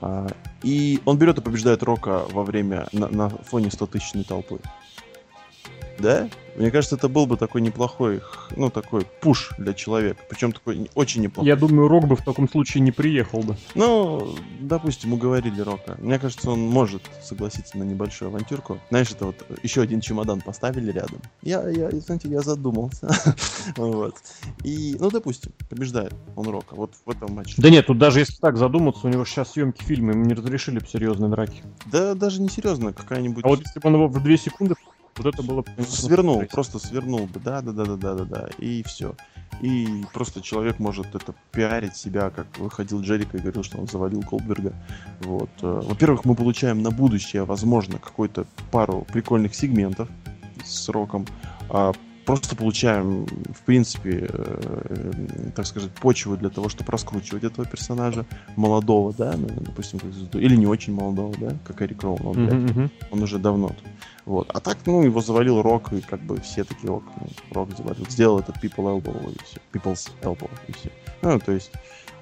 А, 0.00 0.28
и 0.62 1.00
он 1.04 1.18
берет 1.18 1.38
и 1.38 1.40
побеждает 1.40 1.82
Рока 1.82 2.24
во 2.30 2.44
время, 2.44 2.86
на, 2.92 3.08
на 3.08 3.28
фоне 3.28 3.68
100-тысячной 3.68 4.24
толпы. 4.24 4.60
Да? 5.98 6.28
Мне 6.56 6.70
кажется, 6.70 6.96
это 6.96 7.08
был 7.08 7.26
бы 7.26 7.36
такой 7.36 7.62
неплохой, 7.62 8.20
ну, 8.56 8.70
такой 8.70 9.06
пуш 9.20 9.52
для 9.56 9.72
человека. 9.72 10.20
Причем 10.28 10.52
такой 10.52 10.90
очень 10.94 11.22
неплохой. 11.22 11.48
Я 11.48 11.56
думаю, 11.56 11.88
Рок 11.88 12.06
бы 12.06 12.16
в 12.16 12.22
таком 12.22 12.48
случае 12.48 12.82
не 12.82 12.92
приехал 12.92 13.40
бы. 13.40 13.56
Ну, 13.74 14.36
допустим, 14.60 15.14
уговорили 15.14 15.60
Рока. 15.62 15.96
Мне 15.98 16.18
кажется, 16.18 16.50
он 16.50 16.60
может 16.60 17.02
согласиться 17.22 17.78
на 17.78 17.84
небольшую 17.84 18.28
авантюрку. 18.28 18.78
Знаешь, 18.90 19.10
это 19.10 19.26
вот 19.26 19.36
еще 19.62 19.80
один 19.80 20.00
чемодан 20.00 20.42
поставили 20.42 20.92
рядом. 20.92 21.20
Я, 21.42 21.66
я, 21.68 21.90
знаете, 21.90 22.28
я 22.28 22.42
задумался. 22.42 23.08
вот. 23.76 24.16
И, 24.62 24.96
ну, 24.98 25.10
допустим, 25.10 25.52
побеждает 25.70 26.14
он 26.36 26.48
Рока. 26.48 26.74
Вот 26.74 26.92
в 27.04 27.10
этом 27.10 27.34
матче. 27.34 27.54
Да 27.56 27.70
нет, 27.70 27.86
тут 27.86 27.98
даже 27.98 28.20
если 28.20 28.36
так 28.36 28.58
задуматься, 28.58 29.06
у 29.06 29.10
него 29.10 29.24
сейчас 29.24 29.52
съемки 29.52 29.82
фильма, 29.82 30.12
ему 30.12 30.24
не 30.24 30.34
разрешили 30.34 30.80
бы 30.80 30.86
серьезные 30.86 31.30
драки. 31.30 31.62
Да, 31.86 32.14
даже 32.14 32.42
не 32.42 32.50
серьезно, 32.50 32.92
какая-нибудь... 32.92 33.44
А 33.44 33.48
вот 33.48 33.60
если 33.60 33.80
бы 33.80 33.88
он 33.88 33.94
его 33.94 34.08
в 34.08 34.22
две 34.22 34.36
секунды 34.36 34.74
вот 35.16 35.34
это 35.34 35.42
было... 35.42 35.64
Свернул, 35.86 36.42
просто 36.50 36.78
свернул 36.78 37.26
бы, 37.26 37.40
да, 37.40 37.60
да, 37.60 37.72
да, 37.72 37.84
да, 37.84 37.96
да, 37.96 38.14
да, 38.14 38.24
да, 38.24 38.48
и 38.58 38.82
все. 38.82 39.14
И 39.60 40.04
просто 40.12 40.40
человек 40.40 40.78
может 40.78 41.14
это 41.14 41.34
пиарить 41.52 41.96
себя, 41.96 42.30
как 42.30 42.46
выходил 42.58 43.00
Джерика 43.00 43.36
и 43.36 43.40
говорил, 43.40 43.62
что 43.62 43.78
он 43.78 43.86
завалил 43.86 44.22
Колдберга. 44.22 44.72
Вот. 45.20 45.50
Э, 45.60 45.80
во-первых, 45.84 46.24
мы 46.24 46.34
получаем 46.34 46.82
на 46.82 46.90
будущее, 46.90 47.44
возможно, 47.44 47.98
какую-то 47.98 48.46
пару 48.70 49.06
прикольных 49.12 49.54
сегментов 49.54 50.08
с 50.64 50.88
роком. 50.88 51.26
Просто 52.24 52.54
получаем, 52.54 53.26
в 53.26 53.62
принципе, 53.66 54.28
э, 54.28 55.12
так 55.56 55.66
сказать, 55.66 55.90
почву 55.90 56.36
для 56.36 56.50
того, 56.50 56.68
чтобы 56.68 56.92
раскручивать 56.92 57.42
этого 57.42 57.66
персонажа 57.66 58.24
молодого, 58.56 59.12
да, 59.12 59.34
ну, 59.36 59.48
допустим, 59.60 59.98
или 60.34 60.54
не 60.54 60.66
очень 60.66 60.94
молодого, 60.94 61.34
да, 61.38 61.56
как 61.64 61.82
Эрик 61.82 62.02
Роун, 62.02 62.20
он, 62.24 62.36
mm-hmm. 62.36 62.90
он 63.10 63.22
уже 63.22 63.38
давно 63.38 63.68
тут. 63.68 63.84
Вот. 64.24 64.50
А 64.54 64.60
так, 64.60 64.78
ну, 64.86 65.02
его 65.02 65.20
завалил 65.20 65.62
Рок, 65.62 65.92
и 65.92 66.00
как 66.00 66.20
бы 66.20 66.40
все 66.40 66.62
такие, 66.64 66.92
ок, 66.92 67.02
ну, 67.20 67.26
Рок 67.50 67.76
завалил. 67.76 68.06
Сделал 68.08 68.38
этот 68.38 68.56
People 68.62 69.02
Elbow, 69.02 69.34
и 69.34 69.38
все. 69.44 69.58
People's 69.72 70.10
Elbow, 70.22 70.50
и 70.68 70.72
все. 70.72 70.90
Ну, 71.22 71.40
то 71.40 71.52
есть, 71.52 71.72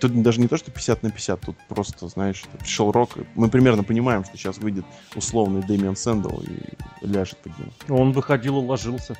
тут 0.00 0.22
даже 0.22 0.40
не 0.40 0.48
то, 0.48 0.56
что 0.56 0.70
50 0.70 1.02
на 1.02 1.10
50, 1.10 1.40
тут 1.40 1.56
просто, 1.68 2.08
знаешь, 2.08 2.42
пришел 2.58 2.90
Рок, 2.90 3.10
мы 3.34 3.48
примерно 3.48 3.84
понимаем, 3.84 4.24
что 4.24 4.36
сейчас 4.36 4.58
выйдет 4.58 4.84
условный 5.14 5.62
Дэмиан 5.62 5.96
Сэндл 5.96 6.40
и 6.40 7.06
ляжет 7.06 7.38
под 7.38 7.58
ним. 7.58 7.72
Он 7.88 8.12
выходил 8.12 8.62
и 8.62 8.66
ложился. 8.66 9.16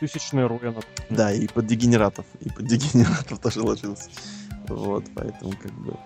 Тысячная 0.00 0.48
руя. 0.48 0.74
Да, 1.08 1.32
и 1.32 1.46
под 1.46 1.66
дегенератов, 1.66 2.26
и 2.40 2.50
под 2.50 2.66
дегенератов 2.66 3.38
тоже 3.42 3.62
ложился. 3.62 4.10
Вот, 4.68 5.04
поэтому 5.14 5.52
как 5.52 5.72
бы... 5.72 5.96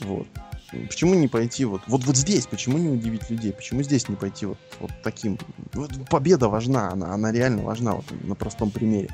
Вот. 0.00 0.26
Почему 0.70 1.14
не 1.14 1.26
пойти 1.26 1.64
вот, 1.64 1.82
вот, 1.88 2.04
вот 2.04 2.16
здесь, 2.16 2.46
почему 2.46 2.78
не 2.78 2.88
удивить 2.88 3.28
людей? 3.28 3.52
Почему 3.52 3.82
здесь 3.82 4.08
не 4.08 4.14
пойти 4.14 4.46
вот, 4.46 4.58
вот 4.78 4.92
таким? 5.02 5.36
Вот 5.72 5.90
победа 6.08 6.48
важна, 6.48 6.92
она, 6.92 7.12
она 7.12 7.32
реально 7.32 7.62
важна 7.62 7.94
вот, 7.94 8.04
на 8.22 8.36
простом 8.36 8.70
примере. 8.70 9.10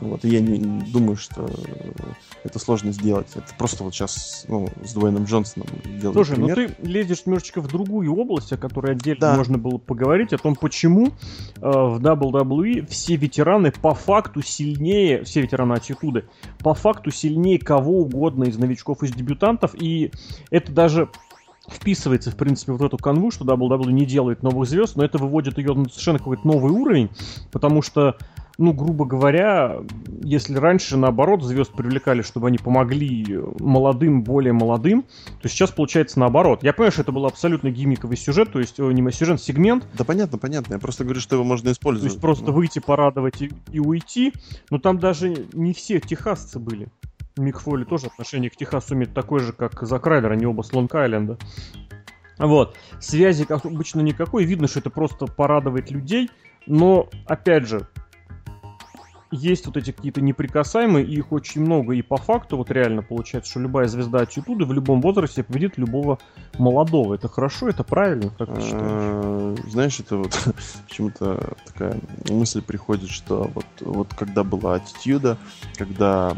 Вот, 0.00 0.24
и 0.24 0.28
я 0.28 0.40
не, 0.40 0.58
думаю, 0.90 1.16
что 1.16 1.48
это 2.42 2.58
сложно 2.58 2.92
сделать. 2.92 3.28
Это 3.34 3.52
просто 3.58 3.84
вот 3.84 3.94
сейчас 3.94 4.46
ну, 4.48 4.68
с 4.82 4.94
Дуэйном 4.94 5.24
Джонсоном 5.24 5.68
делать 6.00 6.14
Слушай, 6.14 6.38
ну 6.38 6.46
пример. 6.46 6.70
ну 6.78 6.84
ты 6.84 6.88
лезешь 6.88 7.26
немножечко 7.26 7.60
в 7.60 7.68
другую 7.68 8.14
область, 8.14 8.52
о 8.52 8.56
которой 8.56 8.92
отдельно 8.92 9.20
да. 9.20 9.36
можно 9.36 9.58
было 9.58 9.78
поговорить, 9.78 10.32
о 10.32 10.38
том, 10.38 10.54
почему 10.54 11.08
э, 11.08 11.10
в 11.60 12.00
WWE 12.00 12.86
все 12.86 13.16
ветераны 13.16 13.72
по 13.72 13.94
факту 13.94 14.42
сильнее, 14.42 15.24
все 15.24 15.42
ветераны 15.42 15.74
аттитуды, 15.74 16.24
по 16.60 16.74
факту 16.74 17.10
сильнее 17.10 17.58
кого 17.58 18.00
угодно 18.00 18.44
из 18.44 18.56
новичков, 18.56 19.02
из 19.02 19.12
дебютантов, 19.12 19.74
и 19.74 20.12
это 20.50 20.72
даже 20.72 21.10
вписывается, 21.68 22.30
в 22.30 22.36
принципе, 22.36 22.72
вот 22.72 22.80
в 22.80 22.84
эту 22.84 22.98
канву, 22.98 23.30
что 23.30 23.44
WWE 23.44 23.92
не 23.92 24.06
делает 24.06 24.42
новых 24.42 24.68
звезд, 24.68 24.96
но 24.96 25.04
это 25.04 25.18
выводит 25.18 25.58
ее 25.58 25.74
на 25.74 25.88
совершенно 25.88 26.18
какой-то 26.18 26.46
новый 26.46 26.72
уровень, 26.72 27.10
потому 27.52 27.82
что 27.82 28.16
ну, 28.60 28.74
грубо 28.74 29.06
говоря, 29.06 29.78
если 30.22 30.54
раньше, 30.54 30.98
наоборот, 30.98 31.42
звезд 31.42 31.72
привлекали, 31.72 32.20
чтобы 32.20 32.48
они 32.48 32.58
помогли 32.58 33.40
молодым, 33.58 34.22
более 34.22 34.52
молодым, 34.52 35.06
то 35.40 35.48
сейчас 35.48 35.70
получается 35.70 36.20
наоборот. 36.20 36.62
Я 36.62 36.74
понимаю, 36.74 36.92
что 36.92 37.00
это 37.00 37.10
был 37.10 37.24
абсолютно 37.24 37.70
гиммиковый 37.70 38.18
сюжет, 38.18 38.52
то 38.52 38.58
есть, 38.58 38.78
не 38.78 39.12
сюжет, 39.12 39.40
сегмент. 39.40 39.86
Да 39.94 40.04
понятно, 40.04 40.36
понятно. 40.36 40.74
Я 40.74 40.78
просто 40.78 41.04
говорю, 41.04 41.20
что 41.20 41.36
его 41.36 41.44
можно 41.44 41.72
использовать. 41.72 42.10
То 42.10 42.14
есть 42.14 42.20
просто 42.20 42.48
ну. 42.48 42.52
выйти, 42.52 42.80
порадовать 42.80 43.40
и, 43.40 43.50
и 43.72 43.80
уйти. 43.80 44.34
Но 44.68 44.78
там 44.78 44.98
даже 44.98 45.46
не 45.54 45.72
все 45.72 45.98
техасцы 45.98 46.58
были. 46.58 46.88
Мик 47.38 47.60
Фоли 47.60 47.84
тоже 47.84 48.08
отношение 48.08 48.50
к 48.50 48.56
Техасу 48.56 48.94
имеет 48.94 49.14
такое 49.14 49.40
же, 49.40 49.54
как 49.54 49.80
за 49.80 49.98
Крайлер, 49.98 50.32
они 50.32 50.44
оба 50.44 50.60
с 50.60 50.70
Лонг-Айленда. 50.70 51.38
Вот. 52.36 52.76
Связи, 53.00 53.46
как 53.46 53.64
обычно, 53.64 54.02
никакой. 54.02 54.44
Видно, 54.44 54.68
что 54.68 54.80
это 54.80 54.90
просто 54.90 55.24
порадовать 55.24 55.90
людей. 55.90 56.28
Но, 56.66 57.08
опять 57.26 57.66
же, 57.66 57.86
есть 59.30 59.66
вот 59.66 59.76
эти 59.76 59.92
какие-то 59.92 60.20
неприкасаемые, 60.20 61.06
и 61.06 61.14
их 61.14 61.32
очень 61.32 61.60
много, 61.60 61.94
и 61.94 62.02
по 62.02 62.16
факту 62.16 62.56
вот 62.56 62.70
реально 62.70 63.02
получается, 63.02 63.50
что 63.50 63.60
любая 63.60 63.86
звезда 63.86 64.20
аттитуды 64.20 64.64
в 64.64 64.72
любом 64.72 65.00
возрасте 65.00 65.42
победит 65.42 65.78
любого 65.78 66.18
молодого. 66.58 67.14
Это 67.14 67.28
хорошо, 67.28 67.68
это 67.68 67.84
правильно, 67.84 68.30
как 68.36 68.54
ты 68.54 68.60
считаешь? 68.60 68.82
А, 68.82 69.56
знаешь, 69.68 70.00
это 70.00 70.16
вот 70.16 70.38
почему-то 70.88 71.54
такая 71.66 72.00
мысль 72.28 72.62
приходит, 72.62 73.10
что 73.10 73.50
вот, 73.54 73.66
вот 73.80 74.14
когда 74.14 74.44
была 74.44 74.74
аттитюда, 74.74 75.38
когда 75.76 76.34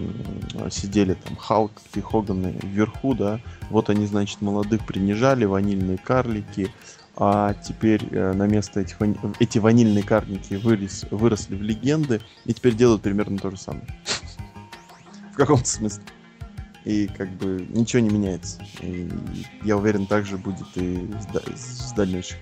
сидели 0.70 1.14
там 1.14 1.36
Халк 1.36 1.72
и 1.94 2.00
Хоганы 2.00 2.58
вверху, 2.62 3.14
да, 3.14 3.40
вот 3.70 3.90
они, 3.90 4.06
значит, 4.06 4.40
молодых 4.42 4.84
принижали, 4.84 5.44
ванильные 5.44 5.98
карлики, 5.98 6.70
а 7.16 7.54
теперь 7.54 8.06
э, 8.10 8.32
на 8.32 8.46
место 8.46 8.80
этих 8.80 8.96
эти 9.38 9.58
ванильные 9.58 10.02
карники 10.02 10.54
вырос, 10.54 11.04
выросли 11.10 11.56
в 11.56 11.62
легенды 11.62 12.20
и 12.44 12.54
теперь 12.54 12.74
делают 12.74 13.02
примерно 13.02 13.38
то 13.38 13.50
же 13.50 13.58
самое. 13.58 13.86
в 15.32 15.36
каком-то 15.36 15.68
смысле. 15.68 16.04
И 16.84 17.06
как 17.06 17.30
бы 17.32 17.66
ничего 17.70 18.02
не 18.02 18.10
меняется. 18.10 18.60
И 18.80 19.08
я 19.62 19.76
уверен, 19.76 20.06
так 20.06 20.26
же 20.26 20.36
будет 20.36 20.66
и 20.76 21.08
с 21.54 21.92
дальнейших. 21.92 22.38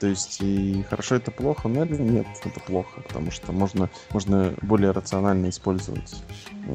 То 0.00 0.08
есть, 0.08 0.38
и 0.42 0.84
хорошо 0.90 1.14
это 1.14 1.30
плохо? 1.30 1.66
Наверное, 1.66 1.98
нет, 1.98 2.26
это 2.44 2.60
плохо, 2.60 3.00
потому 3.00 3.30
что 3.30 3.52
можно, 3.52 3.88
можно 4.10 4.54
более 4.60 4.90
рационально 4.90 5.48
использовать 5.48 6.22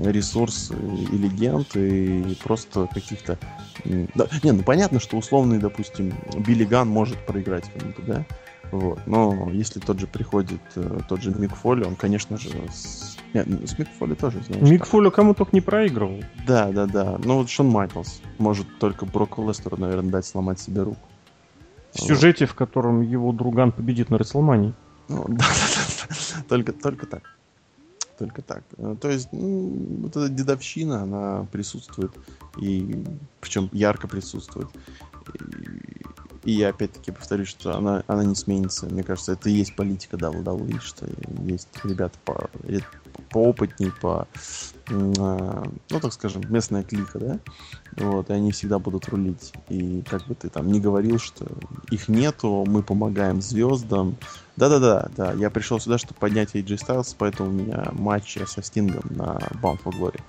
ресурсы 0.04 0.74
и 0.74 1.18
легенд, 1.18 1.68
и 1.76 2.36
просто 2.44 2.88
каких-то... 2.92 3.38
Да, 3.86 4.28
не, 4.44 4.52
ну 4.52 4.64
понятно, 4.64 5.00
что 5.00 5.18
условный, 5.18 5.60
допустим, 5.60 6.14
Биллиган 6.38 6.88
может 6.88 7.18
проиграть 7.26 7.66
кому-то, 7.74 8.02
да? 8.02 8.26
Вот. 8.72 9.00
Но 9.08 9.50
если 9.52 9.80
тот 9.80 10.00
же 10.00 10.08
приходит, 10.08 10.62
э, 10.76 11.00
тот 11.08 11.22
же 11.22 11.32
Мик 11.32 11.56
Фоли, 11.56 11.84
он, 11.84 11.96
конечно 11.96 12.38
же, 12.38 12.50
с... 12.72 13.18
Нет, 13.34 13.48
ну, 13.48 13.66
с 13.66 13.78
Мик 13.80 13.88
Фоли 13.98 14.14
тоже, 14.14 14.44
знаешь. 14.44 14.70
Мик 14.70 14.86
Фоли 14.86 15.10
кому 15.10 15.34
только 15.34 15.56
не 15.56 15.62
проигрывал. 15.62 16.24
Да, 16.46 16.72
да, 16.72 16.86
да. 16.86 17.20
Ну 17.24 17.38
вот 17.38 17.50
Шон 17.50 17.68
Майклс 17.68 18.22
может 18.38 18.68
только 18.80 19.06
Броку 19.06 19.48
Лестеру, 19.48 19.78
наверное, 19.78 20.12
дать 20.12 20.26
сломать 20.26 20.60
себе 20.60 20.84
руку. 20.84 21.02
В 21.94 22.02
сюжете, 22.02 22.46
в 22.46 22.54
котором 22.54 23.02
его 23.02 23.32
друган 23.32 23.72
победит 23.72 24.12
на 24.12 24.18
Рестлмании. 24.18 24.74
Ну, 25.08 25.26
да, 25.28 25.38
да, 25.38 26.06
да. 26.10 26.44
Только, 26.48 26.74
только 26.74 27.08
так. 27.08 27.24
Только 28.20 28.42
так. 28.44 28.64
Э, 28.78 28.96
то 29.00 29.10
есть, 29.10 29.30
ну, 29.32 30.00
вот 30.04 30.16
эта 30.16 30.30
дедовщина, 30.30 31.04
она 31.04 31.48
присутствует. 31.52 32.12
И 32.58 33.04
причем 33.50 33.68
ярко 33.72 34.08
присутствует. 34.08 34.68
И, 36.44 36.52
я 36.52 36.70
опять-таки 36.70 37.12
повторюсь, 37.12 37.50
что 37.50 37.76
она, 37.76 38.04
она 38.06 38.24
не 38.24 38.36
сменится. 38.36 38.86
Мне 38.86 39.04
кажется, 39.04 39.34
это 39.34 39.50
и 39.50 39.54
есть 39.54 39.76
политика 39.76 40.18
WWE, 40.18 40.80
что 40.80 41.08
есть 41.46 41.68
ребята 41.84 42.18
по, 42.24 42.50
поопытней, 43.30 43.92
по, 43.92 44.28
а, 44.92 45.64
ну, 45.90 46.00
так 46.00 46.14
скажем, 46.14 46.44
местная 46.50 46.84
клика, 46.84 47.20
да, 47.20 47.40
вот, 47.98 48.30
и 48.30 48.34
они 48.34 48.52
всегда 48.52 48.78
будут 48.78 49.10
рулить. 49.10 49.52
И 49.68 50.04
как 50.04 50.28
бы 50.28 50.36
ты 50.36 50.50
там 50.50 50.72
не 50.72 50.80
говорил, 50.80 51.18
что 51.18 51.46
их 51.90 52.08
нету, 52.08 52.66
мы 52.68 52.84
помогаем 52.84 53.42
звездам. 53.42 54.16
Да-да-да, 54.58 55.10
да, 55.18 55.34
я 55.34 55.50
пришел 55.50 55.80
сюда, 55.80 55.98
чтобы 55.98 56.20
поднять 56.20 56.56
AJ 56.56 56.86
Styles, 56.86 57.16
поэтому 57.18 57.50
у 57.50 57.54
меня 57.54 57.90
матчи 57.94 58.40
со 58.46 58.62
Стингом 58.62 59.04
на 59.10 59.40
Bound 59.62 59.82
for 59.84 59.92
Glory. 59.92 60.22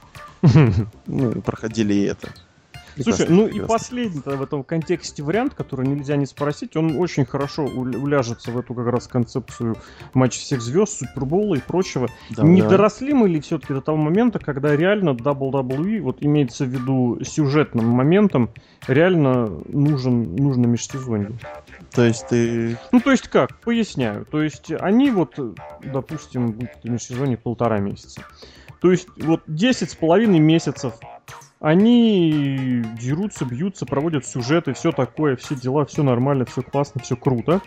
Ну, 1.06 1.32
проходили 1.42 1.92
и 1.92 2.02
это. 2.04 2.30
Слушай, 3.02 3.26
ну 3.28 3.46
и 3.46 3.60
последний 3.60 4.20
в 4.24 4.42
этом 4.42 4.64
контексте 4.64 5.22
вариант, 5.22 5.54
который 5.54 5.86
нельзя 5.86 6.16
не 6.16 6.26
спросить, 6.26 6.76
он 6.76 6.98
очень 6.98 7.24
хорошо 7.24 7.64
уляжется 7.64 8.50
в 8.50 8.58
эту 8.58 8.74
как 8.74 8.86
раз 8.86 9.06
концепцию 9.06 9.76
матча 10.14 10.40
всех 10.40 10.60
звезд, 10.60 10.98
Супербола 10.98 11.56
и 11.56 11.60
прочего. 11.60 12.08
Да, 12.30 12.42
не 12.42 12.62
да. 12.62 12.70
доросли 12.70 13.12
мы 13.12 13.28
ли 13.28 13.40
все-таки 13.40 13.74
до 13.74 13.80
того 13.80 13.98
момента, 13.98 14.38
когда 14.38 14.76
реально 14.76 15.10
WWE, 15.10 16.00
вот 16.00 16.18
имеется 16.20 16.64
в 16.64 16.68
виду 16.68 17.18
сюжетным 17.22 17.86
моментом, 17.86 18.50
реально 18.86 19.48
нужен, 19.68 20.36
нужно 20.36 20.66
межсезонье? 20.66 21.32
То 21.92 22.04
есть 22.04 22.28
ты... 22.28 22.78
Ну, 22.92 23.00
то 23.00 23.10
есть 23.10 23.28
как? 23.28 23.58
Поясняю. 23.60 24.24
То 24.26 24.42
есть 24.42 24.72
они 24.72 25.10
вот, 25.10 25.38
допустим, 25.84 26.52
будет 26.52 26.78
в 26.82 26.88
межсезонье 26.88 27.36
полтора 27.36 27.78
месяца. 27.78 28.22
То 28.80 28.90
есть 28.90 29.08
вот 29.16 29.42
10 29.46 29.90
с 29.90 29.94
половиной 29.94 30.38
месяцев 30.38 30.94
они 31.60 32.82
дерутся, 32.98 33.44
бьются, 33.44 33.84
проводят 33.86 34.26
сюжеты, 34.26 34.72
все 34.72 34.92
такое, 34.92 35.36
все 35.36 35.54
дела, 35.54 35.84
все 35.84 36.02
нормально, 36.02 36.46
все 36.46 36.62
классно, 36.62 37.02
все 37.02 37.16
круто. 37.16 37.60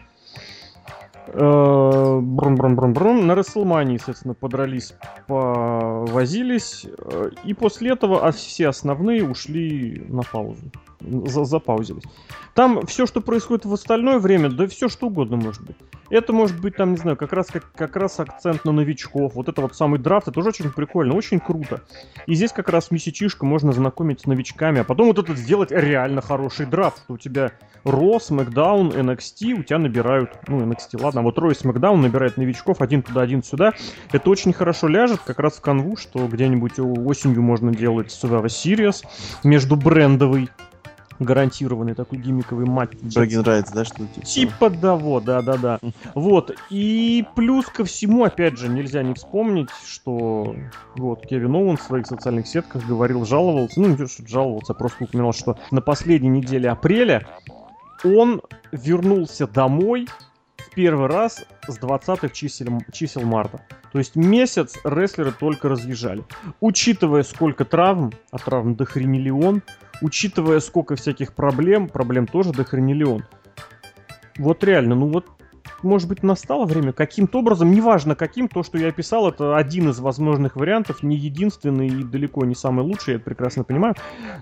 Брун-брун-брун-брун. 1.28 3.20
Э, 3.20 3.24
На 3.24 3.36
Расселмании, 3.36 3.98
соответственно, 3.98 4.34
подрались, 4.34 4.94
повозились. 5.28 6.86
Э, 6.86 7.30
и 7.46 7.54
после 7.54 7.92
этого 7.92 8.32
все 8.32 8.68
основные 8.68 9.24
ушли 9.24 10.06
на 10.10 10.24
паузу. 10.24 10.72
За 11.04 11.44
запаузились. 11.44 12.04
Там 12.54 12.86
все, 12.86 13.06
что 13.06 13.22
происходит 13.22 13.66
в 13.66 13.74
остальное 13.74 14.20
время, 14.20 14.50
да 14.50 14.68
все 14.68 14.88
что 14.88 15.08
угодно 15.08 15.38
может 15.38 15.64
быть. 15.64 15.76
Это 16.10 16.34
может 16.34 16.60
быть, 16.60 16.76
там, 16.76 16.92
не 16.92 16.98
знаю, 16.98 17.18
как 17.18 17.34
раз, 17.34 17.48
как, 17.48 17.72
как 17.74 17.96
раз 17.96 18.20
акцент 18.20 18.66
на 18.66 18.72
новичков. 18.72 19.34
Вот 19.36 19.50
это 19.50 19.62
вот 19.62 19.76
самый 19.76 20.00
драфт, 20.00 20.28
это 20.28 20.36
тоже 20.36 20.50
очень 20.50 20.72
прикольно, 20.72 21.16
очень 21.16 21.40
круто. 21.40 21.82
И 22.28 22.36
здесь 22.36 22.52
как 22.52 22.70
раз 22.70 22.92
месячишка 22.92 23.46
можно 23.46 23.72
знакомить 23.72 24.22
с 24.22 24.26
новичками, 24.26 24.82
а 24.82 24.84
потом 24.84 25.08
вот 25.08 25.18
это 25.18 25.36
сделать 25.36 25.72
реально 25.72 26.22
хороший 26.22 26.68
драфт. 26.68 27.00
Что 27.04 27.14
у 27.14 27.18
тебя 27.18 27.52
Ро, 27.84 28.20
Смакдаун, 28.20 28.90
NXT, 28.92 29.54
у 29.54 29.64
тебя 29.64 29.78
набирают, 29.78 30.30
ну, 30.48 30.62
NXT, 30.62 31.02
ладно, 31.02 31.22
а 31.22 31.24
вот 31.24 31.38
Ро 31.38 31.52
и 31.52 31.56
Смакдаун 31.56 32.02
набирают 32.02 32.38
новичков 32.38 32.82
один 32.82 33.02
туда, 33.02 33.22
один 33.22 33.44
сюда. 33.44 33.74
Это 34.12 34.30
очень 34.30 34.54
хорошо 34.54 34.88
ляжет 34.88 35.20
как 35.26 35.40
раз 35.40 35.58
в 35.58 35.62
канву, 35.62 35.98
что 35.98 36.28
где-нибудь 36.28 36.80
осенью 36.80 37.42
можно 37.42 37.74
делать 37.74 38.08
Survivor 38.08 38.46
Series 38.46 39.04
между 39.44 39.76
брендовый 39.76 40.50
гарантированный 41.20 41.94
такой 41.96 42.20
гиммиковый 42.20 42.66
матч. 42.66 42.92
Брагин 43.14 43.42
нравится, 43.42 43.74
да, 43.74 43.86
что 43.86 44.06
типа? 44.08 44.26
Типа 44.26 44.70
того, 44.70 45.20
да-да-да. 45.20 45.80
Вот. 46.16 46.56
И 46.70 47.26
плюс 47.36 47.66
ко 47.68 47.86
всему, 47.86 48.24
опять 48.24 48.58
же, 48.58 48.70
нельзя 48.70 49.04
не 49.04 49.14
вспомнить, 49.14 49.70
что 49.86 50.56
вот 50.96 51.26
Кевин 51.26 51.56
Оуэн 51.56 51.78
в 51.78 51.82
своих 51.82 52.08
социальных 52.08 52.48
сетках 52.48 52.86
говорил, 52.86 53.26
жаловался, 53.26 53.80
ну 53.80 53.88
не 53.88 53.98
то, 53.98 54.08
что 54.08 54.28
жаловался, 54.28 54.74
а 54.74 54.76
просто 54.76 55.04
упоминал, 55.06 55.34
что 55.34 55.58
на 55.72 55.82
последней 55.82 56.30
неделе 56.30 56.70
апреля 56.70 57.28
он 58.04 58.42
вернулся 58.72 59.48
домой 59.48 60.08
в 60.58 60.76
первый 60.76 61.08
раз 61.08 61.46
с 61.68 61.80
20-х 61.80 62.30
чисел, 62.30 62.82
чисел 62.92 63.22
марта. 63.22 63.62
То 63.92 64.00
есть 64.00 64.16
месяц 64.16 64.76
рестлеры 64.84 65.32
только 65.32 65.70
разъезжали. 65.70 66.24
Учитывая, 66.60 67.24
сколько 67.24 67.64
травм, 67.64 68.12
а 68.32 68.40
травм 68.40 68.76
до 68.76 68.86
хренелион, 68.86 69.62
учитывая, 70.04 70.60
сколько 70.60 70.96
всяких 70.96 71.34
проблем, 71.34 71.88
проблем 71.88 72.28
тоже 72.28 72.52
до 72.52 72.66
хренелион. 72.66 73.24
Вот 74.38 74.64
реально, 74.64 74.96
ну 74.96 75.08
вот, 75.08 75.28
может 75.82 76.10
быть, 76.10 76.24
настало 76.24 76.66
время 76.66 76.92
каким-то 76.92 77.40
образом, 77.40 77.72
неважно 77.72 78.16
каким, 78.16 78.50
то, 78.50 78.64
что 78.64 78.78
я 78.78 78.90
описал, 78.90 79.30
это 79.30 79.56
один 79.56 79.90
из 79.90 80.00
возможных 80.00 80.58
вариантов, 80.58 81.04
не 81.04 81.16
единственный 81.16 81.88
и 81.88 82.04
далеко 82.04 82.44
не 82.44 82.56
самый 82.56 82.84
лучший, 82.84 83.12
я 83.12 83.16
это 83.16 83.26
прекрасно 83.26 83.64
понимаю, 83.64 83.96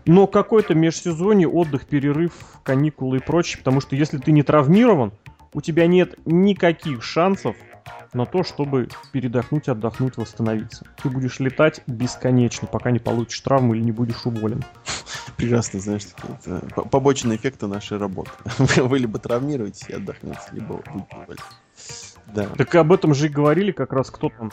но 0.06 0.26
какой-то 0.26 0.74
межсезонье, 0.74 1.48
отдых, 1.48 1.86
перерыв, 1.86 2.34
каникулы 2.64 3.18
и 3.18 3.22
прочее, 3.22 3.60
потому 3.60 3.82
что 3.82 3.96
если 3.96 4.18
ты 4.18 4.32
не 4.32 4.42
травмирован, 4.42 5.12
у 5.54 5.62
тебя 5.62 5.86
нет 5.86 6.16
никаких 6.26 7.04
шансов 7.04 7.56
на 8.14 8.26
то, 8.26 8.44
чтобы 8.44 8.90
передохнуть, 9.12 9.70
отдохнуть, 9.70 10.18
восстановиться. 10.18 10.86
Ты 11.02 11.10
будешь 11.10 11.40
летать 11.40 11.82
бесконечно, 11.88 12.68
пока 12.68 12.92
не 12.92 13.00
получишь 13.00 13.40
травму 13.42 13.74
или 13.74 13.82
не 13.82 13.92
будешь 13.92 14.26
уволен. 14.26 14.64
Прекрасно, 15.38 15.80
знаешь, 15.80 16.04
это 16.44 16.62
побочные 16.90 17.38
эффекты 17.38 17.68
нашей 17.68 17.98
работы. 17.98 18.32
Вы 18.58 19.00
либо 19.00 19.20
травмируетесь 19.20 19.90
и 19.90 19.94
отдохнете, 19.94 20.40
либо 20.52 20.76
будете 20.76 21.16
уволены. 21.16 21.42
Да. 22.34 22.48
Так 22.58 22.76
об 22.76 22.94
этом 22.94 23.14
же 23.14 23.26
и 23.26 23.30
говорили 23.30 23.72
как 23.72 23.92
раз 23.94 24.10
кто 24.10 24.30
там 24.30 24.52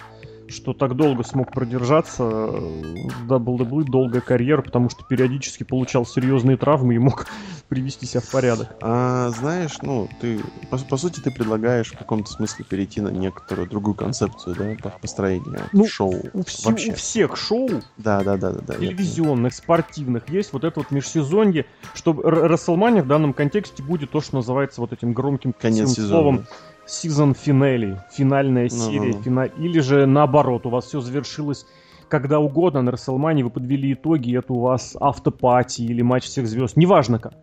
что 0.48 0.72
так 0.72 0.96
долго 0.96 1.24
смог 1.24 1.52
продержаться 1.52 2.24
в 2.24 3.26
WWE, 3.26 3.84
долгая 3.84 4.20
карьера, 4.20 4.62
потому 4.62 4.90
что 4.90 5.04
периодически 5.04 5.64
получал 5.64 6.06
серьезные 6.06 6.56
травмы 6.56 6.94
и 6.94 6.98
мог 6.98 7.26
привести 7.68 8.06
себя 8.06 8.20
в 8.20 8.30
порядок. 8.30 8.76
А 8.80 9.30
знаешь, 9.30 9.76
ну, 9.82 10.08
ты, 10.20 10.40
по, 10.70 10.78
по 10.78 10.96
сути, 10.96 11.20
ты 11.20 11.30
предлагаешь 11.30 11.92
в 11.92 11.98
каком-то 11.98 12.30
смысле 12.30 12.64
перейти 12.64 13.00
на 13.00 13.08
некоторую 13.08 13.68
другую 13.68 13.94
концепцию, 13.94 14.56
да, 14.56 14.90
по 14.90 14.98
построению 14.98 15.60
ну, 15.72 15.86
шоу. 15.86 16.14
У, 16.32 16.40
вс- 16.40 16.90
у 16.90 16.94
всех 16.94 17.36
шоу, 17.36 17.68
да, 17.96 18.22
да, 18.22 18.36
да, 18.36 18.52
да, 18.52 18.60
да, 18.60 18.74
телевизионных, 18.74 19.54
спортивных, 19.54 20.28
есть 20.28 20.52
вот 20.52 20.64
это 20.64 20.80
вот 20.80 20.90
межсезонье, 20.90 21.66
что 21.94 22.12
Расселмания 22.12 23.02
в 23.02 23.06
данном 23.06 23.32
контексте 23.32 23.82
будет 23.82 24.10
то, 24.10 24.20
что 24.20 24.36
называется 24.36 24.80
вот 24.80 24.92
этим 24.92 25.12
громким 25.12 25.52
Конец 25.52 25.94
словом 25.94 26.46
сезон 26.88 27.34
финали, 27.34 28.00
финальная 28.10 28.68
серия, 28.68 29.10
uh-huh. 29.10 29.22
фина... 29.22 29.40
или 29.42 29.80
же 29.80 30.06
наоборот, 30.06 30.66
у 30.66 30.70
вас 30.70 30.86
все 30.86 31.00
завершилось 31.00 31.66
когда 32.08 32.40
угодно 32.40 32.82
на 32.82 32.90
Расселмане, 32.90 33.44
вы 33.44 33.50
подвели 33.50 33.92
итоги, 33.92 34.36
это 34.36 34.52
у 34.52 34.60
вас 34.60 34.96
автопати 34.98 35.82
или 35.82 36.02
матч 36.02 36.24
всех 36.24 36.46
звезд, 36.46 36.76
неважно 36.76 37.18
как. 37.18 37.34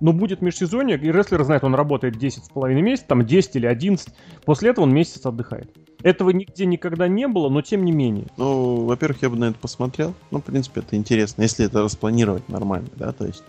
Но 0.00 0.12
будет 0.12 0.42
межсезонье, 0.42 0.98
и 0.98 1.12
рестлер 1.12 1.44
знает, 1.44 1.62
он 1.62 1.74
работает 1.74 2.18
10 2.18 2.44
с 2.44 2.48
половиной 2.48 2.82
месяцев, 2.82 3.06
там 3.08 3.24
10 3.24 3.56
или 3.56 3.66
11, 3.66 4.08
после 4.44 4.70
этого 4.70 4.84
он 4.84 4.92
месяц 4.92 5.24
отдыхает. 5.24 5.70
Этого 6.02 6.30
нигде 6.30 6.66
никогда 6.66 7.06
не 7.06 7.28
было, 7.28 7.48
но 7.48 7.62
тем 7.62 7.84
не 7.84 7.92
менее. 7.92 8.26
Ну, 8.36 8.84
во-первых, 8.84 9.22
я 9.22 9.30
бы 9.30 9.36
на 9.36 9.44
это 9.46 9.58
посмотрел. 9.58 10.14
Ну, 10.32 10.40
в 10.40 10.42
принципе, 10.42 10.80
это 10.80 10.96
интересно, 10.96 11.42
если 11.42 11.66
это 11.66 11.82
распланировать 11.82 12.48
нормально, 12.48 12.88
да, 12.96 13.12
то 13.12 13.26
есть 13.26 13.44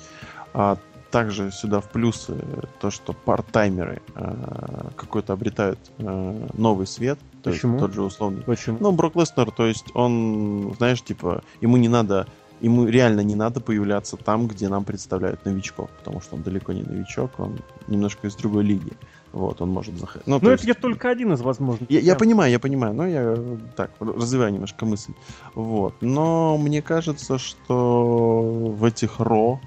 а, 0.54 0.78
также 1.14 1.51
сюда 1.51 1.80
в 1.80 1.89
плюсы 1.91 2.36
то, 2.80 2.89
что 2.89 3.14
парт-таймеры 3.14 4.01
э, 4.16 4.89
какой-то 4.95 5.34
обретают 5.34 5.78
э, 5.99 6.47
новый 6.57 6.88
свет. 6.88 7.20
Почему? 7.43 7.78
То 7.78 7.86
есть 7.86 7.86
тот 7.86 7.93
же 7.93 8.01
условный. 8.01 8.41
Почему? 8.41 8.78
Ну, 8.80 8.91
Брок 8.91 9.16
Леснер, 9.16 9.51
то 9.51 9.68
есть 9.68 9.86
он, 9.93 10.74
знаешь, 10.78 11.03
типа, 11.03 11.43
ему 11.61 11.78
не 11.78 11.88
надо 11.88 12.26
ему 12.61 12.88
реально 12.88 13.22
не 13.22 13.36
надо 13.36 13.59
появляться 13.59 14.18
там, 14.18 14.47
где 14.47 14.70
нам 14.70 14.86
представляют 14.86 15.45
новичков, 15.45 15.89
потому 15.99 16.22
что 16.22 16.36
он 16.36 16.43
далеко 16.43 16.74
не 16.74 16.82
новичок, 16.82 17.32
он 17.38 17.59
немножко 17.88 18.28
из 18.28 18.36
другой 18.36 18.64
лиги. 18.64 18.93
Вот, 19.34 19.61
он 19.61 19.70
может 19.70 19.97
заходить. 19.97 20.28
Ну, 20.28 20.39
Но 20.41 20.51
это 20.51 20.66
есть... 20.66 20.80
только 20.80 21.09
один 21.09 21.34
из 21.34 21.41
возможных. 21.41 21.91
Я, 21.91 21.99
я 21.99 22.16
понимаю, 22.16 22.51
я 22.51 22.59
понимаю, 22.59 22.93
но 22.93 23.05
я 23.05 23.38
так 23.76 23.91
развиваю 23.99 24.53
немножко 24.53 24.86
мысль. 24.86 25.14
Вот. 25.55 25.95
Но 26.01 26.57
мне 26.57 26.82
кажется, 26.82 27.38
что 27.38 28.41
в 28.78 28.86
этих 28.86 29.20
ро, 29.20 29.59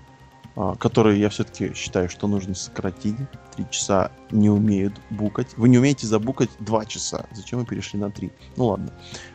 которые 0.79 1.21
я 1.21 1.29
все-таки 1.29 1.75
считаю, 1.75 2.09
что 2.09 2.27
нужно 2.27 2.55
сократить, 2.55 3.17
три 3.55 3.67
часа 3.71 4.11
не 4.31 4.49
умеют 4.49 4.95
букать. 5.11 5.49
Вы 5.57 5.69
не 5.69 5.79
умеете 5.79 6.07
забукать 6.07 6.49
два 6.61 6.87
часа. 6.87 7.27
Зачем 7.33 7.59
вы 7.59 7.67
перешли 7.67 8.01
на 8.01 8.11
три? 8.11 8.33
Ну 8.57 8.67
ладно. 8.67 8.91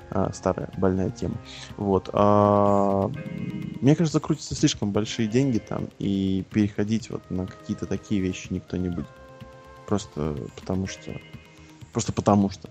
А, 0.09 0.33
старая 0.33 0.69
больная 0.77 1.11
тема. 1.11 1.35
Вот. 1.77 2.09
А, 2.13 3.11
мне 3.81 3.95
кажется, 3.95 4.19
крутятся 4.19 4.55
слишком 4.55 4.91
большие 4.91 5.27
деньги 5.27 5.59
там, 5.59 5.89
и 5.99 6.43
переходить 6.51 7.09
вот 7.09 7.29
на 7.29 7.45
какие-то 7.45 7.85
такие 7.85 8.19
вещи 8.19 8.47
никто 8.49 8.77
не 8.77 8.89
будет. 8.89 9.07
Просто 9.85 10.35
потому 10.55 10.87
что... 10.87 11.11
Просто 11.93 12.13
потому 12.13 12.49
что. 12.49 12.69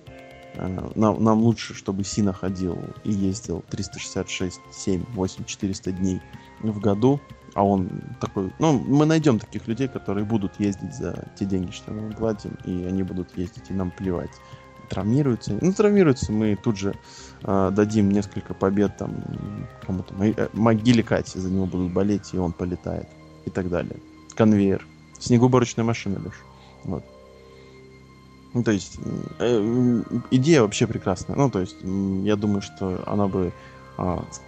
Нам, 0.57 1.22
нам 1.22 1.40
лучше, 1.40 1.74
чтобы 1.74 2.03
Сина 2.03 2.32
ходил 2.32 2.76
и 3.05 3.12
ездил 3.12 3.64
366, 3.70 4.61
7, 4.72 5.05
8, 5.11 5.44
400 5.44 5.92
дней 5.92 6.20
в 6.61 6.80
году, 6.80 7.20
а 7.55 7.64
он 7.64 7.90
такой... 8.20 8.53
Ну, 8.59 8.78
мы 8.78 9.07
найдем 9.07 9.38
таких 9.38 9.66
людей, 9.66 9.88
которые 9.88 10.24
будут 10.24 10.59
ездить 10.59 10.94
за 10.94 11.28
те 11.38 11.44
деньги, 11.44 11.70
что 11.72 11.92
мы 11.92 12.12
платим, 12.12 12.57
и 12.64 12.84
они 12.84 13.03
будут 13.03 13.36
ездить, 13.36 13.70
и 13.70 13.72
нам 13.72 13.90
плевать. 13.90 14.30
Травмируются. 14.88 15.57
Ну, 15.61 15.72
травмируются 15.72 16.32
мы 16.32 16.57
тут 16.57 16.76
же 16.76 16.94
э, 17.42 17.70
дадим 17.72 18.11
несколько 18.11 18.55
побед 18.55 18.96
там 18.96 19.14
кому-то. 19.86 20.14
Э, 20.22 20.48
могиле 20.53 21.03
Кати, 21.03 21.38
за 21.38 21.48
него 21.48 21.66
будут 21.66 21.92
болеть, 21.92 22.30
и 22.32 22.38
он 22.38 22.53
полетает. 22.53 23.09
И 23.44 23.51
так 23.51 23.68
далее. 23.68 23.96
Конвейер. 24.34 24.86
Снегоуборочная 25.18 25.84
машина, 25.84 26.18
Леша. 26.18 26.44
Вот. 26.84 27.05
Ну, 28.53 28.64
то 28.64 28.72
есть, 28.72 28.98
э, 29.38 30.03
идея 30.32 30.62
вообще 30.62 30.86
прекрасная. 30.86 31.36
Ну, 31.36 31.51
то 31.51 31.61
есть, 31.61 31.76
я 31.82 32.36
думаю, 32.36 32.62
что 32.62 33.03
она 33.07 33.28
бы 33.28 33.53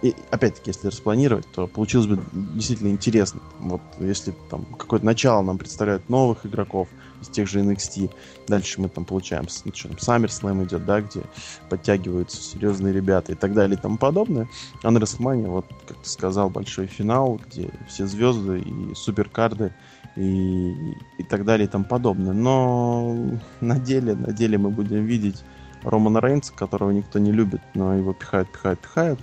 и, 0.01 0.15
опять-таки, 0.31 0.71
если 0.71 0.87
распланировать, 0.87 1.45
то 1.51 1.67
получилось 1.67 2.07
бы 2.07 2.19
действительно 2.33 2.89
интересно. 2.89 3.41
Вот 3.59 3.81
если 3.99 4.33
там 4.49 4.65
какое-то 4.65 5.05
начало 5.05 5.41
нам 5.43 5.57
представляют 5.57 6.09
новых 6.09 6.45
игроков 6.45 6.87
из 7.21 7.27
тех 7.27 7.47
же 7.47 7.59
NXT, 7.59 8.09
дальше 8.47 8.81
мы 8.81 8.89
там 8.89 9.05
получаем, 9.05 9.45
ну, 9.65 9.71
что 9.73 9.89
там, 9.89 9.97
SummerSlam 9.97 10.65
идет, 10.65 10.85
да, 10.85 11.01
где 11.01 11.21
подтягиваются 11.69 12.41
серьезные 12.41 12.93
ребята 12.93 13.33
и 13.33 13.35
так 13.35 13.53
далее 13.53 13.77
и 13.77 13.81
тому 13.81 13.97
подобное. 13.97 14.47
А 14.81 14.89
на 14.89 14.97
WrestleMania, 14.97 15.47
вот, 15.47 15.67
как 15.87 15.97
ты 15.97 16.09
сказал, 16.09 16.49
большой 16.49 16.87
финал, 16.87 17.39
где 17.47 17.69
все 17.87 18.07
звезды 18.07 18.59
и 18.59 18.95
суперкарды 18.95 19.71
и, 20.15 20.95
и 21.19 21.23
так 21.29 21.45
далее 21.45 21.67
и 21.67 21.69
тому 21.69 21.85
подобное. 21.85 22.33
Но 22.33 23.15
на 23.61 23.77
деле, 23.77 24.15
на 24.15 24.33
деле 24.33 24.57
мы 24.57 24.71
будем 24.71 25.05
видеть 25.05 25.43
Романа 25.83 26.19
Рейнса, 26.21 26.53
которого 26.53 26.91
никто 26.91 27.19
не 27.19 27.31
любит, 27.31 27.61
но 27.73 27.95
его 27.95 28.13
пихают, 28.13 28.51
пихают, 28.51 28.79
пихают. 28.79 29.19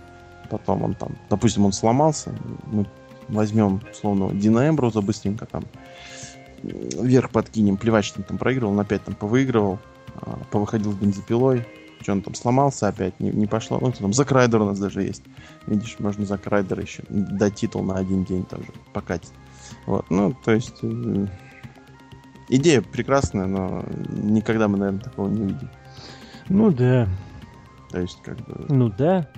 Потом 0.51 0.83
он 0.83 0.95
там, 0.95 1.11
допустим, 1.29 1.65
он 1.65 1.73
сломался, 1.73 2.35
мы 2.67 2.87
возьмем, 3.29 3.81
условно, 3.91 4.35
Дина 4.35 4.69
Эмброза 4.69 5.01
быстренько 5.01 5.47
там 5.47 5.65
вверх 6.63 7.31
подкинем, 7.31 7.77
плевать, 7.77 8.05
что 8.05 8.21
он 8.21 8.25
там 8.25 8.39
проигрывал, 8.39 8.73
он 8.73 8.81
опять 8.81 9.05
там 9.05 9.15
повыигрывал, 9.15 9.79
а, 10.17 10.39
повыходил 10.51 10.93
с 10.93 10.97
бензопилой, 10.97 11.65
что 12.03 12.13
он 12.13 12.23
там 12.23 12.35
сломался 12.35 12.89
опять, 12.89 13.19
не, 13.21 13.31
не 13.31 13.47
пошло. 13.47 13.79
Ну, 13.81 13.93
там 13.93 14.13
Зак 14.13 14.33
Райдер 14.33 14.61
у 14.61 14.67
нас 14.67 14.79
даже 14.79 15.03
есть. 15.03 15.23
Видишь, 15.67 15.97
можно 15.99 16.27
Зак 16.27 16.47
Райдер 16.47 16.81
еще 16.81 17.03
дать 17.09 17.55
титул 17.55 17.83
на 17.83 17.97
один 17.97 18.25
день 18.25 18.45
тоже 18.45 18.67
покатить. 18.93 19.33
Вот, 19.87 20.11
ну, 20.11 20.35
то 20.45 20.53
есть... 20.53 20.79
Э, 20.83 21.27
идея 22.49 22.83
прекрасная, 22.83 23.47
но 23.47 23.85
никогда 24.09 24.69
мы, 24.69 24.77
наверное, 24.77 25.03
такого 25.03 25.29
не 25.29 25.41
увидим. 25.43 25.71
Ну 26.49 26.71
да. 26.71 27.09
То 27.91 28.01
есть, 28.01 28.21
как 28.23 28.37
бы... 28.39 28.67
Ну 28.69 28.89
да. 28.89 29.29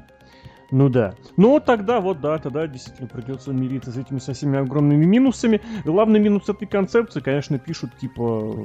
Ну 0.73 0.89
да. 0.89 1.15
Ну 1.37 1.61
тогда 1.61 2.01
вот 2.01 2.21
да, 2.21 2.39
тогда 2.39 2.67
действительно 2.67 3.07
придется 3.07 3.53
мириться 3.53 3.93
с 3.93 3.97
этими 3.99 4.19
со 4.19 4.33
всеми 4.33 4.59
огромными 4.59 5.05
минусами. 5.05 5.61
Главный 5.85 6.19
минус 6.19 6.49
этой 6.49 6.67
концепции, 6.67 7.21
конечно, 7.21 7.59
пишут 7.59 7.91
типа 8.01 8.65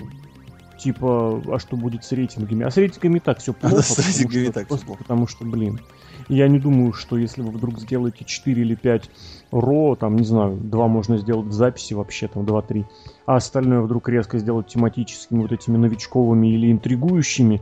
типа, 0.78 1.42
а 1.54 1.60
что 1.60 1.76
будет 1.76 2.06
с 2.06 2.12
рейтингами? 2.12 2.64
А 2.64 2.72
с 2.72 2.78
рейтингами 2.78 3.20
так 3.20 3.40
все 3.40 3.54
плохо. 3.54 3.78
А 3.78 3.82
с 3.84 3.98
рейтингами 3.98 4.52
так 4.52 4.68
все 4.68 4.78
плохо. 4.78 5.04
Потому 5.04 5.28
что, 5.28 5.44
блин, 5.44 5.82
я 6.30 6.48
не 6.48 6.60
думаю, 6.60 6.94
что 6.94 7.18
если 7.18 7.42
вы 7.42 7.52
вдруг 7.52 7.80
сделаете 7.80 8.24
4 8.24 8.62
или 8.62 8.76
5 8.76 9.10
ро, 9.52 9.96
там, 9.96 10.16
не 10.16 10.24
знаю, 10.24 10.56
2 10.56 10.88
можно 10.88 11.18
сделать 11.18 11.48
в 11.48 11.52
записи 11.52 11.94
вообще, 11.94 12.28
там, 12.28 12.44
2-3, 12.44 12.86
а 13.26 13.36
остальное 13.36 13.82
вдруг 13.82 14.08
резко 14.08 14.38
сделать 14.38 14.68
тематическими, 14.68 15.42
вот 15.42 15.52
этими 15.52 15.78
новичковыми 15.78 16.48
или 16.48 16.72
интригующими, 16.72 17.62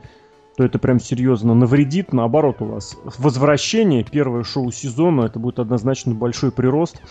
то 0.57 0.63
это 0.63 0.79
прям 0.79 0.99
серьезно 0.99 1.53
навредит. 1.53 2.13
Наоборот, 2.13 2.61
у 2.61 2.65
вас 2.65 2.97
возвращение, 3.17 4.03
первое 4.03 4.43
шоу 4.43 4.71
сезона, 4.71 5.25
это 5.25 5.39
будет 5.39 5.59
однозначно 5.59 6.13
большой 6.13 6.51
прирост. 6.51 7.01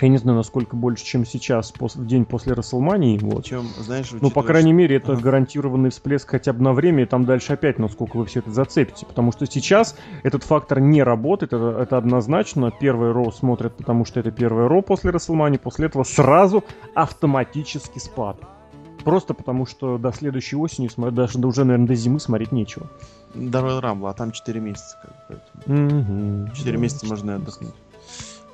Я 0.00 0.08
не 0.08 0.16
знаю, 0.18 0.36
насколько 0.36 0.76
больше, 0.76 1.04
чем 1.04 1.26
сейчас, 1.26 1.72
в 1.76 2.06
день 2.06 2.24
после 2.24 2.52
Расселмании. 2.52 3.18
Вот. 3.18 3.42
Причем, 3.42 3.66
знаешь, 3.80 4.08
ну, 4.20 4.30
по 4.30 4.44
крайней 4.44 4.72
мере, 4.72 4.96
это 4.96 5.14
ага. 5.14 5.22
гарантированный 5.22 5.90
всплеск 5.90 6.30
хотя 6.30 6.52
бы 6.52 6.62
на 6.62 6.72
время, 6.72 7.02
и 7.02 7.06
там 7.06 7.24
дальше 7.24 7.54
опять, 7.54 7.80
насколько 7.80 8.16
вы 8.16 8.26
все 8.26 8.38
это 8.38 8.50
зацепите. 8.52 9.06
Потому 9.06 9.32
что 9.32 9.46
сейчас 9.46 9.96
этот 10.22 10.44
фактор 10.44 10.78
не 10.78 11.02
работает, 11.02 11.52
это, 11.52 11.76
это 11.80 11.96
однозначно. 11.96 12.70
Первый 12.70 13.10
Роу 13.10 13.32
смотрят, 13.32 13.76
потому 13.76 14.04
что 14.04 14.20
это 14.20 14.30
первый 14.30 14.68
Роу 14.68 14.82
после 14.82 15.10
Расселмании, 15.10 15.58
после 15.58 15.86
этого 15.86 16.04
сразу 16.04 16.62
автоматически 16.94 17.98
спад. 17.98 18.57
Просто 19.04 19.34
потому, 19.34 19.66
что 19.66 19.98
до 19.98 20.12
следующей 20.12 20.56
осени, 20.56 20.88
даже 21.10 21.38
уже, 21.38 21.64
наверное, 21.64 21.88
до 21.88 21.94
зимы 21.94 22.20
смотреть 22.20 22.52
нечего. 22.52 22.86
До 23.34 23.58
Royal 23.60 23.80
Rumble, 23.80 24.10
а 24.10 24.12
там 24.14 24.32
4 24.32 24.60
месяца. 24.60 24.96
Как 25.02 25.38
бы, 25.38 25.42
4 25.66 26.76
mm-hmm. 26.76 26.80
месяца 26.80 27.06
можно 27.06 27.36
отдохнуть. 27.36 27.74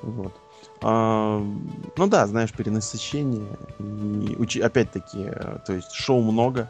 Вот. 0.01 0.33
А, 0.81 1.39
ну 1.97 2.07
да, 2.07 2.27
знаешь, 2.27 2.51
перенасыщение. 2.51 3.47
И 3.79 4.59
опять-таки, 4.59 5.23
э, 5.25 5.57
то 5.65 5.73
есть 5.73 5.91
шоу 5.93 6.21
много, 6.21 6.69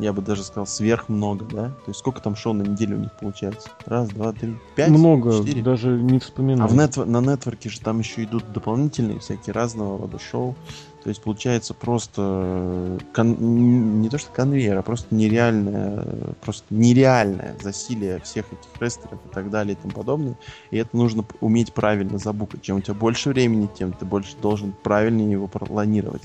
я 0.00 0.12
бы 0.12 0.22
даже 0.22 0.42
сказал, 0.42 0.66
сверх 0.66 1.08
много, 1.08 1.44
да? 1.46 1.68
То 1.68 1.88
есть 1.88 2.00
сколько 2.00 2.20
там 2.20 2.36
шоу 2.36 2.52
на 2.52 2.62
неделю 2.62 2.96
у 2.96 3.00
них 3.00 3.12
получается? 3.12 3.70
Раз, 3.86 4.08
два, 4.08 4.32
три, 4.32 4.56
пять? 4.76 4.90
Много, 4.90 5.32
четыре? 5.32 5.62
даже 5.62 5.90
не 5.90 6.18
вспоминаю. 6.18 6.64
А 6.64 6.68
в 6.68 6.74
нет, 6.74 6.96
на 6.96 7.20
нетворке 7.20 7.70
же 7.70 7.80
там 7.80 8.00
еще 8.00 8.24
идут 8.24 8.52
дополнительные 8.52 9.18
всякие 9.18 9.54
разного 9.54 9.98
рода 9.98 10.18
шоу. 10.18 10.54
То 11.02 11.10
есть 11.10 11.22
получается 11.22 11.74
просто 11.74 12.22
э, 12.24 12.98
кон... 13.14 14.00
не 14.00 14.08
то 14.08 14.18
что 14.18 14.30
конвейер, 14.32 14.76
а 14.76 14.82
просто 14.82 15.14
нереальное, 15.14 16.04
просто 16.40 16.66
нереальное 16.70 17.54
засилие 17.62 18.20
всех 18.20 18.46
этих 18.52 18.80
рестеров 18.80 19.20
и 19.24 19.32
так 19.32 19.50
далее 19.50 19.74
и 19.74 19.76
тому 19.76 19.92
подобное. 19.94 20.36
И 20.70 20.76
это 20.76 20.96
нужно 20.96 21.24
уметь 21.40 21.72
правильно 21.72 22.18
забукать. 22.18 22.62
Чем 22.62 22.78
у 22.78 22.80
тебя 22.80 22.94
больше 22.94 23.30
времени, 23.30 23.68
тем 23.78 23.92
ты 23.92 24.04
больше 24.04 24.36
должен 24.42 24.72
правильнее 24.82 25.32
его 25.32 25.46
планировать. 25.46 26.22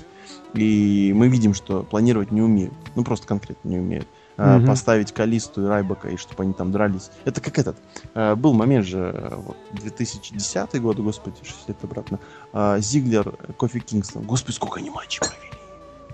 И 0.53 1.13
мы 1.15 1.27
видим, 1.27 1.53
что 1.53 1.83
планировать 1.83 2.31
не 2.31 2.41
умеют. 2.41 2.73
Ну, 2.95 3.03
просто 3.03 3.27
конкретно 3.27 3.69
не 3.69 3.79
умеют. 3.79 4.07
Mm-hmm. 4.37 4.65
Поставить 4.65 5.11
Калисту 5.11 5.63
и 5.63 5.67
Райбака, 5.67 6.09
и 6.09 6.17
чтобы 6.17 6.43
они 6.43 6.53
там 6.53 6.71
дрались. 6.71 7.11
Это 7.23 7.39
как 7.39 7.59
этот. 7.59 7.77
Э, 8.15 8.35
был 8.35 8.53
момент 8.53 8.85
же, 8.85 9.31
вот, 9.37 9.57
2010 9.73 10.81
год, 10.81 10.97
господи, 10.97 11.37
6 11.43 11.69
лет 11.69 11.77
обратно. 11.83 12.19
Э, 12.51 12.77
Зиглер, 12.79 13.31
Кофи 13.57 13.79
Кингстон. 13.79 14.23
Господи, 14.23 14.55
сколько 14.55 14.79
они 14.79 14.89
матчей 14.89 15.19
провели. 15.19 15.53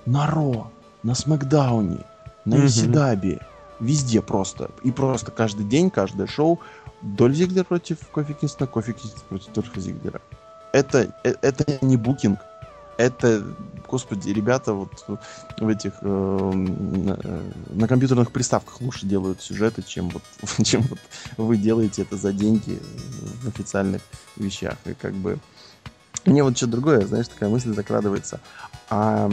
На 0.06 0.28
Ро, 0.28 0.70
на 1.04 1.16
Смакдауне, 1.16 2.04
на 2.46 2.56
mm-hmm. 2.56 3.42
Везде 3.80 4.22
просто. 4.22 4.72
И 4.84 4.92
просто 4.92 5.32
каждый 5.32 5.66
день, 5.66 5.90
каждое 5.90 6.28
шоу. 6.28 6.60
Доль 7.02 7.34
Зиглер 7.34 7.64
против 7.64 8.00
Кофи 8.12 8.34
Кингстона, 8.34 8.68
Кофи 8.68 8.92
Кингстон 8.92 9.24
против 9.30 9.54
Дольфа 9.54 9.80
Зиглера. 9.80 10.22
Это, 10.74 11.16
это 11.24 11.86
не 11.86 11.96
букинг 11.96 12.40
это, 13.00 13.46
господи, 13.88 14.30
ребята 14.30 14.74
вот 14.74 15.06
в 15.58 15.68
этих 15.70 15.94
э, 16.02 16.06
на, 16.06 17.18
на 17.70 17.88
компьютерных 17.88 18.34
приставках 18.34 18.82
лучше 18.82 19.06
делают 19.06 19.42
сюжеты, 19.42 19.84
чем 19.84 20.10
вот, 20.10 20.22
чем 20.66 20.82
вот 20.82 21.00
вы 21.38 21.56
делаете 21.56 22.02
это 22.02 22.18
за 22.18 22.34
деньги 22.34 22.78
в 23.42 23.48
официальных 23.48 24.02
вещах. 24.36 24.76
И 24.84 24.94
как 24.94 25.14
бы 25.14 25.40
мне 26.26 26.44
вот 26.44 26.58
что 26.58 26.68
другое, 26.68 27.08
знаешь, 27.08 27.30
такая 27.30 27.50
мысль 27.50 27.74
закрадывается. 27.74 28.42
А 28.90 29.32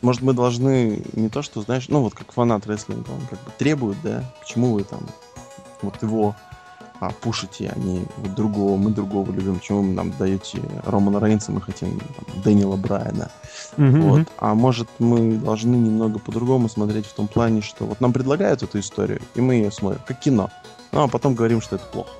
может, 0.00 0.22
мы 0.22 0.32
должны 0.32 1.04
не 1.12 1.28
то, 1.28 1.42
что, 1.42 1.60
знаешь, 1.60 1.88
ну 1.88 2.00
вот 2.00 2.14
как 2.14 2.32
фанат 2.32 2.66
рестлинга, 2.66 3.10
он 3.10 3.26
как 3.28 3.38
бы 3.44 3.52
требует, 3.58 3.98
да, 4.02 4.34
почему 4.40 4.72
вы 4.72 4.84
там 4.84 5.06
вот 5.82 6.02
его 6.02 6.34
а, 7.00 7.10
пушите, 7.10 7.72
а 7.74 7.78
не 7.78 8.04
вот 8.18 8.34
другого, 8.34 8.76
мы 8.76 8.90
другого 8.90 9.32
любим, 9.32 9.56
почему 9.56 9.82
вы 9.82 9.92
нам 9.94 10.12
даете 10.18 10.60
Романа 10.84 11.18
Рейнса, 11.24 11.50
мы 11.50 11.60
хотим 11.60 11.98
там, 11.98 12.42
Дэниела 12.42 12.76
Брайана. 12.76 13.30
Mm-hmm. 13.76 14.00
Вот. 14.00 14.28
А 14.36 14.54
может 14.54 14.88
мы 14.98 15.38
должны 15.38 15.76
немного 15.76 16.18
по-другому 16.18 16.68
смотреть 16.68 17.06
в 17.06 17.12
том 17.14 17.26
плане, 17.26 17.62
что 17.62 17.86
вот 17.86 18.00
нам 18.00 18.12
предлагают 18.12 18.62
эту 18.62 18.78
историю, 18.78 19.20
и 19.34 19.40
мы 19.40 19.54
ее 19.54 19.72
смотрим, 19.72 20.02
как 20.06 20.20
кино. 20.20 20.50
Ну, 20.92 21.04
а 21.04 21.08
потом 21.08 21.34
говорим, 21.34 21.60
что 21.60 21.76
это 21.76 21.86
плохо. 21.86 22.10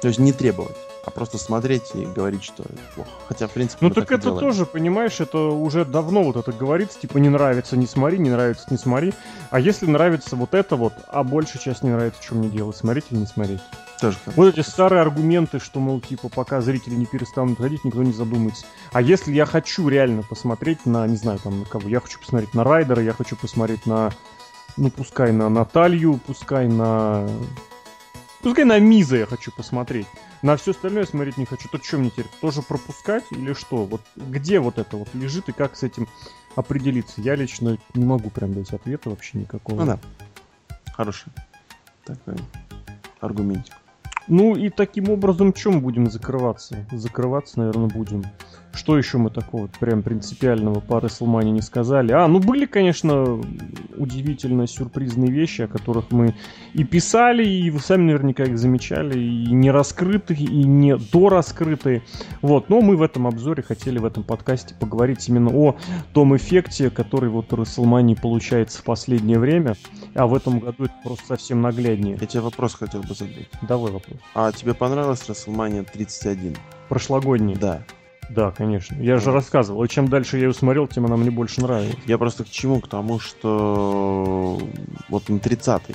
То 0.00 0.08
есть 0.08 0.20
не 0.20 0.32
требовать 0.32 0.76
а 1.06 1.10
просто 1.10 1.38
смотреть 1.38 1.94
и 1.94 2.04
говорить, 2.04 2.42
что 2.42 2.64
плохо. 2.94 3.10
Хотя, 3.28 3.46
в 3.46 3.52
принципе, 3.52 3.78
Ну 3.86 3.90
так, 3.90 4.04
так 4.08 4.18
это 4.18 4.24
делаем. 4.24 4.40
тоже, 4.40 4.66
понимаешь, 4.66 5.20
это 5.20 5.38
уже 5.38 5.84
давно 5.84 6.24
вот 6.24 6.36
это 6.36 6.52
говорится, 6.52 6.98
типа 7.00 7.18
не 7.18 7.28
нравится, 7.28 7.76
не 7.76 7.86
смотри, 7.86 8.18
не 8.18 8.28
нравится, 8.28 8.66
не 8.70 8.76
смотри. 8.76 9.14
А 9.50 9.60
если 9.60 9.86
нравится 9.86 10.34
вот 10.34 10.52
это 10.52 10.74
вот, 10.76 10.92
а 11.06 11.22
большая 11.22 11.62
часть 11.62 11.84
не 11.84 11.90
нравится, 11.90 12.20
что 12.22 12.34
мне 12.34 12.48
делать, 12.48 12.76
смотреть 12.76 13.04
или 13.10 13.18
не 13.20 13.26
смотреть? 13.26 13.60
Тоже 14.00 14.18
вот 14.34 14.48
эти 14.48 14.66
старые 14.66 15.00
аргументы, 15.00 15.58
что, 15.60 15.78
мол, 15.80 16.00
типа, 16.00 16.28
пока 16.28 16.60
зрители 16.60 16.94
не 16.94 17.06
перестанут 17.06 17.58
ходить, 17.58 17.84
никто 17.84 18.02
не 18.02 18.12
задумается. 18.12 18.66
А 18.92 19.00
если 19.00 19.32
я 19.32 19.46
хочу 19.46 19.88
реально 19.88 20.22
посмотреть 20.22 20.84
на, 20.86 21.06
не 21.06 21.16
знаю, 21.16 21.38
там, 21.38 21.60
на 21.60 21.64
кого, 21.66 21.88
я 21.88 22.00
хочу 22.00 22.18
посмотреть 22.18 22.52
на 22.52 22.64
Райдера, 22.64 23.00
я 23.02 23.12
хочу 23.12 23.36
посмотреть 23.36 23.86
на, 23.86 24.10
ну, 24.76 24.90
пускай 24.90 25.30
на 25.32 25.48
Наталью, 25.48 26.20
пускай 26.26 26.66
на... 26.66 27.26
Пускай 28.46 28.64
на 28.64 28.78
Миза 28.78 29.16
я 29.16 29.26
хочу 29.26 29.50
посмотреть. 29.50 30.06
На 30.40 30.56
все 30.56 30.70
остальное 30.70 31.04
смотреть 31.04 31.36
не 31.36 31.46
хочу. 31.46 31.68
То 31.68 31.82
что 31.82 31.98
мне 31.98 32.10
теперь? 32.10 32.26
Тоже 32.40 32.62
пропускать 32.62 33.24
или 33.32 33.54
что? 33.54 33.84
Вот 33.84 34.02
где 34.14 34.60
вот 34.60 34.78
это 34.78 34.96
вот 34.96 35.08
лежит 35.14 35.48
и 35.48 35.52
как 35.52 35.74
с 35.74 35.82
этим 35.82 36.06
определиться? 36.54 37.20
Я 37.20 37.34
лично 37.34 37.76
не 37.94 38.04
могу 38.04 38.30
прям 38.30 38.54
дать 38.54 38.72
ответа 38.72 39.10
вообще 39.10 39.38
никакого. 39.38 39.80
Ну 39.80 39.86
да. 39.86 39.98
Хороший 40.92 41.32
такой 42.04 42.36
аргументик. 43.18 43.74
Ну 44.28 44.54
и 44.54 44.70
таким 44.70 45.10
образом, 45.10 45.52
чем 45.52 45.80
будем 45.80 46.08
закрываться? 46.08 46.86
Закрываться, 46.92 47.58
наверное, 47.58 47.88
будем 47.88 48.22
что 48.76 48.96
еще 48.98 49.18
мы 49.18 49.30
такого 49.30 49.68
прям 49.80 50.02
принципиального 50.02 50.80
по 50.80 50.94
WrestleMania 50.94 51.50
не 51.50 51.62
сказали? 51.62 52.12
А, 52.12 52.28
ну 52.28 52.38
были, 52.38 52.66
конечно, 52.66 53.40
удивительно 53.96 54.66
сюрпризные 54.66 55.30
вещи, 55.30 55.62
о 55.62 55.68
которых 55.68 56.10
мы 56.10 56.34
и 56.74 56.84
писали, 56.84 57.46
и 57.46 57.70
вы 57.70 57.80
сами 57.80 58.02
наверняка 58.02 58.44
их 58.44 58.58
замечали, 58.58 59.18
и 59.18 59.52
не 59.52 59.70
раскрытые, 59.70 60.38
и 60.38 60.64
не 60.64 60.96
дораскрытые. 60.96 62.02
Вот, 62.42 62.68
но 62.68 62.80
мы 62.80 62.96
в 62.96 63.02
этом 63.02 63.26
обзоре 63.26 63.62
хотели 63.62 63.98
в 63.98 64.04
этом 64.04 64.22
подкасте 64.22 64.74
поговорить 64.74 65.26
именно 65.28 65.50
о 65.50 65.76
том 66.12 66.36
эффекте, 66.36 66.90
который 66.90 67.30
вот 67.30 67.52
у 67.52 67.56
WrestleMania 67.56 68.20
получается 68.20 68.80
в 68.80 68.84
последнее 68.84 69.38
время, 69.38 69.76
а 70.14 70.26
в 70.26 70.34
этом 70.34 70.60
году 70.60 70.84
это 70.84 70.94
просто 71.02 71.26
совсем 71.26 71.62
нагляднее. 71.62 72.18
Я 72.20 72.26
тебе 72.26 72.42
вопрос 72.42 72.74
хотел 72.74 73.00
бы 73.00 73.14
задать. 73.14 73.48
Давай 73.62 73.92
вопрос. 73.92 74.18
А 74.34 74.52
тебе 74.52 74.74
понравилась 74.74 75.22
WrestleMania 75.26 75.86
31? 75.90 76.56
Прошлогодний? 76.88 77.56
Да. 77.56 77.82
Да, 78.30 78.50
конечно. 78.50 78.96
Я 79.00 79.18
же 79.18 79.30
рассказывал. 79.30 79.84
И 79.84 79.88
чем 79.88 80.08
дальше 80.08 80.36
я 80.36 80.46
ее 80.46 80.54
смотрел, 80.54 80.86
тем 80.86 81.06
она 81.06 81.16
мне 81.16 81.30
больше 81.30 81.60
нравится. 81.60 81.96
Я 82.06 82.18
просто 82.18 82.44
к 82.44 82.50
чему? 82.50 82.80
К 82.80 82.88
тому, 82.88 83.18
что 83.18 84.60
вот 85.08 85.28
на 85.28 85.36
30-й, 85.36 85.94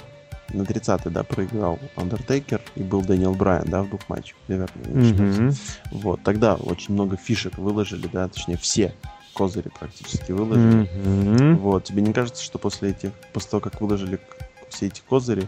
на 0.56 0.62
30-й, 0.64 1.10
да, 1.12 1.24
проиграл 1.24 1.80
Undertaker 1.96 2.62
и 2.76 2.84
был 2.84 3.02
Дэниел 3.02 3.34
Брайан, 3.34 3.68
да, 3.68 3.84
в 3.84 3.90
двух 3.90 4.08
матчах, 4.10 4.38
наверное. 4.48 4.86
Mm-hmm. 4.86 5.56
Вот, 5.92 6.24
тогда 6.24 6.56
очень 6.56 6.94
много 6.94 7.18
фишек 7.18 7.58
выложили, 7.58 8.08
да, 8.12 8.28
точнее, 8.28 8.58
все 8.58 8.94
козыри 9.34 9.70
практически 9.80 10.32
выложили. 10.32 10.90
Mm-hmm. 10.90 11.56
Вот, 11.56 11.86
тебе 11.86 12.02
не 12.02 12.14
кажется, 12.14 12.44
что 12.44 12.60
после 12.60 12.92
этих, 12.92 13.12
после 13.34 13.52
того, 13.52 13.62
как 13.62 13.80
выложили 13.82 14.20
все 14.70 14.88
эти 14.88 15.02
козыри, 15.08 15.48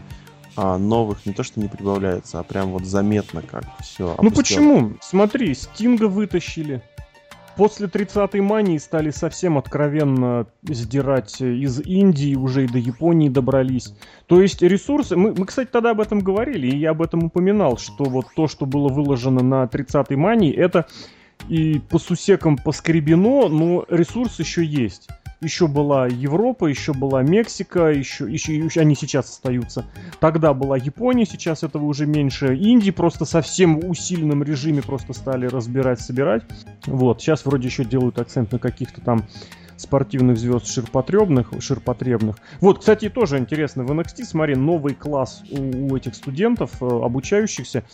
а 0.56 0.78
новых 0.78 1.26
не 1.26 1.32
то 1.32 1.42
что 1.42 1.60
не 1.60 1.68
прибавляется, 1.68 2.38
а 2.38 2.42
прям 2.42 2.72
вот 2.72 2.84
заметно 2.84 3.42
как 3.42 3.64
все. 3.80 4.16
Ну 4.20 4.30
почему? 4.30 4.92
Смотри, 5.00 5.54
Стинга 5.54 6.08
вытащили. 6.08 6.82
После 7.56 7.86
30-й 7.86 8.40
мании 8.40 8.78
стали 8.78 9.10
совсем 9.10 9.58
откровенно 9.58 10.46
сдирать 10.64 11.40
из 11.40 11.80
Индии, 11.80 12.34
уже 12.34 12.64
и 12.64 12.68
до 12.68 12.78
Японии 12.78 13.28
добрались. 13.28 13.94
То 14.26 14.42
есть 14.42 14.60
ресурсы... 14.60 15.14
Мы, 15.14 15.32
мы, 15.34 15.46
кстати, 15.46 15.68
тогда 15.70 15.90
об 15.90 16.00
этом 16.00 16.18
говорили, 16.18 16.66
и 16.66 16.76
я 16.76 16.90
об 16.90 17.02
этом 17.02 17.24
упоминал, 17.24 17.78
что 17.78 18.04
вот 18.04 18.26
то, 18.34 18.48
что 18.48 18.66
было 18.66 18.88
выложено 18.88 19.44
на 19.44 19.64
30-й 19.64 20.16
мании, 20.16 20.52
это 20.52 20.86
и 21.48 21.78
по 21.78 22.00
сусекам 22.00 22.56
поскребено, 22.56 23.48
но 23.48 23.84
ресурс 23.88 24.40
еще 24.40 24.64
есть 24.64 25.08
еще 25.44 25.68
была 25.68 26.06
Европа, 26.06 26.66
еще 26.66 26.92
была 26.92 27.22
Мексика, 27.22 27.86
еще, 27.88 28.30
еще, 28.30 28.56
еще 28.56 28.80
они 28.80 28.94
сейчас 28.94 29.30
остаются. 29.30 29.84
Тогда 30.20 30.54
была 30.54 30.76
Япония, 30.76 31.26
сейчас 31.26 31.62
этого 31.62 31.84
уже 31.84 32.06
меньше. 32.06 32.56
Индии 32.56 32.90
просто 32.90 33.24
совсем 33.24 33.78
в 33.78 33.88
усиленном 33.88 34.42
режиме 34.42 34.82
просто 34.82 35.12
стали 35.12 35.46
разбирать, 35.46 36.00
собирать. 36.00 36.42
Вот, 36.86 37.20
сейчас 37.20 37.44
вроде 37.44 37.68
еще 37.68 37.84
делают 37.84 38.18
акцент 38.18 38.50
на 38.52 38.58
каких-то 38.58 39.00
там 39.00 39.24
спортивных 39.76 40.38
звезд 40.38 40.66
ширпотребных, 40.66 41.52
ширпотребных. 41.60 42.36
Вот, 42.60 42.80
кстати, 42.80 43.08
тоже 43.08 43.38
интересно, 43.38 43.84
в 43.84 43.90
NXT, 43.90 44.24
смотри, 44.24 44.54
новый 44.54 44.94
класс 44.94 45.42
у, 45.50 45.92
у 45.92 45.96
этих 45.96 46.14
студентов, 46.14 46.70
э, 46.80 46.86
обучающихся, 46.86 47.84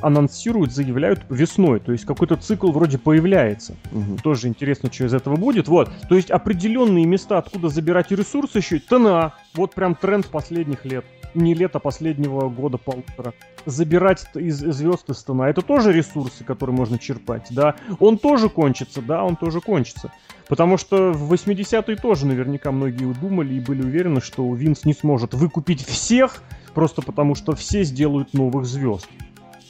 анонсируют, 0.00 0.72
заявляют 0.72 1.20
весной, 1.28 1.80
то 1.80 1.92
есть 1.92 2.04
какой-то 2.04 2.36
цикл 2.36 2.70
вроде 2.70 2.98
появляется. 2.98 3.74
Угу. 3.92 4.18
Тоже 4.22 4.48
интересно, 4.48 4.92
что 4.92 5.04
из 5.04 5.14
этого 5.14 5.36
будет. 5.36 5.68
Вот, 5.68 5.90
то 6.08 6.14
есть 6.14 6.30
определенные 6.30 7.06
места, 7.06 7.38
откуда 7.38 7.68
забирать 7.68 8.10
ресурсы 8.10 8.58
еще, 8.58 8.78
ТНА, 8.78 9.34
вот 9.54 9.74
прям 9.74 9.94
тренд 9.94 10.26
последних 10.26 10.84
лет 10.84 11.04
не 11.34 11.54
лето 11.54 11.78
последнего 11.78 12.48
года 12.48 12.78
полутора. 12.78 13.34
Забирать 13.66 14.26
из 14.34 14.58
звезд 14.58 15.10
из 15.10 15.18
стана. 15.18 15.44
Это 15.44 15.62
тоже 15.62 15.92
ресурсы, 15.92 16.44
которые 16.44 16.74
можно 16.74 16.98
черпать, 16.98 17.48
да. 17.50 17.76
Он 17.98 18.18
тоже 18.18 18.48
кончится, 18.48 19.02
да, 19.02 19.24
он 19.24 19.36
тоже 19.36 19.60
кончится. 19.60 20.12
Потому 20.48 20.78
что 20.78 21.12
в 21.12 21.32
80-е 21.32 21.96
тоже 21.96 22.26
наверняка 22.26 22.72
многие 22.72 23.12
думали 23.14 23.54
и 23.54 23.60
были 23.60 23.82
уверены, 23.82 24.20
что 24.20 24.52
Винс 24.54 24.84
не 24.84 24.94
сможет 24.94 25.34
выкупить 25.34 25.84
всех, 25.84 26.42
просто 26.74 27.02
потому 27.02 27.34
что 27.34 27.54
все 27.54 27.82
сделают 27.84 28.32
новых 28.32 28.64
звезд. 28.64 29.08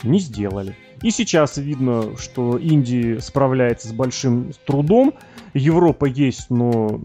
Не 0.04 0.20
сделали. 0.20 0.76
И 1.02 1.10
сейчас 1.10 1.56
видно, 1.56 2.16
что 2.16 2.58
Индия 2.58 3.20
справляется 3.20 3.88
с 3.88 3.92
большим 3.92 4.52
трудом. 4.66 5.14
Европа 5.54 6.06
есть, 6.06 6.50
но 6.50 7.00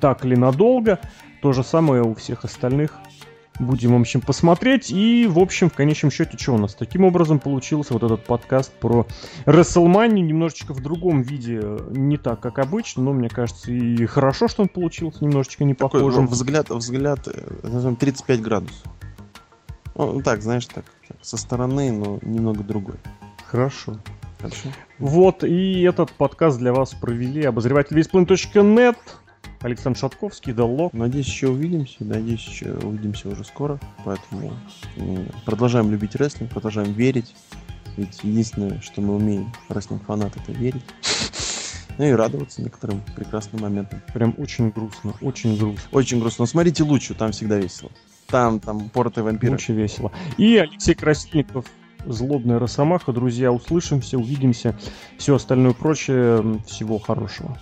так 0.00 0.24
ли 0.24 0.36
надолго. 0.36 0.98
То 1.40 1.52
же 1.52 1.62
самое 1.62 2.02
у 2.02 2.14
всех 2.14 2.44
остальных. 2.44 2.98
Будем, 3.60 3.96
в 3.96 4.00
общем, 4.00 4.20
посмотреть. 4.20 4.90
И, 4.90 5.26
в 5.28 5.38
общем, 5.38 5.70
в 5.70 5.74
конечном 5.74 6.10
счете, 6.10 6.36
что 6.36 6.54
у 6.54 6.58
нас? 6.58 6.74
Таким 6.74 7.04
образом 7.04 7.38
получился 7.38 7.92
вот 7.92 8.02
этот 8.02 8.24
подкаст 8.24 8.72
про 8.72 9.06
WrestleMania. 9.46 10.20
Немножечко 10.20 10.74
в 10.74 10.80
другом 10.80 11.22
виде, 11.22 11.62
не 11.90 12.16
так, 12.16 12.40
как 12.40 12.58
обычно, 12.58 13.04
но 13.04 13.12
мне 13.12 13.28
кажется, 13.28 13.70
и 13.70 14.06
хорошо, 14.06 14.48
что 14.48 14.62
он 14.62 14.68
получился 14.68 15.24
немножечко 15.24 15.62
не 15.64 15.74
похожим. 15.74 16.24
Такой 16.24 16.26
взгляд, 16.26 16.70
взгляд, 16.70 17.28
35 18.00 18.38
э, 18.38 18.42
градусов. 18.42 18.82
Ну, 19.94 20.20
так, 20.22 20.42
знаешь, 20.42 20.66
так, 20.66 20.84
так, 21.06 21.16
со 21.22 21.36
стороны, 21.36 21.92
но 21.92 22.18
немного 22.22 22.64
другой. 22.64 22.96
Хорошо. 23.46 23.98
Хорошо. 24.40 24.68
Вот, 24.98 25.44
и 25.44 25.82
этот 25.82 26.10
подкаст 26.12 26.58
для 26.58 26.72
вас 26.72 26.92
провели 26.92 27.44
обозреватель 27.44 27.96
весьплан.нет. 27.96 28.98
Александр 29.60 29.98
Шатковский, 29.98 30.52
Далло. 30.52 30.90
Надеюсь, 30.92 31.26
еще 31.26 31.48
увидимся. 31.48 31.96
Надеюсь, 32.00 32.46
еще 32.46 32.74
увидимся 32.74 33.28
уже 33.28 33.44
скоро. 33.44 33.80
Поэтому 34.04 34.52
продолжаем 35.44 35.90
любить 35.90 36.14
рестлинг, 36.16 36.50
продолжаем 36.50 36.92
верить. 36.92 37.34
Ведь 37.96 38.20
единственное, 38.22 38.80
что 38.80 39.00
мы 39.00 39.14
умеем, 39.14 39.52
рестлинг-фанат, 39.68 40.36
это 40.36 40.52
верить. 40.52 40.82
Ну 41.96 42.04
и 42.04 42.10
радоваться 42.10 42.60
некоторым 42.60 43.02
прекрасным 43.14 43.62
моментам. 43.62 44.02
Прям 44.12 44.34
очень 44.36 44.70
грустно, 44.70 45.14
очень 45.20 45.56
грустно. 45.56 45.88
Очень 45.92 46.20
грустно. 46.20 46.42
Но 46.42 46.46
смотрите 46.46 46.82
лучше, 46.82 47.14
там 47.14 47.30
всегда 47.30 47.56
весело. 47.56 47.90
Там, 48.26 48.58
там, 48.58 48.88
порты 48.88 49.22
вампиры. 49.22 49.54
Очень 49.54 49.74
весело. 49.74 50.10
И 50.36 50.56
Алексей 50.56 50.94
Красильников, 50.94 51.66
Злобная 52.04 52.58
Росомаха. 52.58 53.12
Друзья, 53.12 53.52
услышимся, 53.52 54.18
увидимся. 54.18 54.76
Все 55.18 55.36
остальное 55.36 55.72
прочее. 55.72 56.60
Всего 56.66 56.98
хорошего. 56.98 57.56